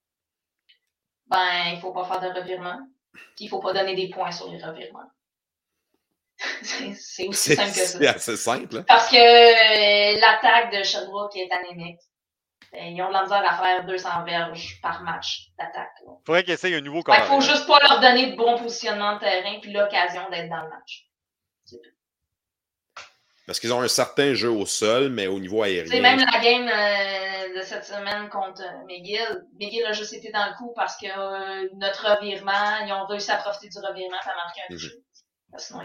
Ben, 1.26 1.68
il 1.68 1.76
ne 1.76 1.80
faut 1.80 1.92
pas 1.92 2.04
faire 2.04 2.20
de 2.20 2.40
revirement 2.40 2.78
il 3.38 3.44
ne 3.44 3.50
faut 3.50 3.60
pas 3.60 3.72
donner 3.72 3.94
des 3.94 4.08
points 4.08 4.30
sur 4.30 4.50
les 4.50 4.62
revirements. 4.62 5.10
c'est 6.62 7.26
aussi 7.28 7.54
simple 7.54 7.70
que 7.70 7.78
ça. 7.78 7.98
C'est 7.98 8.06
assez 8.06 8.36
simple. 8.36 8.78
Hein. 8.78 8.84
Parce 8.88 9.10
que 9.10 9.16
euh, 9.16 10.20
l'attaque 10.20 10.72
de 10.72 10.82
Sherbrooke 10.82 11.36
est 11.36 11.50
anémique. 11.52 12.00
Ben, 12.72 12.94
ils 12.94 13.02
ont 13.02 13.08
de 13.08 13.12
la 13.12 13.22
misère 13.22 13.42
à 13.46 13.62
faire 13.62 13.84
200 13.84 14.24
verges 14.24 14.80
par 14.82 15.02
match 15.02 15.48
d'attaque. 15.58 15.92
Il 16.04 16.26
faudrait 16.26 16.44
qu'ils 16.44 16.54
essayent 16.54 16.74
un 16.74 16.80
nouveau 16.80 17.02
Il 17.06 17.12
ne 17.12 17.24
faut 17.24 17.40
juste 17.40 17.66
pas 17.66 17.78
leur 17.80 18.00
donner 18.00 18.32
de 18.32 18.36
bon 18.36 18.58
positionnement 18.58 19.14
de 19.14 19.20
terrain 19.20 19.58
puis 19.60 19.72
l'occasion 19.72 20.28
d'être 20.30 20.48
dans 20.48 20.62
le 20.62 20.68
match. 20.68 21.06
Parce 23.46 23.58
qu'ils 23.58 23.72
ont 23.72 23.80
un 23.80 23.88
certain 23.88 24.34
jeu 24.34 24.50
au 24.50 24.66
sol, 24.66 25.10
mais 25.10 25.26
au 25.26 25.40
niveau 25.40 25.62
aérien. 25.62 25.90
C'est 25.90 26.00
même 26.00 26.20
la 26.20 26.40
game 26.40 26.68
euh, 26.68 27.58
de 27.58 27.62
cette 27.62 27.84
semaine 27.84 28.28
contre 28.30 28.62
McGill. 28.86 29.44
McGill 29.60 29.84
a 29.84 29.92
juste 29.92 30.12
été 30.12 30.30
dans 30.30 30.46
le 30.46 30.56
coup 30.56 30.72
parce 30.76 30.96
que 30.96 31.06
euh, 31.06 31.68
notre 31.74 32.06
revirement, 32.08 32.86
ils 32.86 32.92
ont 32.92 33.04
réussi 33.06 33.30
à 33.32 33.36
profiter 33.38 33.68
du 33.68 33.78
revirement 33.78 34.16
à 34.16 34.34
marquer 34.36 34.60
un 34.68 34.72
toucher. 34.72 34.94
Mhm. 35.52 35.58
Sinon, 35.58 35.82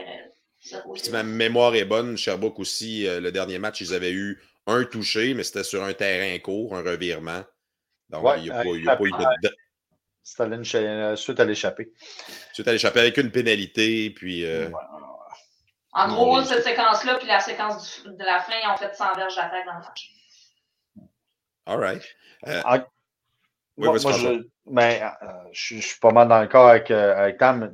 si 0.96 1.12
ma 1.12 1.24
mémoire 1.24 1.76
est 1.76 1.86
bonne, 1.86 2.18
Sherbrooke 2.18 2.60
aussi, 2.60 3.08
euh, 3.08 3.20
le 3.20 3.32
dernier 3.32 3.60
match, 3.60 3.82
ils 3.82 3.94
avaient 3.94 4.12
eu 4.12 4.42
un 4.68 4.84
touché, 4.84 5.34
mais 5.34 5.44
c'était 5.44 5.64
sur 5.64 5.84
un 5.84 5.94
terrain 5.94 6.38
court, 6.40 6.76
un 6.76 6.84
revirement. 6.84 7.44
Donc, 8.10 8.26
il 8.38 8.44
n'y 8.44 8.52
a, 8.52 8.64
pas 8.96 9.04
eu 9.04 9.12
de. 9.12 9.50
C'était 10.24 11.16
suite 11.16 11.40
à 11.40 11.46
l'échappée. 11.46 11.92
Suite 12.54 12.68
à 12.68 12.74
l'échappée 12.74 13.00
avec 13.00 13.18
une 13.18 13.32
pénalité, 13.32 14.12
puis. 14.12 14.46
En 15.98 16.10
gros, 16.10 16.44
cette 16.44 16.64
séquence-là, 16.64 17.16
puis 17.16 17.28
la 17.28 17.40
séquence 17.40 18.04
de 18.06 18.24
la 18.24 18.40
fin, 18.42 18.54
ils 18.64 18.70
ont 18.70 18.78
fait 18.78 18.94
100 18.94 19.16
verges 19.16 19.36
d'attaque 19.36 19.66
dans 19.66 19.74
le 19.74 19.80
match. 19.80 20.12
All 21.66 21.80
right. 21.80 22.04
Euh, 22.48 22.62
ah, 22.64 22.86
moi, 23.78 23.98
je, 23.98 24.44
mais, 24.68 25.02
euh, 25.04 25.28
je, 25.52 25.80
suis 25.80 26.00
pas 26.00 26.12
mal 26.12 26.28
dans 26.28 26.40
le 26.40 26.48
cas 26.48 26.70
avec, 26.70 26.92
euh, 26.92 27.18
avec 27.18 27.38
Tam. 27.40 27.74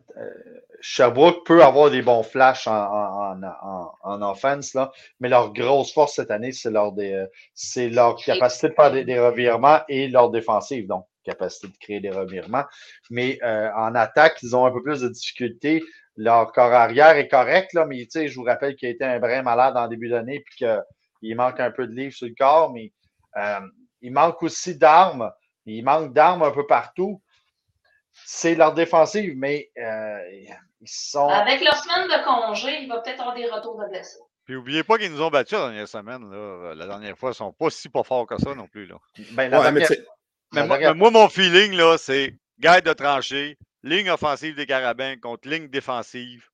Sherbrooke 0.85 1.45
peut 1.45 1.63
avoir 1.63 1.89
des 1.89 2.01
bons 2.01 2.23
flashs 2.23 2.67
en, 2.67 2.73
en, 2.73 3.41
en, 3.41 3.91
en 4.03 4.21
offense, 4.21 4.73
là, 4.73 4.91
mais 5.19 5.29
leur 5.29 5.53
grosse 5.53 5.93
force 5.93 6.15
cette 6.15 6.29
année, 6.29 6.51
c'est 6.51 6.71
leur, 6.71 6.91
des, 6.91 7.25
c'est 7.53 7.89
leur 7.89 8.17
capacité 8.17 8.69
de 8.69 8.73
faire 8.73 8.91
des, 8.91 9.05
des, 9.05 9.19
revirements 9.19 9.79
et 9.87 10.09
leur 10.09 10.29
défensive, 10.29 10.87
donc 10.87 11.05
capacité 11.23 11.67
de 11.67 11.77
créer 11.79 11.99
des 12.01 12.09
revirements. 12.09 12.65
Mais 13.09 13.39
en 13.43 13.95
attaque, 13.95 14.39
ils 14.43 14.55
ont 14.57 14.65
un 14.65 14.71
peu 14.71 14.83
plus 14.83 14.99
de 14.99 15.07
difficultés 15.07 15.81
leur 16.15 16.51
corps 16.51 16.73
arrière 16.73 17.17
est 17.17 17.27
correct, 17.27 17.73
là, 17.73 17.85
mais 17.85 18.07
je 18.13 18.35
vous 18.35 18.43
rappelle 18.43 18.75
qu'il 18.75 18.87
a 18.87 18.91
été 18.91 19.03
un 19.03 19.19
vrai 19.19 19.41
malade 19.41 19.75
en 19.77 19.87
début 19.87 20.09
d'année 20.09 20.41
puis 20.41 20.55
qu'il 20.57 21.35
manque 21.35 21.59
un 21.59 21.71
peu 21.71 21.87
de 21.87 21.93
livre 21.93 22.13
sur 22.13 22.27
le 22.27 22.35
corps, 22.37 22.71
mais 22.71 22.91
euh, 23.37 23.59
il 24.01 24.11
manque 24.11 24.41
aussi 24.43 24.77
d'armes. 24.77 25.31
Il 25.65 25.83
manque 25.83 26.13
d'armes 26.13 26.43
un 26.43 26.51
peu 26.51 26.67
partout. 26.67 27.21
C'est 28.25 28.55
leur 28.55 28.73
défensive, 28.73 29.33
mais 29.35 29.71
euh, 29.77 30.19
ils 30.83 30.89
sont. 30.89 31.29
Avec 31.29 31.63
leur 31.63 31.75
semaine 31.77 32.07
de 32.07 32.23
congé, 32.25 32.81
il 32.81 32.89
va 32.89 32.99
peut-être 32.99 33.21
avoir 33.21 33.35
des 33.35 33.49
retours 33.49 33.79
de 33.79 33.87
blessés. 33.87 34.19
Puis 34.45 34.55
n'oubliez 34.55 34.83
pas 34.83 34.97
qu'ils 34.97 35.11
nous 35.11 35.21
ont 35.21 35.29
battus 35.29 35.57
la 35.57 35.67
dernière 35.67 35.87
semaine. 35.87 36.29
Là. 36.29 36.75
La 36.75 36.85
dernière 36.85 37.17
fois, 37.17 37.29
ils 37.29 37.31
ne 37.31 37.35
sont 37.35 37.53
pas 37.53 37.69
si 37.69 37.87
pas 37.87 38.03
forts 38.03 38.27
que 38.27 38.37
ça 38.37 38.53
non 38.53 38.67
plus. 38.67 38.85
Là. 38.85 38.97
Ben, 39.31 39.49
mais, 39.71 40.93
moi, 40.93 41.09
mon 41.09 41.29
feeling, 41.29 41.73
là, 41.73 41.97
c'est 41.97 42.35
guide 42.59 42.83
de 42.83 42.93
tranchée, 42.93 43.57
ligne 43.83 44.09
offensive 44.09 44.55
des 44.55 44.65
Carabins 44.65 45.15
contre 45.17 45.47
ligne 45.47 45.69
défensive 45.69 46.45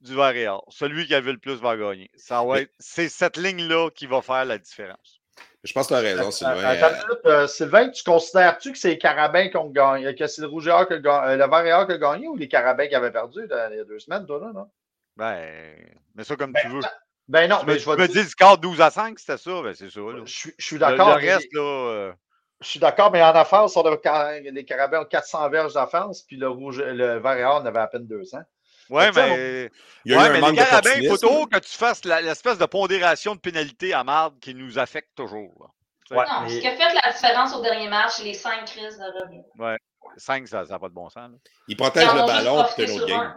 du 0.00 0.14
Varéal. 0.14 0.58
Celui 0.68 1.06
qui 1.06 1.14
a 1.14 1.20
vu 1.20 1.32
le 1.32 1.38
plus 1.38 1.60
va 1.60 1.76
gagner. 1.76 2.10
Ça 2.16 2.42
va 2.44 2.58
c'est 2.78 3.08
cette 3.08 3.36
ligne-là 3.36 3.90
qui 3.90 4.06
va 4.06 4.20
faire 4.20 4.44
la 4.44 4.58
différence. 4.58 5.19
Je 5.62 5.72
pense 5.72 5.88
que 5.88 5.94
tu 5.94 5.98
as 5.98 6.02
raison, 6.02 6.30
Sylvain. 6.30 6.76
Euh, 7.26 7.46
Sylvain, 7.46 7.90
tu 7.90 8.02
considères-tu 8.02 8.72
que 8.72 8.78
c'est 8.78 8.88
les 8.88 8.98
Carabins 8.98 9.48
qui 9.48 9.56
ont 9.58 9.68
gagné, 9.68 10.14
que 10.14 10.26
c'est 10.26 10.40
le 10.40 10.48
Rouge 10.48 10.68
et 10.68 10.70
le 10.70 11.50
Vert 11.50 11.86
qui 11.86 11.92
a 11.92 11.98
gagné 11.98 12.28
ou 12.28 12.36
les 12.36 12.48
Carabins 12.48 12.86
qui 12.86 12.94
avaient 12.94 13.12
perdu 13.12 13.40
il 13.44 13.76
y 13.76 13.80
a 13.80 13.84
deux 13.84 13.98
semaines, 13.98 14.26
toi, 14.26 14.40
là, 14.40 14.52
non? 14.54 14.70
Ben, 15.16 15.76
mais 16.14 16.24
ça 16.24 16.36
comme 16.36 16.52
ben, 16.52 16.60
tu 16.62 16.68
veux. 16.68 16.80
Ben 17.28 17.48
non, 17.48 17.58
mais 17.66 17.78
je 17.78 17.88
me 17.88 18.08
dis 18.08 18.22
le 18.22 18.24
score 18.24 18.58
12 18.58 18.80
à 18.80 18.90
5, 18.90 19.18
c'était 19.18 19.36
ça, 19.36 19.62
ben 19.62 19.74
c'est 19.74 19.90
ça. 19.90 20.00
Je, 20.24 20.50
suis 20.58 20.78
d'accord. 20.78 21.18
Le, 21.18 21.26
reste, 21.26 21.52
là. 21.52 21.60
Euh, 21.60 22.12
je 22.60 22.68
suis 22.68 22.80
d'accord, 22.80 23.12
mais 23.12 23.22
en 23.22 23.38
offense, 23.38 23.76
on 23.76 23.84
les 23.84 24.64
Carabins 24.64 25.02
ont 25.02 25.04
400 25.04 25.48
verges 25.50 25.74
d'offense, 25.74 26.22
puis 26.22 26.36
le 26.36 26.48
rouge, 26.48 26.82
le 26.82 27.18
vert 27.18 27.36
et 27.36 27.44
or 27.44 27.56
en 27.56 27.66
avait 27.66 27.78
à 27.78 27.86
peine 27.86 28.06
200. 28.06 28.38
Oui, 28.90 29.04
mais, 29.14 29.70
il 30.04 30.12
y 30.12 30.14
a 30.16 30.18
ouais, 30.18 30.40
mais 30.40 30.50
les 30.50 30.56
Carabins, 30.56 30.90
il 31.00 31.08
faut 31.08 31.16
toujours 31.16 31.48
que 31.48 31.58
tu 31.58 31.70
fasses 31.70 32.04
l'espèce 32.04 32.58
de 32.58 32.66
pondération 32.66 33.36
de 33.36 33.40
pénalité 33.40 33.94
à 33.94 34.02
marde 34.02 34.38
qui 34.40 34.52
nous 34.52 34.78
affecte 34.78 35.10
toujours. 35.14 35.72
Ouais, 36.10 36.16
non, 36.16 36.48
ce 36.48 36.58
qui 36.58 36.66
a 36.66 36.72
fait 36.72 36.92
la 36.92 37.12
différence 37.12 37.54
au 37.54 37.62
dernier 37.62 37.88
match, 37.88 38.14
c'est 38.16 38.24
les 38.24 38.34
5 38.34 38.64
crises 38.64 38.98
de 38.98 39.22
revenu. 39.22 39.42
Oui, 39.58 39.74
5, 40.16 40.48
ça 40.48 40.64
n'a 40.64 40.78
pas 40.80 40.88
de 40.88 40.94
bon 40.94 41.08
sens. 41.08 41.30
Il 41.68 41.76
protège 41.76 42.12
le 42.12 42.26
ballon, 42.26 42.66
c'est 42.74 42.86
l'autre 42.86 43.06
game. 43.06 43.32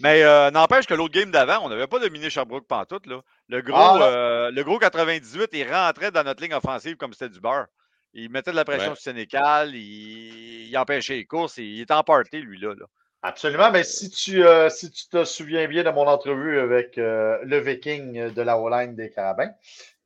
mais 0.00 0.22
euh, 0.22 0.50
n'empêche 0.50 0.86
que 0.86 0.94
l'autre 0.94 1.12
game 1.12 1.30
d'avant, 1.30 1.66
on 1.66 1.68
n'avait 1.68 1.86
pas 1.86 1.98
dominé 1.98 2.30
Sherbrooke 2.30 2.66
pantoute. 2.66 3.06
Là. 3.06 3.20
Le, 3.48 3.60
gros, 3.60 3.76
ah, 3.76 4.02
euh, 4.02 4.50
le 4.50 4.64
gros 4.64 4.78
98, 4.78 5.50
il 5.52 5.70
rentrait 5.70 6.10
dans 6.10 6.24
notre 6.24 6.42
ligne 6.42 6.54
offensive 6.54 6.96
comme 6.96 7.12
c'était 7.12 7.28
du 7.28 7.40
beurre. 7.40 7.66
Il 8.14 8.30
mettait 8.30 8.52
de 8.52 8.56
la 8.56 8.64
pression 8.64 8.94
sur 8.94 9.02
Sénécal, 9.02 9.74
il... 9.74 10.68
il, 10.68 10.78
empêchait 10.78 11.16
les 11.16 11.26
courses, 11.26 11.58
il 11.58 11.82
est 11.82 11.90
en 11.90 12.02
party, 12.02 12.38
lui, 12.38 12.58
là. 12.58 12.74
Absolument, 13.22 13.72
mais 13.72 13.82
si 13.82 14.10
tu, 14.10 14.44
euh, 14.46 14.68
si 14.70 14.90
tu 14.92 15.08
te 15.08 15.24
souviens 15.24 15.66
bien 15.66 15.82
de 15.82 15.90
mon 15.90 16.06
entrevue 16.06 16.60
avec 16.60 16.98
euh, 16.98 17.36
le 17.42 17.58
Viking 17.58 18.32
de 18.32 18.42
la 18.42 18.58
O-line 18.58 18.94
des 18.94 19.10
Carabins, 19.10 19.50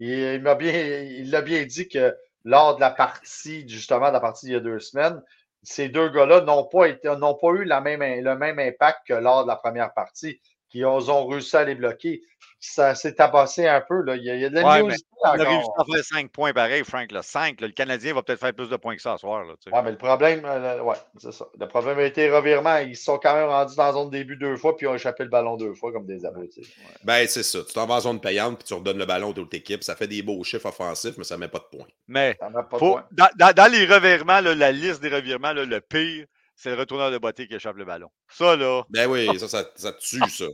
il, 0.00 0.40
m'a 0.40 0.54
bien, 0.54 0.72
il 0.72 1.30
l'a 1.30 1.42
bien 1.42 1.62
dit 1.64 1.88
que 1.88 2.16
lors 2.44 2.76
de 2.76 2.80
la 2.80 2.90
partie, 2.90 3.68
justement, 3.68 4.08
de 4.08 4.14
la 4.14 4.20
partie 4.20 4.46
il 4.46 4.52
y 4.52 4.56
a 4.56 4.60
deux 4.60 4.80
semaines, 4.80 5.22
ces 5.62 5.90
deux 5.90 6.08
gars-là 6.08 6.40
n'ont 6.40 6.64
pas, 6.64 6.86
été, 6.88 7.08
n'ont 7.16 7.34
pas 7.34 7.50
eu 7.50 7.64
la 7.64 7.82
même, 7.82 8.00
le 8.00 8.34
même 8.36 8.58
impact 8.58 9.00
que 9.06 9.14
lors 9.14 9.42
de 9.44 9.48
la 9.48 9.56
première 9.56 9.92
partie, 9.92 10.40
qui 10.72 10.84
ont 10.84 11.26
réussi 11.26 11.56
à 11.56 11.64
les 11.64 11.74
bloquer 11.74 12.22
ça 12.64 12.94
s'est 12.94 13.14
tabassé 13.14 13.66
un 13.66 13.80
peu. 13.80 14.02
Là. 14.02 14.14
Il, 14.14 14.22
y 14.22 14.30
a, 14.30 14.48
de 14.48 14.54
la 14.54 14.62
ouais, 14.62 14.82
On 15.24 15.28
a 15.28 15.32
réussi 15.32 15.68
à 15.76 15.84
faire 15.84 16.04
5 16.04 16.30
points 16.30 16.52
pareil, 16.52 16.84
Frank. 16.84 17.10
5. 17.20 17.60
le 17.60 17.70
Canadien 17.70 18.14
va 18.14 18.22
peut-être 18.22 18.38
faire 18.38 18.54
plus 18.54 18.68
de 18.68 18.76
points 18.76 18.94
que 18.94 19.02
ça 19.02 19.14
ce 19.14 19.22
soir. 19.22 19.44
Oui, 19.44 19.80
mais 19.82 19.90
le 19.90 19.96
problème, 19.96 20.42
euh, 20.44 20.80
ouais, 20.80 20.94
c'est 21.18 21.32
ça. 21.32 21.44
Le 21.58 21.66
problème 21.66 21.98
a 21.98 22.04
été 22.04 22.30
revirement. 22.30 22.78
Ils 22.78 22.96
se 22.96 23.02
sont 23.02 23.18
quand 23.18 23.34
même 23.34 23.48
rendus 23.48 23.74
dans 23.74 23.86
la 23.86 23.92
zone 23.92 24.10
de 24.10 24.16
début 24.16 24.36
deux 24.36 24.56
fois, 24.56 24.76
puis 24.76 24.86
ils 24.86 24.88
ont 24.88 24.94
échappé 24.94 25.24
le 25.24 25.30
ballon 25.30 25.56
deux 25.56 25.74
fois 25.74 25.92
comme 25.92 26.06
des 26.06 26.24
abrutis. 26.24 26.60
Ouais. 26.60 26.94
Ben, 27.02 27.26
c'est 27.26 27.42
ça. 27.42 27.58
Tu 27.66 27.74
t'en 27.74 27.84
vas 27.84 27.96
en 27.96 28.00
zone 28.00 28.20
payante, 28.20 28.58
puis 28.58 28.68
tu 28.68 28.74
redonnes 28.74 28.98
le 28.98 29.06
ballon 29.06 29.32
à 29.32 29.34
toute 29.34 29.54
équipe. 29.54 29.82
Ça 29.82 29.96
fait 29.96 30.06
des 30.06 30.22
beaux 30.22 30.44
chiffres 30.44 30.66
offensifs, 30.66 31.18
mais 31.18 31.24
ça 31.24 31.34
ne 31.34 31.40
met 31.40 31.48
pas 31.48 31.58
de 31.58 31.76
points. 31.76 31.88
Mais 32.06 32.38
faut, 32.78 33.00
dans, 33.10 33.52
dans, 33.56 33.72
les 33.72 33.86
revirements, 33.86 34.40
la 34.40 34.70
liste 34.70 35.02
des 35.02 35.08
revirements, 35.08 35.52
le 35.52 35.80
pire, 35.80 36.26
c'est 36.62 36.70
le 36.70 36.76
retourneur 36.76 37.10
de 37.10 37.18
beauté 37.18 37.48
qui 37.48 37.56
échappe 37.56 37.76
le 37.76 37.84
ballon. 37.84 38.08
Ça, 38.28 38.54
là. 38.54 38.84
Ben 38.88 39.10
oui, 39.10 39.26
ça, 39.36 39.48
ça, 39.48 39.64
ça 39.74 39.92
tue, 39.94 40.20
ça. 40.28 40.44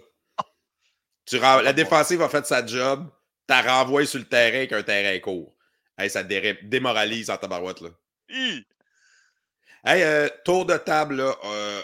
La 1.63 1.75
défensive 1.75 2.23
a 2.23 2.31
fait 2.31 2.47
sa 2.47 2.65
job, 2.65 3.07
t'as 3.47 3.61
renvoyé 3.61 4.07
sur 4.07 4.19
le 4.19 4.25
terrain 4.25 4.57
avec 4.57 4.73
un 4.73 4.83
terrain 4.83 5.19
court. 5.19 5.55
Hey, 5.99 6.09
ça 6.09 6.23
démoralise 6.23 7.29
en 7.29 7.37
tabarouette. 7.37 7.83
Là. 7.83 7.91
Hey, 8.31 10.03
euh, 10.03 10.31
tour 10.47 10.65
de 10.65 10.79
table, 10.79 11.17
là, 11.17 11.37
euh, 11.45 11.83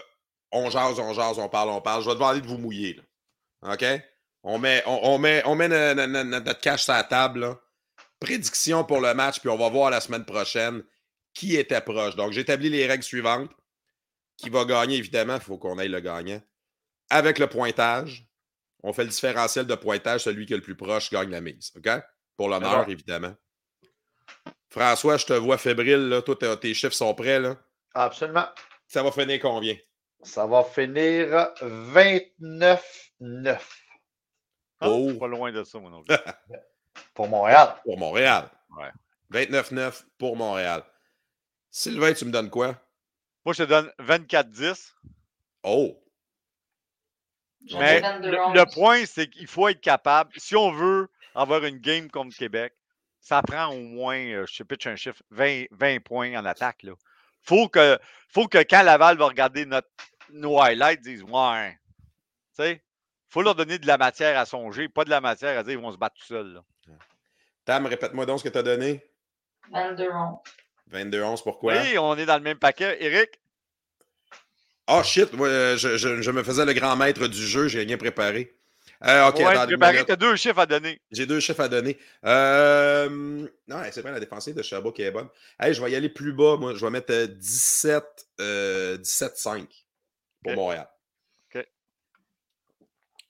on 0.52 0.70
jase, 0.70 0.98
on 0.98 1.12
jase, 1.12 1.38
on 1.38 1.50
parle, 1.50 1.68
on 1.68 1.82
parle. 1.82 2.02
Je 2.02 2.08
vais 2.08 2.14
demander 2.14 2.40
de 2.40 2.46
vous 2.46 2.56
mouiller. 2.56 2.94
Là. 2.94 3.74
OK? 3.74 3.84
On 4.42 4.56
met, 4.56 4.82
on, 4.86 5.18
met, 5.18 5.42
on 5.44 5.54
met 5.54 5.68
notre 5.68 6.60
cash 6.60 6.84
sur 6.84 6.94
la 6.94 7.04
table. 7.04 7.40
Là. 7.40 7.60
Prédiction 8.20 8.84
pour 8.84 9.02
le 9.02 9.12
match, 9.12 9.40
puis 9.40 9.50
on 9.50 9.58
va 9.58 9.68
voir 9.68 9.90
la 9.90 10.00
semaine 10.00 10.24
prochaine 10.24 10.82
qui 11.34 11.56
était 11.56 11.82
proche. 11.82 12.16
Donc, 12.16 12.32
j'établis 12.32 12.70
les 12.70 12.86
règles 12.86 13.02
suivantes. 13.02 13.50
Qui 14.36 14.50
va 14.50 14.64
gagner, 14.64 14.96
évidemment, 14.96 15.36
il 15.36 15.40
faut 15.40 15.58
qu'on 15.58 15.78
aille 15.78 15.88
le 15.88 16.00
gagnant. 16.00 16.40
Avec 17.10 17.38
le 17.38 17.46
pointage, 17.46 18.26
on 18.82 18.92
fait 18.92 19.04
le 19.04 19.10
différentiel 19.10 19.66
de 19.66 19.74
pointage, 19.74 20.22
celui 20.22 20.46
qui 20.46 20.52
est 20.52 20.56
le 20.56 20.62
plus 20.62 20.76
proche 20.76 21.10
gagne 21.10 21.30
la 21.30 21.40
mise. 21.40 21.72
OK? 21.76 21.88
Pour 22.36 22.48
l'honneur, 22.48 22.88
évidemment. 22.88 23.34
François, 24.68 25.16
je 25.16 25.26
te 25.26 25.32
vois 25.32 25.58
fébrile, 25.58 26.08
là. 26.08 26.20
Toi, 26.22 26.36
tes 26.56 26.74
chiffres 26.74 26.94
sont 26.94 27.14
prêts, 27.14 27.38
là. 27.38 27.56
Absolument. 27.94 28.46
Ça 28.88 29.02
va 29.02 29.12
finir 29.12 29.40
combien? 29.40 29.76
Ça 30.22 30.46
va 30.46 30.64
finir 30.64 31.52
29-9. 31.62 32.80
Ah, 34.80 34.90
oh. 34.90 35.14
Pas 35.14 35.28
loin 35.28 35.52
de 35.52 35.62
ça, 35.64 35.78
mon 35.78 35.92
oncle. 35.92 36.14
pour 37.14 37.28
Montréal. 37.28 37.76
Pour 37.84 37.98
Montréal. 37.98 38.50
Ouais. 38.76 38.90
29-9 39.46 40.04
pour 40.18 40.36
Montréal. 40.36 40.82
Sylvain, 41.70 42.12
tu 42.12 42.24
me 42.24 42.30
donnes 42.30 42.50
quoi? 42.50 42.76
Moi, 43.44 43.52
je 43.52 43.64
te 43.64 43.68
donne 43.68 43.90
24-10. 43.98 44.94
Oh! 45.64 46.00
Mais 47.72 48.00
le, 48.00 48.74
point, 48.74 49.06
c'est 49.06 49.28
qu'il 49.28 49.46
faut 49.46 49.68
être 49.68 49.80
capable, 49.80 50.32
si 50.36 50.54
on 50.54 50.70
veut 50.70 51.08
avoir 51.34 51.64
une 51.64 51.78
game 51.78 52.10
contre 52.10 52.36
Québec, 52.36 52.74
ça 53.20 53.40
prend 53.42 53.68
au 53.68 53.80
moins, 53.80 54.18
euh, 54.18 54.44
je 54.46 54.54
sais 54.54 54.64
pitch 54.64 54.86
un 54.86 54.96
chiffre, 54.96 55.22
20, 55.30 55.64
20 55.70 56.02
points 56.02 56.38
en 56.38 56.44
attaque. 56.44 56.80
Il 56.82 56.92
faut 57.42 57.68
que, 57.68 57.98
faut 58.28 58.48
que 58.48 58.58
quand 58.58 58.82
Laval 58.82 59.16
va 59.16 59.26
regarder 59.26 59.64
notre, 59.64 59.88
nos 60.30 60.60
highlights, 60.60 61.00
ils 61.04 61.16
disent 61.16 61.22
Ouais. 61.22 61.72
Tu 62.56 62.62
sais, 62.62 62.72
il 62.72 63.32
faut 63.32 63.40
leur 63.40 63.54
donner 63.54 63.78
de 63.78 63.86
la 63.86 63.96
matière 63.96 64.38
à 64.38 64.44
songer, 64.44 64.88
pas 64.90 65.04
de 65.04 65.10
la 65.10 65.22
matière 65.22 65.58
à 65.58 65.62
dire 65.62 65.72
ils 65.72 65.80
vont 65.80 65.92
se 65.92 65.96
battre 65.96 66.16
tout 66.16 66.26
seuls. 66.26 66.60
Tam, 67.64 67.86
répète-moi 67.86 68.26
donc 68.26 68.40
ce 68.40 68.44
que 68.44 68.50
tu 68.50 68.58
as 68.58 68.62
donné. 68.62 69.02
22-11. 69.72 70.38
22-11, 70.94 71.42
pourquoi? 71.42 71.74
Oui, 71.74 71.98
on 71.98 72.16
est 72.16 72.26
dans 72.26 72.36
le 72.36 72.42
même 72.42 72.58
paquet. 72.58 72.96
Eric? 73.00 73.40
Oh 74.86 75.02
shit, 75.02 75.30
je, 75.32 75.96
je, 75.96 76.30
me 76.30 76.42
faisais 76.42 76.64
le 76.64 76.74
grand 76.74 76.94
maître 76.94 77.26
du 77.26 77.46
jeu, 77.46 77.68
j'ai 77.68 77.84
rien 77.84 77.96
préparé. 77.96 78.54
Euh, 79.06 79.28
ok, 79.28 79.38
Ouais, 79.38 79.66
préparé, 79.66 80.04
t'as 80.04 80.16
deux 80.16 80.36
chiffres 80.36 80.58
à 80.58 80.66
donner. 80.66 81.00
J'ai 81.10 81.26
deux 81.26 81.40
chiffres 81.40 81.60
à 81.60 81.68
donner. 81.68 81.98
Euh, 82.24 83.08
non, 83.68 83.82
c'est 83.90 84.00
vrai, 84.00 84.12
la 84.12 84.20
défensive 84.20 84.54
de 84.54 84.62
Sherbrooke 84.62 85.00
est 85.00 85.10
bonne. 85.10 85.28
Hey, 85.58 85.74
je 85.74 85.82
vais 85.82 85.90
y 85.90 85.96
aller 85.96 86.08
plus 86.08 86.32
bas. 86.32 86.56
Moi, 86.56 86.74
je 86.74 86.84
vais 86.84 86.90
mettre 86.90 87.12
euh, 87.12 87.26
17, 87.26 88.04
euh, 88.40 88.98
17-5 88.98 89.66
pour. 90.42 90.54
Montréal. 90.54 90.88
Ok. 91.54 91.66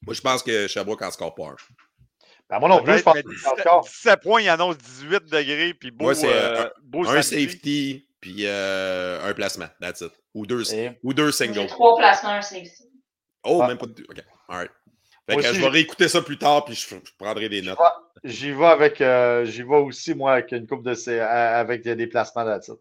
Moi, 0.03 0.15
je 0.15 0.21
pense 0.21 0.43
que 0.43 0.69
Sherbrooke 0.69 1.03
en 1.03 1.11
score 1.11 1.35
pas 1.35 1.49
un. 1.49 1.57
Ben, 2.55 2.61
moi 2.61 2.69
non 2.69 2.83
plus, 2.85 2.99
je 2.99 3.03
pense 3.03 3.15
que 3.15 3.29
17, 3.29 3.53
encore. 3.67 3.83
17 3.85 4.21
points, 4.23 4.41
il 4.43 4.49
annonce 4.49 4.79
18 4.79 5.25
degrés, 5.25 5.75
puis 5.75 5.91
beau, 5.91 6.07
Ouais, 6.07 6.15
c'est, 6.15 6.33
euh, 6.33 6.69
beau 6.83 7.05
Un 7.09 7.21
samedi. 7.23 7.47
safety, 7.51 8.07
puis 8.21 8.37
euh, 8.47 9.21
un 9.29 9.35
placement. 9.35 9.67
That's 9.81 10.03
it. 10.03 10.13
Ou 10.35 10.47
deux, 10.47 10.73
Et- 10.73 10.93
ou 11.03 11.13
deux 11.13 11.33
singles. 11.33 11.67
trois 11.67 11.97
placements, 11.97 12.31
un 12.31 12.43
safety. 12.43 12.85
Oh, 13.43 13.61
Ah. 13.63 13.67
même 13.69 13.79
pas 13.79 13.87
de 13.87 13.93
deux. 13.93 14.07
OK. 14.09 14.19
All 14.49 14.57
right. 14.59 14.71
Fait 15.27 15.33
Moi 15.35 15.43
que 15.43 15.49
aussi, 15.49 15.57
je 15.57 15.63
vais 15.63 15.69
réécouter 15.69 16.07
ça 16.09 16.23
plus 16.23 16.39
tard, 16.39 16.65
puis 16.65 16.75
je, 16.75 16.87
je 16.89 17.11
prendrai 17.19 17.49
des 17.49 17.63
notes. 17.63 17.79
J'y 18.23 18.53
vais 18.53 18.67
avec, 18.67 19.01
euh, 19.01 19.45
j'y 19.47 19.63
vais 19.63 19.77
aussi, 19.77 20.15
moi, 20.15 20.35
avec 20.35 20.53
une 20.53 20.67
coupe 20.67 20.85
de, 20.85 20.95
C- 20.95 21.19
à- 21.19 21.59
avec 21.59 21.83
des 21.83 21.97
des 21.97 22.07
placements 22.07 22.45
là-dessus. 22.45 22.73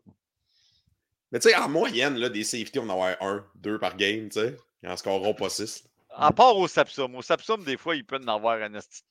Mais 1.32 1.40
tu 1.40 1.50
sais, 1.50 1.56
en 1.56 1.68
moyenne, 1.68 2.18
là, 2.18 2.30
des 2.30 2.44
safety, 2.44 2.78
on 2.80 2.84
en 2.84 2.90
avoir 2.92 3.16
un, 3.22 3.44
deux 3.56 3.80
par 3.80 3.98
game, 3.98 4.30
tu 4.30 4.40
sais. 4.40 4.56
Ils 4.84 4.90
en 4.90 4.98
scoreront 4.98 5.34
pas 5.34 5.50
six. 5.50 5.84
À 6.16 6.32
part 6.32 6.56
au 6.58 6.68
Sapsum. 6.68 7.16
Au 7.16 7.22
Sapsum, 7.24 7.64
des 7.64 7.76
fois, 7.78 7.96
il 7.96 8.06
peut 8.06 8.20
en 8.24 8.28
avoir 8.28 8.62
un 8.62 8.74
esti. 8.76 9.02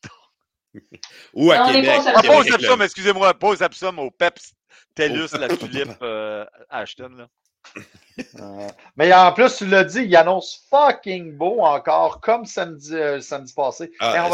Ou 1.34 1.50
à 1.52 1.58
Non, 1.58 1.72
Québec. 1.72 2.00
Ah, 2.06 2.84
excusez-moi, 2.84 3.34
pas 3.34 3.48
au 3.48 3.56
Sapsum, 3.56 3.98
au 3.98 4.10
Peps, 4.10 4.52
Tellus, 4.94 5.28
Oh. 5.34 5.38
la 5.38 5.48
Tulipe, 5.48 5.88
euh, 6.02 6.44
Ashton. 6.68 7.10
Là. 7.16 7.28
Euh, 8.38 8.68
mais 8.96 9.10
en 9.14 9.32
plus, 9.32 9.56
tu 9.56 9.66
l'as 9.66 9.84
dit, 9.84 10.00
il 10.02 10.14
annonce 10.16 10.66
fucking 10.68 11.32
beau 11.34 11.60
encore, 11.60 12.20
comme 12.20 12.44
samedi, 12.44 12.94
euh, 12.94 13.20
samedi 13.22 13.54
passé. 13.54 13.90
Ah, 14.00 14.30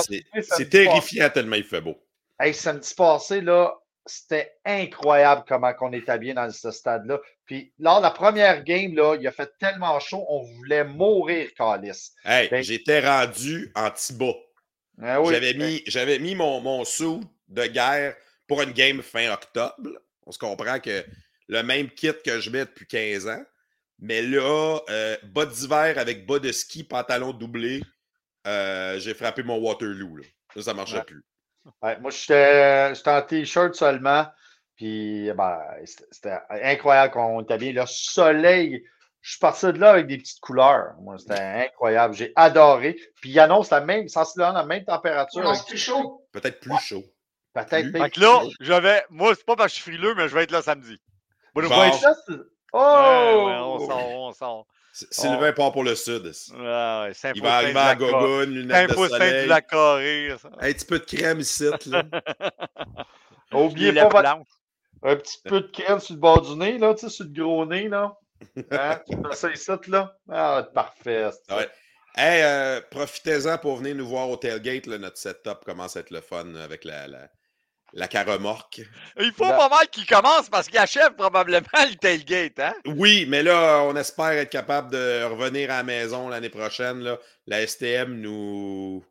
c'est 0.51 0.69
terrifiant 0.69 1.31
tellement 1.31 1.55
il 1.55 1.63
fait 1.63 1.81
beau. 1.81 1.95
Hey, 2.41 2.53
samedi 2.53 2.93
passé, 2.97 3.41
là, 3.41 3.75
c'était 4.05 4.53
incroyable 4.65 5.45
comment 5.47 5.73
on 5.81 5.93
était 5.93 6.19
bien 6.19 6.35
dans 6.35 6.51
ce 6.51 6.73
stade-là. 6.73 7.21
Puis, 7.45 7.73
lors 7.79 7.99
de 7.99 8.03
la 8.03 8.11
première 8.11 8.65
game, 8.65 8.95
là, 8.97 9.15
il 9.15 9.27
a 9.29 9.33
fait 9.33 9.51
tellement 9.61 10.01
chaud, 10.01 10.25
on 10.29 10.43
voulait 10.43 10.85
mourir, 10.85 11.51
Calis. 11.57 12.11
Hey, 12.25 12.49
Ben- 12.49 12.65
j'étais 12.65 13.01
rendu 13.07 13.71
en 13.77 13.91
Tiba. 13.91 14.33
Ah 15.03 15.21
oui. 15.21 15.33
J'avais 15.33 15.55
mis, 15.55 15.83
j'avais 15.87 16.19
mis 16.19 16.35
mon, 16.35 16.61
mon 16.61 16.85
sou 16.85 17.21
de 17.49 17.67
guerre 17.67 18.17
pour 18.47 18.63
une 18.63 18.73
game 18.73 19.03
fin 19.03 19.33
octobre. 19.33 19.91
On 20.27 20.33
se 20.33 20.39
comprend 20.39 20.81
que 20.81 21.05
le 21.49 21.63
même 21.63 21.89
kit 21.91 22.13
que 22.25 22.41
je 22.41 22.51
mets 22.51 22.65
depuis 22.65 22.87
15 22.87 23.29
ans. 23.29 23.43
Mais 24.01 24.23
là, 24.23 24.79
euh, 24.91 25.17
bas 25.25 25.47
d'hiver 25.47 25.99
avec 25.99 26.27
bas 26.27 26.39
de 26.39 26.53
ski, 26.53 26.85
pantalon 26.85 27.33
doublé, 27.33 27.83
euh, 28.47 28.99
j'ai 29.01 29.15
frappé 29.15 29.43
mon 29.43 29.59
Waterloo. 29.59 30.17
Là. 30.17 30.25
Ça, 30.55 30.63
ça 30.63 30.75
marchait 30.75 30.99
Ouais. 30.99 31.05
plus. 31.05 31.23
Ouais, 31.83 31.99
moi, 32.01 32.11
j'étais 32.11 32.95
j'étais 32.95 33.11
en 33.11 33.23
t-shirt 33.23 33.75
seulement. 33.75 34.27
Puis, 34.77 35.31
ben, 35.37 35.61
c'était 35.85 36.05
c'était 36.13 36.39
incroyable 36.63 37.13
qu'on 37.13 37.43
était 37.43 37.59
bien. 37.59 37.73
Le 37.73 37.85
soleil, 37.87 38.85
je 39.29 39.33
suis 39.35 39.41
parti 39.41 39.67
de 39.67 39.73
là 39.79 39.91
avec 39.91 40.07
des 40.07 40.17
petites 40.17 40.41
couleurs. 40.41 40.95
Moi, 41.03 41.19
c'était 41.19 41.39
incroyable. 41.39 42.15
J'ai 42.15 42.33
adoré. 42.35 42.97
Puis, 43.21 43.29
il 43.29 43.39
annonce 43.39 43.69
la 43.69 43.83
même, 43.83 44.09
sensiblement 44.09 44.53
la 44.53 44.65
même 44.65 44.87
température. 44.87 45.43
Non, 45.43 45.53
plus 45.69 45.77
chaud. 45.77 46.27
Peut-être 46.33 46.61
plus 46.61 46.79
chaud. 46.81 47.05
Peut-être 47.53 47.91
plus- 47.93 48.01
Fait 48.01 48.11
que 48.11 48.21
là, 48.21 48.41
je 48.59 48.73
vais. 48.73 49.05
Moi, 49.11 49.35
c'est 49.37 49.45
pas 49.45 49.55
parce 49.55 49.71
que 49.75 49.79
je 49.79 49.83
suis 49.83 49.93
frileux, 49.93 50.15
mais 50.15 50.29
je 50.31 50.35
vais 50.35 50.45
être 50.45 50.51
là 50.51 50.63
samedi. 50.63 50.99
Moi, 51.55 51.63
je 51.63 51.69
Bon. 51.69 51.77
Vas 51.77 51.83
vais 51.83 51.89
être 51.97 52.01
là, 52.03 52.15
c'est- 52.27 52.35
Oh! 52.73 52.79
Ouais, 52.79 53.45
ouais, 53.45 53.59
on 53.61 53.79
sort, 53.87 54.09
on 54.09 54.33
sort. 54.33 54.67
Sylvain 55.11 55.53
part 55.53 55.73
pour 55.73 55.85
le 55.85 55.95
sud. 55.95 56.25
Ouais, 56.25 57.11
c'est 57.13 57.33
Il 57.35 57.43
va 57.43 57.57
arriver 57.57 57.79
à 57.79 57.95
Gogun, 57.97 58.47
lunettes 58.47 58.89
de 58.91 58.95
soleil. 58.95 59.43
du 59.43 59.49
lac 59.51 59.67
Carré. 59.69 60.35
ça. 60.41 60.49
Un 60.59 60.73
petit 60.73 60.87
peu 60.87 60.99
de 60.99 61.05
crème 61.05 61.41
ici. 61.41 61.65
Là. 61.87 62.03
Oubliez 63.53 63.93
pas 63.93 64.09
votre- 64.09 64.43
un 65.03 65.17
petit 65.17 65.39
peu 65.45 65.61
de 65.61 65.67
crème 65.69 66.01
sur 66.01 66.15
le 66.15 66.21
bord 66.21 66.41
du 66.41 66.57
nez, 66.57 66.79
là, 66.79 66.95
tu 66.95 67.01
sais, 67.01 67.11
sur 67.11 67.25
le 67.27 67.31
gros 67.31 67.67
nez, 67.67 67.89
là. 67.89 68.17
Hein? 68.71 69.01
tu 69.09 69.17
fais 69.17 69.37
ça 69.37 69.51
ici, 69.51 69.71
là? 69.91 70.17
Ah, 70.31 70.69
parfait. 70.75 71.31
Ouais. 71.51 71.69
Hey, 72.17 72.43
euh, 72.43 72.81
profitez-en 72.91 73.59
pour 73.59 73.77
venir 73.77 73.95
nous 73.95 74.09
voir 74.09 74.29
au 74.29 74.37
tailgate. 74.37 74.87
là, 74.87 74.99
notre 74.99 75.19
setup 75.19 75.65
commence 75.65 75.97
à 75.97 76.01
être 76.01 76.11
le 76.11 76.21
fun 76.21 76.55
avec 76.57 76.85
la, 76.85 77.07
la, 77.07 77.29
la 77.93 78.09
caromorque. 78.09 78.81
Il 79.21 79.33
faut 79.33 79.45
pas 79.45 79.69
mal 79.69 79.87
qu'il 79.89 80.07
commence 80.07 80.49
parce 80.51 80.69
qu'il 80.69 80.79
achève 80.79 81.15
probablement 81.15 81.67
le 81.75 81.95
tailgate, 81.97 82.59
hein? 82.59 82.75
Oui, 82.87 83.25
mais 83.29 83.43
là, 83.43 83.83
on 83.85 83.95
espère 83.97 84.33
être 84.33 84.51
capable 84.51 84.91
de 84.91 85.25
revenir 85.25 85.71
à 85.71 85.79
la 85.79 85.83
maison 85.85 86.29
l'année 86.29 86.51
prochaine. 86.51 87.01
Là. 87.01 87.19
La 87.47 87.65
STM 87.67 88.21
nous, 88.21 89.05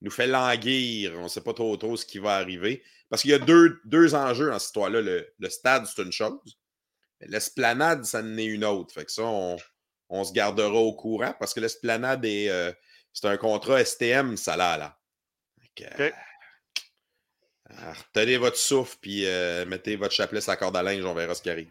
nous 0.00 0.10
fait 0.10 0.26
languir. 0.26 1.12
On 1.18 1.24
ne 1.24 1.28
sait 1.28 1.42
pas 1.42 1.52
trop, 1.54 1.76
trop 1.76 1.96
ce 1.96 2.06
qui 2.06 2.18
va 2.18 2.36
arriver. 2.36 2.82
Parce 3.10 3.22
qu'il 3.22 3.30
y 3.30 3.34
a 3.34 3.38
deux, 3.38 3.80
deux 3.84 4.14
enjeux 4.14 4.46
dans 4.50 4.58
cette 4.58 4.68
histoire-là. 4.68 5.00
Le, 5.02 5.28
le 5.38 5.50
stade, 5.50 5.86
c'est 5.86 6.02
une 6.02 6.12
chose. 6.12 6.58
L'esplanade, 7.26 8.04
ça 8.04 8.20
en 8.20 8.36
est 8.38 8.44
une 8.44 8.64
autre. 8.64 8.92
Fait 8.94 9.04
que 9.04 9.12
ça, 9.12 9.22
on, 9.24 9.56
on 10.08 10.24
se 10.24 10.32
gardera 10.32 10.74
au 10.74 10.94
courant 10.94 11.34
parce 11.38 11.54
que 11.54 11.60
l'esplanade 11.60 12.24
est. 12.24 12.48
euh, 12.50 12.72
c'est 13.12 13.28
un 13.28 13.36
contrat 13.36 13.84
STM, 13.84 14.36
ça 14.36 14.56
là, 14.56 14.76
là. 14.76 14.96
Ok. 15.78 15.86
euh, 16.00 16.10
retenez 18.14 18.36
votre 18.36 18.56
souffle 18.56 18.96
puis 19.00 19.26
euh, 19.26 19.64
mettez 19.66 19.96
votre 19.96 20.12
chapelet 20.14 20.40
sur 20.40 20.50
la 20.52 20.56
corde 20.56 20.76
à 20.76 20.82
linge, 20.82 21.04
on 21.04 21.14
verra 21.14 21.34
ce 21.34 21.42
qui 21.42 21.50
arrive. 21.50 21.70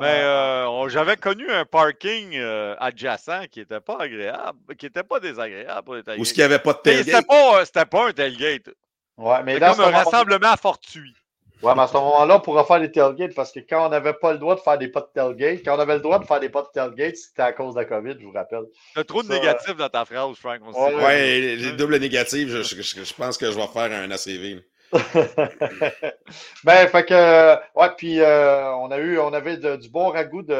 Mais 0.00 0.20
euh, 0.22 0.68
on- 0.68 0.88
j'avais 0.88 1.16
connu 1.16 1.50
un 1.50 1.64
parking 1.64 2.34
euh, 2.36 2.76
adjacent 2.78 3.46
qui 3.50 3.60
était 3.60 3.80
pas 3.80 3.96
agréable, 4.00 4.76
qui 4.76 4.86
était 4.86 5.02
pas 5.02 5.18
désagréable 5.18 5.82
pour 5.82 5.94
les 5.94 6.02
Ou 6.18 6.24
ce 6.24 6.32
qu'il 6.34 6.40
n'y 6.42 6.44
avait 6.44 6.58
pas 6.58 6.74
de 6.74 6.80
Mais 6.84 6.92
C'était 6.98 7.12
tailgate. 7.12 7.26
pas, 7.26 7.64
c'était 7.64 7.86
pas 7.86 8.08
un 8.08 8.12
tailgate. 8.12 8.68
Ouais, 9.16 9.42
mais 9.44 9.58
là, 9.58 9.70
comme 9.74 9.80
un 9.80 9.90
rassemblement 9.90 10.56
fortuit. 10.56 11.14
Ouais, 11.62 11.74
mais 11.74 11.82
à 11.82 11.86
ce 11.88 11.92
moment-là, 11.94 12.36
on 12.36 12.40
pourra 12.40 12.64
faire 12.64 12.80
des 12.80 12.90
tailgates 12.92 13.34
parce 13.34 13.50
que 13.50 13.58
quand 13.60 13.86
on 13.86 13.88
n'avait 13.88 14.12
pas 14.12 14.32
le 14.32 14.38
droit 14.38 14.54
de 14.54 14.60
faire 14.60 14.78
des 14.78 14.88
pas 14.88 15.00
de 15.00 15.08
tailgate, 15.12 15.64
quand 15.64 15.76
on 15.76 15.80
avait 15.80 15.94
le 15.96 16.00
droit 16.00 16.18
de 16.20 16.24
faire 16.24 16.38
des 16.38 16.48
pas 16.48 16.62
de 16.62 16.68
tailgate, 16.72 17.16
c'était 17.16 17.42
à 17.42 17.52
cause 17.52 17.74
de 17.74 17.80
la 17.80 17.84
COVID, 17.84 18.14
je 18.18 18.24
vous 18.24 18.32
rappelle. 18.32 18.62
T'as 18.94 19.02
trop 19.04 19.22
de 19.24 19.28
négatifs 19.28 19.76
dans 19.76 19.88
ta 19.88 20.04
phrase, 20.04 20.36
Frank. 20.36 20.60
on 20.64 20.72
sait. 20.72 20.94
Ouais, 20.94 21.04
Ouais, 21.04 21.40
les, 21.40 21.56
les 21.56 21.72
doubles 21.72 21.98
négatifs, 21.98 22.48
je, 22.48 22.62
je- 22.62 23.04
je- 23.04 23.14
pense 23.14 23.36
que 23.36 23.50
je 23.50 23.56
vais 23.56 23.66
faire 23.66 23.90
un 23.92 24.10
ACV. 24.10 24.62
ben, 26.64 26.88
fait 26.88 27.04
que, 27.04 27.54
ouais, 27.78 27.88
puis 27.96 28.20
euh, 28.20 28.72
on 28.76 28.90
a 28.90 28.98
eu, 28.98 29.18
on 29.18 29.32
avait 29.32 29.56
de- 29.56 29.76
du 29.76 29.88
bon 29.90 30.08
ragoût 30.10 30.42
de, 30.42 30.52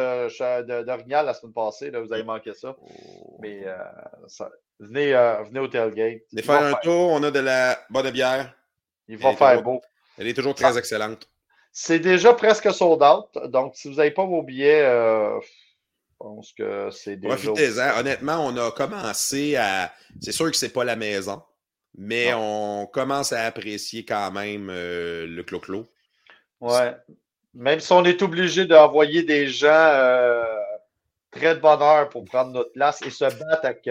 de, 0.63 0.83
d'orignal 0.83 1.27
la 1.27 1.35
semaine 1.35 1.53
passée, 1.53 1.91
là, 1.91 2.01
vous 2.01 2.13
avez 2.13 2.25
manqué 2.25 2.53
ça. 2.55 2.77
Mais 3.41 3.63
euh, 3.65 3.77
ça- 4.27 4.51
venez, 4.81 5.15
euh, 5.15 5.43
venez 5.45 5.61
au 5.61 5.69
tailgate. 5.69 6.23
Venez 6.33 6.43
faire 6.43 6.63
un 6.63 6.71
faire- 6.71 6.81
tour, 6.81 7.11
on 7.13 7.23
a 7.23 7.31
de 7.31 7.39
la 7.41 7.79
bonne 7.91 8.11
bière. 8.11 8.53
Il 9.09 9.17
va 9.17 9.33
faire 9.35 9.63
beau. 9.63 9.81
Elle 10.19 10.27
est 10.27 10.35
toujours 10.35 10.55
très 10.55 10.77
excellente. 10.77 11.29
C'est 11.73 12.01
déjà 12.01 12.33
presque 12.35 12.73
sold 12.73 13.03
out, 13.03 13.51
donc 13.51 13.77
si 13.77 13.89
vous 13.89 13.95
n'avez 13.95 14.11
pas 14.11 14.25
vos 14.25 14.43
billets, 14.43 14.83
euh, 14.83 15.39
je 15.41 16.17
pense 16.19 16.53
que 16.53 16.91
c'est 16.91 17.17
déjà. 17.17 17.37
Profitez-en. 17.37 18.01
Honnêtement, 18.01 18.45
on 18.47 18.57
a 18.57 18.73
commencé 18.73 19.57
à. 19.57 19.93
C'est 20.21 20.33
sûr 20.33 20.51
que 20.51 20.57
c'est 20.57 20.73
pas 20.73 20.85
la 20.85 20.97
maison, 20.97 21.43
mais 21.97 22.33
on 22.35 22.87
commence 22.87 23.33
à 23.33 23.45
apprécier 23.45 24.05
quand 24.05 24.33
même 24.33 24.71
euh, 24.71 25.27
le 25.27 25.43
clo-clo. 25.45 25.87
Ouais. 26.61 26.97
Même 27.55 27.81
si 27.81 27.93
on 27.93 28.05
est 28.05 28.23
obligé 28.23 28.67
d'envoyer 28.67 29.23
des 29.23 29.47
gens 29.47 29.69
euh, 29.69 30.45
très 31.31 31.55
de 31.55 31.61
bonne 31.61 31.83
heure 31.83 32.09
pour 32.09 32.25
prendre 32.25 32.51
notre 32.51 32.73
place 32.73 33.03
et 33.03 33.11
se 33.11 33.25
battre 33.25 33.65
avec 33.65 33.89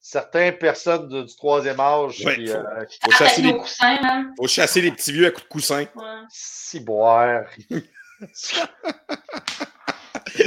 certaines 0.00 0.58
personnes 0.58 1.08
de- 1.08 1.22
du 1.22 1.36
troisième 1.36 1.80
âge. 1.80 2.20
Ouais, 2.24 2.34
puis, 2.34 2.48
faut- 2.48 2.54
euh, 2.54 2.84
Faut 3.04 3.10
chasser, 3.12 3.24
Attaquer 3.24 3.42
les, 3.42 3.52
nos 3.52 3.58
coussins, 3.60 4.00
man. 4.02 4.34
faut 4.38 4.48
chasser 4.48 4.80
les 4.82 4.92
petits 4.92 5.12
vieux 5.12 5.26
à 5.26 5.30
coups 5.30 5.44
de 5.44 5.48
coussin. 5.48 5.80
Ouais. 5.94 6.22
ciboire. 6.30 7.44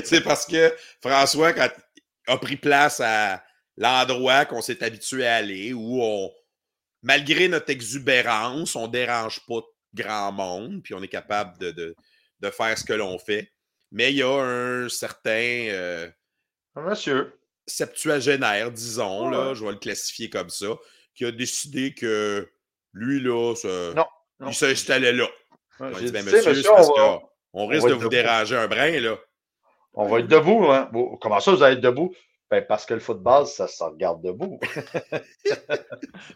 c'est 0.04 0.22
parce 0.24 0.46
que 0.46 0.74
François, 1.02 1.54
quand 1.54 1.70
a 2.28 2.38
pris 2.38 2.58
place 2.58 3.00
à 3.04 3.44
l'endroit 3.78 4.46
qu'on 4.46 4.62
s'est 4.62 4.84
habitué 4.84 5.26
à 5.26 5.36
aller, 5.38 5.74
où 5.74 6.00
on, 6.02 6.32
malgré 7.02 7.48
notre 7.48 7.70
exubérance, 7.70 8.76
on 8.76 8.88
dérange 8.88 9.40
pas 9.48 9.62
grand 9.94 10.32
monde, 10.32 10.82
puis 10.84 10.94
on 10.94 11.02
est 11.02 11.08
capable 11.08 11.58
de, 11.60 11.72
de, 11.72 11.96
de 12.40 12.50
faire 12.50 12.78
ce 12.78 12.84
que 12.84 12.94
l'on 12.94 13.18
fait. 13.20 13.52
Mais 13.92 14.12
il 14.12 14.18
y 14.18 14.24
a 14.24 14.30
un 14.30 14.90
certain 14.90 15.30
euh, 15.32 16.10
Monsieur. 16.76 17.34
Septuagénaire, 17.70 18.72
disons, 18.72 19.30
Ouais. 19.30 19.36
là, 19.38 19.54
je 19.54 19.64
vais 19.64 19.72
le 19.72 19.78
classifier 19.78 20.30
comme 20.30 20.50
ça, 20.50 20.68
qui 21.16 21.26
a 21.26 21.32
décidé 21.32 21.94
que 21.94 22.50
lui, 22.94 23.20
là, 23.22 23.56
ça- 23.56 23.94
Non, 23.96 24.06
non. 24.40 24.50
il 24.50 24.54
s'installait 24.54 25.14
là. 25.14 25.26
Ouais, 25.80 25.90
On 25.94 25.98
j'ai 25.98 26.06
dit, 26.06 26.12
ben, 26.12 26.24
dit, 26.26 26.32
tu 26.32 26.32
sais, 26.32 26.38
monsieur, 26.38 26.50
monsieur, 26.50 26.64
c'est 26.64 26.70
parce 26.70 26.90
on 26.90 26.94
va- 26.96 27.18
qu'on 27.20 27.30
on 27.54 27.68
risque 27.68 27.88
de 27.88 27.94
vous 27.94 28.00
debout. 28.00 28.10
déranger 28.10 28.56
un 28.58 28.68
brin, 28.68 29.00
là. 29.00 29.16
On 29.94 30.08
va 30.08 30.20
être 30.20 30.28
debout, 30.28 30.66
hein? 30.66 30.90
Comment 31.22 31.40
ça, 31.40 31.52
vous 31.52 31.64
allez 31.64 31.76
être 31.76 31.82
debout? 31.82 32.14
Ben, 32.52 32.66
parce 32.68 32.86
que 32.86 32.94
le 32.96 33.00
football, 33.00 33.46
ça 33.48 33.68
se 33.68 33.84
regarde 33.84 34.22
debout. 34.24 34.60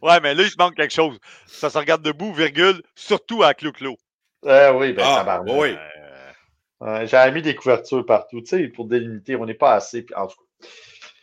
Ouais, 0.02 0.20
mais 0.22 0.34
là, 0.36 0.44
il 0.44 0.50
se 0.50 0.56
manque 0.58 0.76
quelque 0.76 0.94
chose. 0.94 1.18
Ça 1.48 1.70
se 1.70 1.78
regarde 1.78 2.02
debout, 2.02 2.34
virgule, 2.34 2.82
surtout 2.96 3.44
à 3.44 3.54
Clo-Clo. 3.54 3.96
Ah 4.46 4.74
oui, 4.76 4.94
ben, 4.94 5.04
Ah, 5.06 5.42
oui. 5.46 5.70
Euh, 5.72 5.90
Ouais, 6.82 7.08
J'avais 7.08 7.32
mis 7.32 7.42
des 7.42 7.56
couvertures 7.56 8.06
partout, 8.06 8.42
tu 8.42 8.48
sais, 8.48 8.68
pour 8.68 8.86
délimiter. 8.88 9.38
On 9.38 9.46
n'est 9.46 9.54
pas 9.54 9.74
assez. 9.76 10.06
En 10.18 10.28
tout 10.28 10.36
cas. 10.36 10.68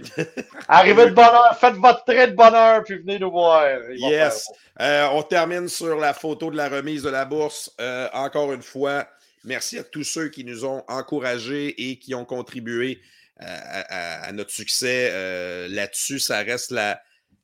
Arrivez 0.68 1.06
de 1.06 1.14
bonheur, 1.14 1.56
faites 1.58 1.74
votre 1.74 2.04
trait 2.04 2.28
de 2.28 2.36
bonheur, 2.36 2.82
puis 2.84 2.98
venez 2.98 3.18
nous 3.18 3.30
voir. 3.30 3.66
Yes. 3.90 4.48
Euh, 4.80 5.08
on 5.12 5.22
termine 5.22 5.68
sur 5.68 5.96
la 5.96 6.14
photo 6.14 6.50
de 6.50 6.56
la 6.56 6.68
remise 6.68 7.02
de 7.02 7.10
la 7.10 7.24
bourse. 7.24 7.72
Euh, 7.80 8.08
encore 8.12 8.52
une 8.52 8.62
fois, 8.62 9.06
merci 9.44 9.78
à 9.78 9.84
tous 9.84 10.04
ceux 10.04 10.28
qui 10.28 10.44
nous 10.44 10.64
ont 10.64 10.84
encouragés 10.88 11.90
et 11.90 11.98
qui 11.98 12.14
ont 12.14 12.24
contribué 12.24 13.00
euh, 13.42 13.46
à, 13.46 14.32
notre 14.32 14.50
succès. 14.50 15.68
Là-dessus, 15.68 16.18
ça 16.18 16.38
reste 16.38 16.74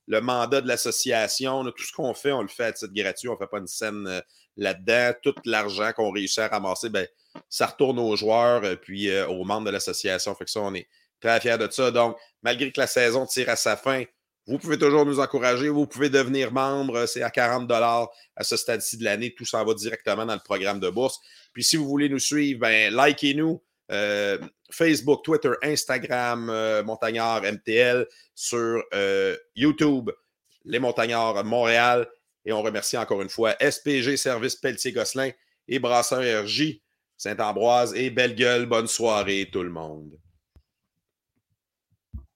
le 0.06 0.20
mandat 0.20 0.60
de 0.60 0.68
l'association. 0.68 1.64
Tout 1.64 1.84
ce 1.84 1.92
qu'on 1.92 2.14
fait, 2.14 2.32
on 2.32 2.42
le 2.42 2.48
fait 2.48 2.64
à 2.64 2.72
titre 2.72 2.92
gratuit. 2.94 3.28
On 3.28 3.34
ne 3.34 3.38
fait 3.38 3.46
pas 3.46 3.58
une 3.58 3.66
scène 3.66 4.22
là-dedans. 4.56 5.12
Tout 5.22 5.34
l'argent 5.44 5.92
qu'on 5.94 6.10
réussit 6.10 6.38
à 6.38 6.48
ramasser, 6.48 6.88
ben, 6.90 7.06
ça 7.50 7.66
retourne 7.66 7.98
aux 7.98 8.16
joueurs 8.16 8.62
puis 8.80 9.10
aux 9.24 9.44
membres 9.44 9.66
de 9.66 9.70
l'association. 9.72 10.34
Fait 10.34 10.44
que 10.44 10.50
ça, 10.50 10.60
on 10.60 10.74
est 10.74 10.86
Très 11.20 11.40
fier 11.40 11.58
de 11.58 11.70
ça. 11.70 11.90
Donc, 11.90 12.16
malgré 12.42 12.70
que 12.70 12.80
la 12.80 12.86
saison 12.86 13.26
tire 13.26 13.48
à 13.48 13.56
sa 13.56 13.76
fin, 13.76 14.04
vous 14.46 14.58
pouvez 14.58 14.78
toujours 14.78 15.04
nous 15.04 15.18
encourager. 15.18 15.68
Vous 15.68 15.86
pouvez 15.86 16.08
devenir 16.08 16.52
membre. 16.52 17.06
C'est 17.06 17.22
à 17.22 17.30
40 17.30 17.70
à 17.72 18.08
ce 18.42 18.56
stade-ci 18.56 18.96
de 18.96 19.04
l'année. 19.04 19.34
Tout 19.34 19.44
s'en 19.44 19.64
va 19.64 19.74
directement 19.74 20.24
dans 20.24 20.34
le 20.34 20.40
programme 20.40 20.78
de 20.78 20.88
bourse. 20.88 21.18
Puis 21.52 21.64
si 21.64 21.76
vous 21.76 21.86
voulez 21.86 22.08
nous 22.08 22.18
suivre, 22.20 22.60
ben, 22.60 22.94
likez-nous. 22.94 23.60
Euh, 23.92 24.38
Facebook, 24.70 25.24
Twitter, 25.24 25.52
Instagram, 25.62 26.50
euh, 26.50 26.82
Montagnard 26.82 27.42
MTL, 27.42 28.06
sur 28.34 28.82
euh, 28.94 29.36
YouTube, 29.54 30.10
Les 30.64 30.78
Montagnards 30.78 31.44
Montréal. 31.44 32.08
Et 32.44 32.52
on 32.52 32.62
remercie 32.62 32.96
encore 32.96 33.22
une 33.22 33.28
fois 33.28 33.54
SPG 33.60 34.16
Service 34.16 34.56
Pelletier-Gosselin 34.56 35.30
et 35.68 35.78
Brasseur 35.78 36.44
RJ 36.44 36.80
Saint-Ambroise 37.16 37.94
et 37.94 38.10
Belle 38.10 38.34
Gueule. 38.34 38.66
Bonne 38.66 38.86
soirée 38.86 39.48
tout 39.52 39.62
le 39.62 39.70
monde. 39.70 40.16